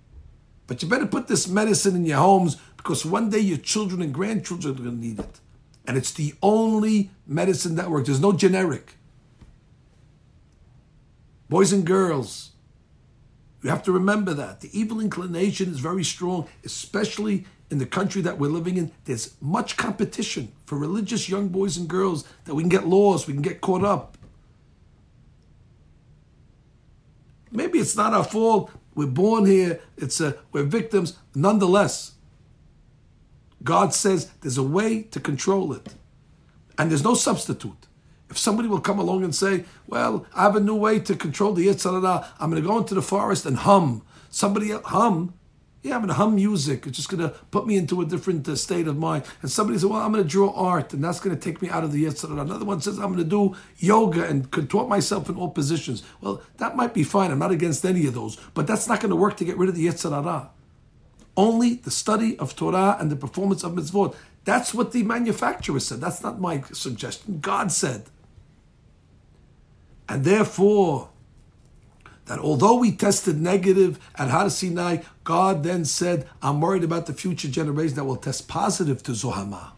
But 0.73 0.83
you 0.83 0.89
better 0.89 1.05
put 1.05 1.29
this 1.29 1.47
medicine 1.49 1.95
in 1.95 2.07
your 2.07 2.17
homes 2.17 2.57
because 2.79 3.05
one 3.05 3.29
day 3.29 3.41
your 3.41 3.59
children 3.59 4.01
and 4.01 4.11
grandchildren 4.11 4.73
are 4.73 4.79
going 4.79 4.91
to 4.91 5.07
need 5.07 5.19
it. 5.19 5.39
And 5.87 5.99
it's 5.99 6.13
the 6.13 6.33
only 6.43 7.11
medicine 7.27 7.77
that 7.77 7.91
works. 7.91 8.07
There's 8.07 8.23
no 8.23 8.33
generic. 8.33 8.95
Boys 11.51 11.75
and 11.75 11.85
girls, 11.85 12.53
you 13.63 13.69
have 13.69 13.83
to 13.83 13.93
remember 13.93 14.33
that. 14.33 14.63
The 14.63 14.71
evil 14.73 14.99
inclination 14.99 15.71
is 15.71 15.79
very 15.79 16.05
strong, 16.05 16.49
especially 16.65 17.45
in 17.71 17.77
the 17.77 17.85
country 17.85 18.23
that 18.23 18.39
we're 18.39 18.49
living 18.49 18.79
in. 18.79 18.93
There's 19.05 19.35
much 19.43 19.77
competition 19.77 20.53
for 20.65 20.79
religious 20.79 21.29
young 21.29 21.49
boys 21.49 21.77
and 21.77 21.87
girls 21.87 22.25
that 22.47 22.55
we 22.55 22.63
can 22.63 22.71
get 22.71 22.87
lost, 22.87 23.27
we 23.27 23.35
can 23.35 23.43
get 23.43 23.61
caught 23.61 23.85
up. 23.85 24.17
Maybe 27.51 27.79
it's 27.79 27.95
not 27.95 28.15
our 28.15 28.25
fault. 28.25 28.71
We're 28.95 29.07
born 29.07 29.47
here. 29.47 29.81
It's 29.97 30.21
a, 30.21 30.37
we're 30.53 30.65
victims. 30.65 31.17
Nonetheless, 31.35 32.13
God 33.63 33.95
says 33.95 34.31
there's 34.41 34.59
a 34.59 34.63
way 34.63 35.03
to 35.05 35.21
control 35.21 35.73
it. 35.73 35.95
And 36.79 36.91
there's 36.91 37.05
no 37.05 37.15
substitute. 37.15 37.87
If 38.29 38.39
somebody 38.39 38.69
will 38.69 38.81
come 38.81 38.99
along 38.99 39.25
and 39.25 39.35
say, 39.35 39.65
well, 39.87 40.27
I 40.35 40.43
have 40.43 40.57
a 40.57 40.61
new 40.61 40.75
way 40.75 40.99
to 41.01 41.15
control 41.15 41.53
the 41.53 41.67
Yetzer 41.67 42.01
Hara, 42.01 42.27
I'm 42.41 42.51
going 42.51 42.63
to 42.63 42.67
go 42.67 42.79
into 42.79 42.95
the 42.95 43.03
forest 43.03 43.45
and 43.45 43.59
hum. 43.59 44.03
Somebody 44.31 44.71
hum, 44.71 45.35
yeah, 45.83 45.97
I'm 45.97 46.01
going 46.01 46.09
to 46.09 46.15
hum 46.15 46.37
music. 46.37 46.87
It's 46.87 46.97
just 46.97 47.09
going 47.09 47.29
to 47.29 47.31
put 47.51 47.67
me 47.67 47.77
into 47.77 48.01
a 48.01 48.05
different 48.05 48.49
uh, 48.49 48.55
state 48.55 48.87
of 48.87 48.97
mind. 48.97 49.25
And 49.43 49.51
somebody 49.51 49.79
says, 49.79 49.87
well, 49.87 50.01
I'm 50.01 50.13
going 50.13 50.23
to 50.23 50.29
draw 50.29 50.53
art, 50.55 50.93
and 50.93 51.03
that's 51.03 51.19
going 51.19 51.35
to 51.35 51.43
take 51.43 51.61
me 51.61 51.69
out 51.71 51.83
of 51.83 51.91
the 51.91 52.05
Yetzer 52.05 52.29
Hara. 52.29 52.43
Another 52.43 52.65
one 52.65 52.81
says, 52.81 52.99
I'm 52.99 53.13
going 53.13 53.19
to 53.19 53.25
do 53.25 53.57
yoga 53.79 54.25
and 54.25 54.49
contort 54.53 54.89
myself 54.89 55.29
in 55.29 55.35
all 55.35 55.51
positions. 55.51 56.05
Well, 56.21 56.41
that 56.59 56.77
might 56.77 56.95
be 56.95 57.03
fine. 57.03 57.33
I'm 57.33 57.41
not 57.41 57.51
against 57.51 57.85
any 57.85 58.07
of 58.07 58.15
those, 58.15 58.37
but 58.55 58.69
that's 58.69 58.87
not 58.87 59.01
going 59.01 59.11
to 59.11 59.17
work 59.17 59.37
to 59.39 59.45
get 59.45 59.59
rid 59.59 59.69
of 59.69 59.75
the 59.75 59.87
Yetzer 59.87 60.11
Hara. 60.11 60.51
Only 61.37 61.75
the 61.75 61.91
study 61.91 62.39
of 62.39 62.55
Torah 62.55 62.97
and 63.01 63.11
the 63.11 63.17
performance 63.17 63.65
of 63.65 63.73
mitzvot. 63.73 64.15
That's 64.45 64.73
what 64.73 64.93
the 64.93 65.03
manufacturer 65.03 65.81
said. 65.81 66.01
That's 66.01 66.23
not 66.23 66.41
my 66.41 66.63
suggestion. 66.73 67.41
God 67.41 67.73
said. 67.73 68.05
And 70.09 70.25
therefore, 70.25 71.09
that 72.27 72.39
although 72.39 72.77
we 72.77 72.93
tested 72.93 73.41
negative 73.41 73.99
at 74.17 74.31
Har 74.31 74.49
Sinai, 74.51 74.99
God 75.25 75.65
then 75.65 75.85
said, 75.85 76.29
I'm 76.41 76.61
worried 76.61 76.85
about 76.85 77.07
the 77.07 77.13
future 77.13 77.49
generation 77.49 77.97
that 77.97 78.05
will 78.05 78.17
test 78.17 78.49
positive 78.49 79.03
to 79.05 79.15
Zohama. 79.15 79.73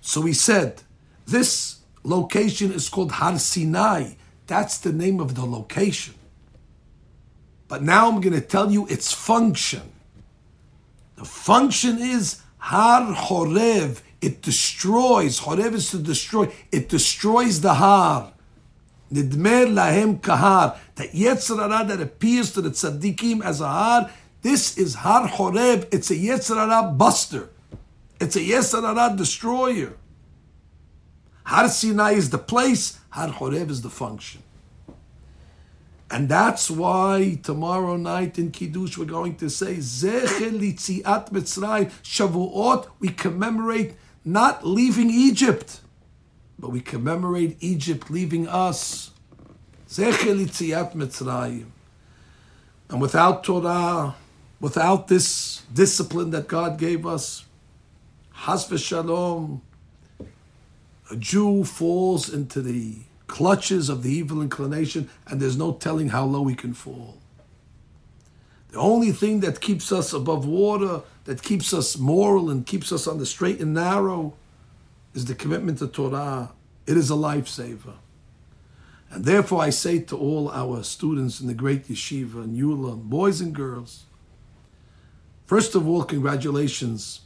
So 0.00 0.22
he 0.22 0.32
said, 0.32 0.82
this 1.26 1.80
location 2.02 2.72
is 2.72 2.88
called 2.88 3.12
Har 3.12 3.38
Sinai. 3.38 4.14
That's 4.46 4.78
the 4.78 4.92
name 4.92 5.20
of 5.20 5.34
the 5.34 5.44
location. 5.44 6.14
But 7.68 7.82
now 7.82 8.08
I'm 8.08 8.20
going 8.20 8.34
to 8.34 8.40
tell 8.40 8.72
you 8.72 8.86
its 8.88 9.12
function. 9.12 9.92
The 11.16 11.24
function 11.24 11.98
is 11.98 12.40
Har 12.58 13.14
Horev. 13.14 14.00
It 14.20 14.42
destroys. 14.42 15.40
Horev 15.40 15.74
is 15.74 15.90
to 15.90 15.98
destroy. 15.98 16.52
It 16.72 16.88
destroys 16.88 17.60
the 17.60 17.74
Har. 17.74 18.32
Nidmer 19.12 19.66
lahem 19.66 20.20
kahar. 20.20 20.78
That 20.98 21.12
Yetzer 21.12 21.58
Hara 21.58 21.86
that 21.86 22.00
appears 22.00 22.52
to 22.54 22.60
the 22.60 22.70
tzaddikim 22.70 23.40
as 23.42 23.60
a 23.60 23.68
har, 23.68 24.10
this 24.42 24.76
is 24.76 24.96
har 24.96 25.28
horev. 25.28 25.86
It's 25.92 26.10
a 26.10 26.16
Yetzer 26.16 26.56
Hara 26.56 26.90
buster. 26.90 27.50
It's 28.20 28.34
a 28.34 28.40
Yetzer 28.40 28.82
Hara 28.82 29.16
destroyer. 29.16 29.96
Har 31.44 31.68
Sinai 31.68 32.12
is 32.12 32.30
the 32.30 32.38
place, 32.38 32.98
Har 33.10 33.28
Horev 33.28 33.70
is 33.70 33.82
the 33.82 33.88
function. 33.88 34.42
And 36.10 36.28
that's 36.28 36.68
why 36.70 37.38
tomorrow 37.42 37.96
night 37.96 38.38
in 38.38 38.50
Kiddush 38.50 38.98
we're 38.98 39.04
going 39.04 39.36
to 39.36 39.48
say 39.48 39.76
Litziat 39.76 41.30
Shavuot. 42.02 42.88
We 42.98 43.10
commemorate 43.10 43.94
not 44.24 44.66
leaving 44.66 45.10
Egypt 45.10 45.80
but 46.58 46.70
we 46.70 46.80
commemorate 46.80 47.56
Egypt 47.60 48.10
leaving 48.10 48.48
us. 48.48 49.12
And 49.90 51.72
without 53.00 53.42
Torah, 53.42 54.14
without 54.60 55.08
this 55.08 55.62
discipline 55.72 56.30
that 56.30 56.46
God 56.46 56.78
gave 56.78 57.06
us, 57.06 57.46
Has 58.32 58.68
v'shalom, 58.68 59.62
a 61.10 61.16
Jew 61.16 61.64
falls 61.64 62.32
into 62.32 62.60
the 62.60 62.98
clutches 63.28 63.88
of 63.88 64.02
the 64.02 64.10
evil 64.10 64.42
inclination, 64.42 65.08
and 65.26 65.40
there's 65.40 65.56
no 65.56 65.72
telling 65.72 66.10
how 66.10 66.24
low 66.24 66.44
he 66.46 66.54
can 66.54 66.74
fall. 66.74 67.16
The 68.70 68.78
only 68.78 69.12
thing 69.12 69.40
that 69.40 69.62
keeps 69.62 69.90
us 69.90 70.12
above 70.12 70.46
water, 70.46 71.00
that 71.24 71.42
keeps 71.42 71.72
us 71.72 71.96
moral 71.96 72.50
and 72.50 72.66
keeps 72.66 72.92
us 72.92 73.06
on 73.06 73.16
the 73.16 73.24
straight 73.24 73.60
and 73.60 73.72
narrow, 73.72 74.34
is 75.14 75.24
the 75.24 75.34
commitment 75.34 75.78
to 75.78 75.88
Torah. 75.88 76.50
It 76.86 76.98
is 76.98 77.10
a 77.10 77.14
lifesaver. 77.14 77.94
And 79.10 79.24
therefore, 79.24 79.62
I 79.62 79.70
say 79.70 80.00
to 80.00 80.16
all 80.16 80.50
our 80.50 80.82
students 80.82 81.40
in 81.40 81.46
the 81.46 81.54
great 81.54 81.88
yeshiva 81.88 82.44
and 82.44 82.56
YULA, 82.56 82.96
boys 82.96 83.40
and 83.40 83.54
girls, 83.54 84.04
first 85.46 85.74
of 85.74 85.88
all, 85.88 86.04
congratulations. 86.04 87.20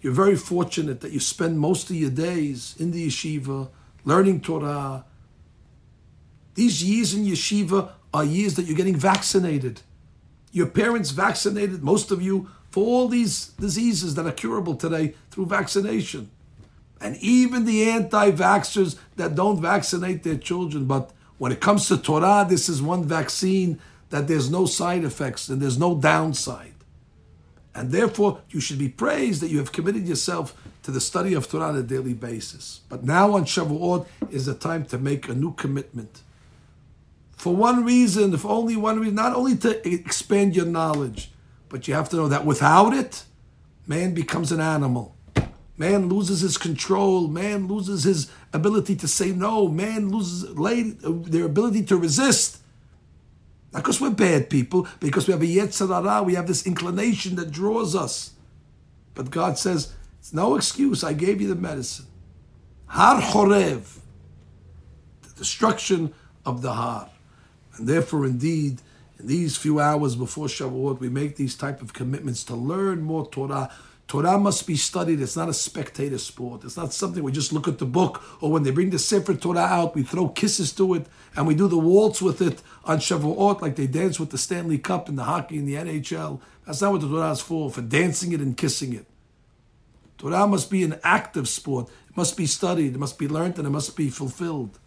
You're 0.00 0.12
very 0.12 0.36
fortunate 0.36 1.00
that 1.00 1.12
you 1.12 1.20
spend 1.20 1.60
most 1.60 1.90
of 1.90 1.96
your 1.96 2.10
days 2.10 2.74
in 2.78 2.90
the 2.90 3.06
yeshiva 3.06 3.68
learning 4.04 4.40
Torah. 4.40 5.04
These 6.54 6.82
years 6.82 7.14
in 7.14 7.24
yeshiva 7.24 7.92
are 8.12 8.24
years 8.24 8.54
that 8.54 8.64
you're 8.64 8.76
getting 8.76 8.96
vaccinated. 8.96 9.82
Your 10.50 10.66
parents 10.66 11.10
vaccinated, 11.10 11.82
most 11.82 12.10
of 12.10 12.22
you, 12.22 12.48
for 12.70 12.84
all 12.84 13.08
these 13.08 13.48
diseases 13.60 14.14
that 14.16 14.26
are 14.26 14.32
curable 14.32 14.74
today 14.74 15.14
through 15.30 15.46
vaccination 15.46 16.30
and 17.00 17.16
even 17.16 17.64
the 17.64 17.88
anti 17.88 18.30
vaxxers 18.30 18.98
that 19.16 19.34
don't 19.34 19.60
vaccinate 19.60 20.22
their 20.22 20.36
children. 20.36 20.86
But 20.86 21.10
when 21.38 21.52
it 21.52 21.60
comes 21.60 21.88
to 21.88 21.96
Torah, 21.96 22.46
this 22.48 22.68
is 22.68 22.82
one 22.82 23.04
vaccine 23.04 23.80
that 24.10 24.26
there's 24.26 24.50
no 24.50 24.66
side 24.66 25.04
effects 25.04 25.48
and 25.48 25.60
there's 25.60 25.78
no 25.78 25.94
downside. 25.94 26.74
And 27.74 27.92
therefore, 27.92 28.40
you 28.50 28.60
should 28.60 28.78
be 28.78 28.88
praised 28.88 29.40
that 29.42 29.50
you 29.50 29.58
have 29.58 29.70
committed 29.70 30.08
yourself 30.08 30.60
to 30.82 30.90
the 30.90 31.00
study 31.00 31.34
of 31.34 31.48
Torah 31.48 31.68
on 31.68 31.76
a 31.76 31.82
daily 31.82 32.14
basis. 32.14 32.80
But 32.88 33.04
now 33.04 33.34
on 33.34 33.44
Shavuot 33.44 34.06
is 34.30 34.46
the 34.46 34.54
time 34.54 34.84
to 34.86 34.98
make 34.98 35.28
a 35.28 35.34
new 35.34 35.52
commitment. 35.52 36.22
For 37.36 37.54
one 37.54 37.84
reason, 37.84 38.34
if 38.34 38.44
only 38.44 38.74
one 38.74 38.98
reason, 38.98 39.14
not 39.14 39.36
only 39.36 39.56
to 39.58 39.88
expand 39.88 40.56
your 40.56 40.66
knowledge, 40.66 41.30
but 41.68 41.86
you 41.86 41.94
have 41.94 42.08
to 42.08 42.16
know 42.16 42.26
that 42.26 42.44
without 42.44 42.92
it, 42.92 43.22
man 43.86 44.12
becomes 44.12 44.50
an 44.50 44.60
animal. 44.60 45.14
Man 45.78 46.08
loses 46.08 46.40
his 46.40 46.58
control. 46.58 47.28
Man 47.28 47.68
loses 47.68 48.02
his 48.04 48.30
ability 48.52 48.96
to 48.96 49.08
say 49.08 49.30
no. 49.30 49.68
Man 49.68 50.10
loses 50.10 50.44
uh, 50.44 50.92
their 51.04 51.44
ability 51.44 51.84
to 51.84 51.96
resist. 51.96 52.58
Not 53.72 53.82
because 53.82 54.00
we're 54.00 54.10
bad 54.10 54.50
people, 54.50 54.88
because 54.98 55.28
we 55.28 55.32
have 55.32 55.42
a 55.42 55.46
yetzer 55.46 55.88
hara, 55.88 56.22
we 56.22 56.34
have 56.34 56.46
this 56.46 56.66
inclination 56.66 57.36
that 57.36 57.50
draws 57.50 57.94
us. 57.94 58.32
But 59.14 59.30
God 59.30 59.58
says, 59.58 59.92
it's 60.18 60.32
no 60.32 60.56
excuse. 60.56 61.04
I 61.04 61.12
gave 61.12 61.40
you 61.40 61.48
the 61.48 61.54
medicine. 61.54 62.06
Har 62.86 63.20
Chorev, 63.20 63.98
the 65.22 65.34
destruction 65.36 66.14
of 66.44 66.62
the 66.62 66.72
Har. 66.72 67.10
And 67.76 67.86
therefore, 67.86 68.24
indeed, 68.24 68.80
in 69.18 69.26
these 69.26 69.56
few 69.56 69.80
hours 69.80 70.16
before 70.16 70.46
Shavuot, 70.46 70.98
we 70.98 71.08
make 71.08 71.36
these 71.36 71.54
type 71.54 71.82
of 71.82 71.92
commitments 71.92 72.44
to 72.44 72.54
learn 72.54 73.02
more 73.02 73.28
Torah, 73.28 73.70
Torah 74.08 74.38
must 74.38 74.66
be 74.66 74.74
studied. 74.74 75.20
It's 75.20 75.36
not 75.36 75.50
a 75.50 75.54
spectator 75.54 76.16
sport. 76.16 76.64
It's 76.64 76.78
not 76.78 76.94
something 76.94 77.22
we 77.22 77.30
just 77.30 77.52
look 77.52 77.68
at 77.68 77.76
the 77.76 77.84
book 77.84 78.22
or 78.40 78.50
when 78.50 78.62
they 78.62 78.70
bring 78.70 78.88
the 78.88 78.98
Sefer 78.98 79.34
Torah 79.34 79.60
out, 79.60 79.94
we 79.94 80.02
throw 80.02 80.28
kisses 80.28 80.72
to 80.72 80.94
it 80.94 81.06
and 81.36 81.46
we 81.46 81.54
do 81.54 81.68
the 81.68 81.76
waltz 81.76 82.22
with 82.22 82.40
it 82.40 82.62
on 82.84 82.98
Shavuot 82.98 83.60
like 83.60 83.76
they 83.76 83.86
dance 83.86 84.18
with 84.18 84.30
the 84.30 84.38
Stanley 84.38 84.78
Cup 84.78 85.10
in 85.10 85.16
the 85.16 85.24
hockey 85.24 85.58
in 85.58 85.66
the 85.66 85.74
NHL. 85.74 86.40
That's 86.66 86.80
not 86.80 86.92
what 86.92 87.02
the 87.02 87.08
Torah 87.08 87.32
is 87.32 87.42
for, 87.42 87.70
for 87.70 87.82
dancing 87.82 88.32
it 88.32 88.40
and 88.40 88.56
kissing 88.56 88.94
it. 88.94 89.04
Torah 90.16 90.46
must 90.46 90.70
be 90.70 90.82
an 90.84 90.98
active 91.04 91.46
sport. 91.46 91.90
It 92.08 92.16
must 92.16 92.34
be 92.34 92.46
studied, 92.46 92.94
it 92.94 92.98
must 92.98 93.18
be 93.18 93.28
learned, 93.28 93.58
and 93.58 93.66
it 93.66 93.70
must 93.70 93.94
be 93.94 94.08
fulfilled. 94.08 94.78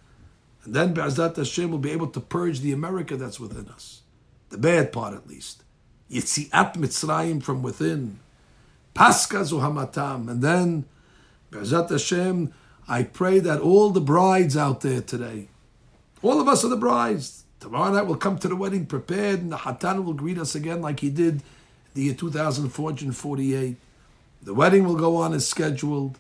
And 0.63 0.73
then 0.73 0.93
Be'ezat 0.93 1.37
Hashem 1.37 1.69
will 1.69 1.77
be 1.77 1.91
able 1.91 2.07
to 2.07 2.19
purge 2.19 2.59
the 2.59 2.71
America 2.71 3.15
that's 3.15 3.39
within 3.39 3.69
us. 3.69 4.01
The 4.49 4.57
bad 4.57 4.91
part, 4.91 5.13
at 5.13 5.27
least. 5.27 5.63
Yitziat 6.11 6.75
Mitzrayim 6.75 7.41
from 7.41 7.61
within. 7.61 8.19
Pascha 8.93 9.37
Zuhamatam. 9.37 10.29
And 10.29 10.41
then, 10.41 10.85
Be'ezat 11.49 11.89
Hashem, 11.89 12.53
I 12.87 13.03
pray 13.03 13.39
that 13.39 13.61
all 13.61 13.89
the 13.89 14.01
brides 14.01 14.57
out 14.57 14.81
there 14.81 15.01
today, 15.01 15.47
all 16.21 16.39
of 16.39 16.47
us 16.47 16.63
are 16.63 16.69
the 16.69 16.77
brides. 16.77 17.45
Tomorrow 17.59 17.93
night 17.93 18.07
we'll 18.07 18.17
come 18.17 18.37
to 18.39 18.47
the 18.47 18.55
wedding 18.55 18.85
prepared, 18.85 19.39
and 19.39 19.51
the 19.51 19.57
Hatan 19.57 20.03
will 20.03 20.13
greet 20.13 20.37
us 20.37 20.55
again 20.55 20.81
like 20.81 20.99
he 20.99 21.09
did 21.09 21.43
the 21.93 22.03
year 22.03 22.13
2448. 22.13 23.75
The 24.43 24.53
wedding 24.53 24.83
will 24.83 24.95
go 24.95 25.17
on 25.17 25.33
as 25.33 25.47
scheduled. 25.47 26.17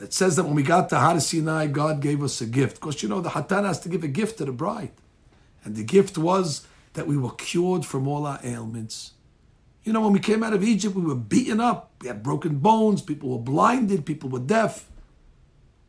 It 0.00 0.12
says 0.12 0.36
that 0.36 0.44
when 0.44 0.54
we 0.54 0.62
got 0.62 0.88
to 0.90 0.98
Har 0.98 1.20
Sinai, 1.20 1.66
God 1.66 2.00
gave 2.00 2.22
us 2.22 2.40
a 2.40 2.46
gift. 2.46 2.76
Because 2.76 3.02
you 3.02 3.08
know, 3.08 3.20
the 3.20 3.30
Hatan 3.30 3.64
has 3.64 3.80
to 3.80 3.88
give 3.88 4.04
a 4.04 4.08
gift 4.08 4.38
to 4.38 4.44
the 4.44 4.52
bride. 4.52 4.92
And 5.64 5.76
the 5.76 5.84
gift 5.84 6.16
was 6.16 6.66
that 6.94 7.06
we 7.06 7.16
were 7.16 7.32
cured 7.32 7.84
from 7.84 8.08
all 8.08 8.24
our 8.24 8.40
ailments. 8.42 9.12
You 9.88 9.94
know, 9.94 10.02
when 10.02 10.12
we 10.12 10.20
came 10.20 10.42
out 10.42 10.52
of 10.52 10.62
Egypt, 10.62 10.94
we 10.94 11.00
were 11.00 11.14
beaten 11.14 11.60
up. 11.60 11.92
We 12.02 12.08
had 12.08 12.22
broken 12.22 12.58
bones. 12.58 13.00
People 13.00 13.30
were 13.30 13.38
blinded. 13.38 14.04
People 14.04 14.28
were 14.28 14.38
deaf. 14.38 14.86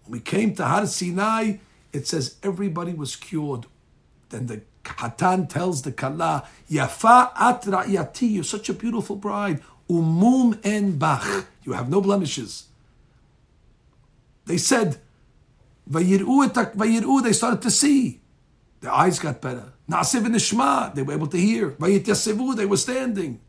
When 0.06 0.14
we 0.14 0.22
came 0.22 0.56
to 0.56 0.64
Har 0.64 0.88
Sinai, 0.88 1.58
it 1.92 2.08
says 2.08 2.38
everybody 2.42 2.94
was 2.94 3.18
cured. 3.18 3.66
Then 4.30 4.46
the 4.46 4.62
Hatan 4.86 5.50
tells 5.50 5.82
the 5.82 5.92
Kala, 5.92 6.48
Yafa 6.72 7.32
at 7.36 7.64
ra'yati, 7.64 8.32
you're 8.36 8.46
such 8.46 8.70
a 8.70 8.74
beautiful 8.74 9.18
bride. 9.18 9.62
Umum 9.90 10.58
en 10.64 10.98
bach, 10.98 11.48
you 11.66 11.74
have 11.74 11.90
no 11.90 12.00
blemishes. 12.00 12.68
They 14.46 14.58
said, 14.58 14.96
Vayiru, 15.92 17.22
they 17.22 17.34
started 17.34 17.62
to 17.64 17.70
see. 17.70 18.22
Their 18.80 18.94
eyes 18.94 19.20
got 19.20 19.42
better. 19.42 19.74
Na'aseh 19.90 20.22
v'nishma, 20.22 20.96
they 20.96 21.04
were 21.04 21.12
able 21.12 21.28
to 21.28 21.38
hear. 21.38 21.72
Vayit 21.72 22.56
they 22.56 22.66
were 22.66 22.78
standing. 22.78 23.42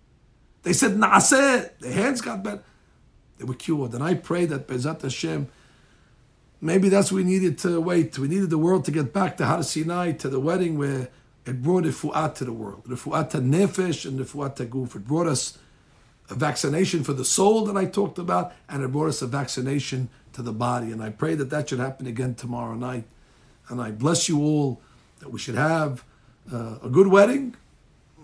They 0.63 0.73
said 0.73 0.93
Naaseh. 0.93 1.79
Their 1.79 1.93
hands 1.93 2.21
got 2.21 2.43
better. 2.43 2.63
They 3.39 3.45
were 3.45 3.55
cured. 3.55 3.95
And 3.95 4.03
I 4.03 4.15
pray 4.15 4.45
that 4.47 4.67
Bezat 4.67 5.03
Hashem, 5.03 5.49
maybe 6.61 6.89
that's 6.89 7.11
what 7.11 7.19
we 7.19 7.25
needed 7.25 7.59
to 7.61 7.81
wait. 7.81 8.19
We 8.19 8.29
needed 8.29 8.51
the 8.51 8.59
world 8.59 8.85
to 8.85 8.91
get 8.91 9.13
back 9.13 9.37
to 9.39 9.47
Har 9.47 9.63
Sinai, 9.63 10.13
to 10.13 10.29
the 10.29 10.41
wedding 10.41 10.77
where 10.77 11.09
it 11.47 11.63
brought 11.63 11.85
Refu'at 11.85 12.35
to 12.37 12.45
the 12.45 12.53
world. 12.53 12.85
Refu'at 12.85 13.31
nefesh 13.31 14.05
and 14.05 14.21
Refu'at 14.21 14.57
guf. 14.69 14.95
It 14.95 15.07
brought 15.07 15.27
us 15.27 15.57
a 16.29 16.35
vaccination 16.35 17.03
for 17.03 17.15
the 17.15 17.25
soul 17.25 17.65
that 17.65 17.77
I 17.77 17.87
talked 17.87 18.19
about, 18.19 18.53
and 18.69 18.83
it 18.83 18.89
brought 18.89 19.09
us 19.09 19.23
a 19.23 19.27
vaccination 19.27 20.11
to 20.35 20.43
the 20.43 20.53
body. 20.53 20.93
And 20.93 21.03
I 21.03 21.09
pray 21.09 21.35
that 21.35 21.49
that 21.51 21.71
should 21.71 21.81
happen 21.81 22.07
again 22.07 22.35
tomorrow 22.35 22.75
night. 22.75 23.05
And 23.69 23.81
I 23.81 23.91
bless 23.91 24.29
you 24.29 24.41
all 24.41 24.83
that 25.21 25.31
we 25.31 25.39
should 25.39 25.55
have 25.55 26.05
uh, 26.53 26.77
a 26.83 26.89
good 26.91 27.07
wedding. 27.07 27.57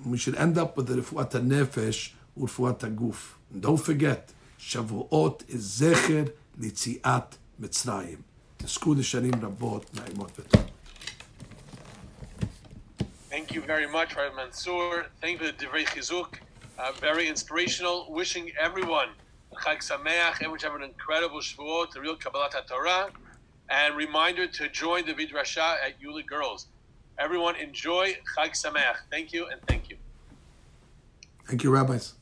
We 0.05 0.18
should 0.18 0.34
end 0.37 0.59
up 0.59 0.76
with 0.76 0.89
the 0.89 0.95
Refu'at 0.97 1.30
nefesh 1.30 2.12
ורפואת 2.37 2.84
הגוף. 2.84 3.39
And 3.55 3.62
don't 3.62 3.80
forget, 3.80 4.32
שבועות 4.59 5.43
is 5.49 5.57
זכר 5.57 6.24
ליציאת 6.59 7.37
מצרים. 7.59 8.20
תזכו 8.57 8.95
לשנים 8.95 9.34
רבות, 9.43 9.95
נעימות 9.95 10.30
וטובות. 10.39 10.70
Thank 13.30 13.55
you 13.55 13.61
very 13.61 13.87
much, 13.87 14.16
Rabbi 14.16 14.34
Mansour. 14.34 15.07
Thank 15.20 15.41
you 15.41 15.47
for 15.47 15.53
Divrei 15.53 15.84
Chizuk. 15.84 16.39
Uh, 16.78 16.93
very 17.01 17.28
inspirational. 17.28 18.07
Wishing 18.11 18.51
everyone 18.59 19.11
Chag 19.62 19.78
Sameach, 19.78 20.37
everyone 20.37 20.59
have 20.61 20.74
an 20.74 20.82
incredible 20.82 21.41
Shavuot, 21.41 21.93
the 21.93 22.01
real 22.01 22.16
Kabbalat 22.16 22.55
Torah. 22.66 23.11
And 23.68 23.97
reminder 23.97 24.47
to 24.47 24.68
join 24.68 25.07
the 25.07 25.14
Vidrasha 25.14 25.68
at 25.84 26.01
YULA 26.01 26.24
Girls. 26.26 26.68
Everyone 27.18 27.57
enjoy 27.57 28.16
Chag 28.37 28.53
Sameach. 28.53 28.99
Thank 29.11 29.32
you 29.32 29.47
and 29.47 29.61
thank 29.68 29.91
you. 29.91 29.97
Thank 31.47 31.62
you, 31.62 31.70
Rabbis. 31.70 32.15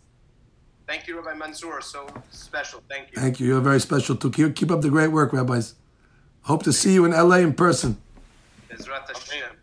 Thank 0.86 1.06
you, 1.06 1.16
Rabbi 1.16 1.34
Mansour. 1.34 1.80
So 1.80 2.06
special. 2.30 2.82
Thank 2.88 3.08
you. 3.12 3.20
Thank 3.20 3.40
you. 3.40 3.46
You're 3.46 3.60
very 3.60 3.80
special 3.80 4.16
too. 4.16 4.30
Keep, 4.30 4.54
keep 4.54 4.70
up 4.70 4.82
the 4.82 4.90
great 4.90 5.08
work, 5.08 5.32
rabbis. 5.32 5.74
Hope 6.42 6.62
to 6.64 6.72
see 6.72 6.92
you 6.92 7.04
in 7.04 7.12
LA 7.12 7.36
in 7.36 7.54
person. 7.54 7.96
Ezrat 8.70 9.08
Hashem. 9.08 9.56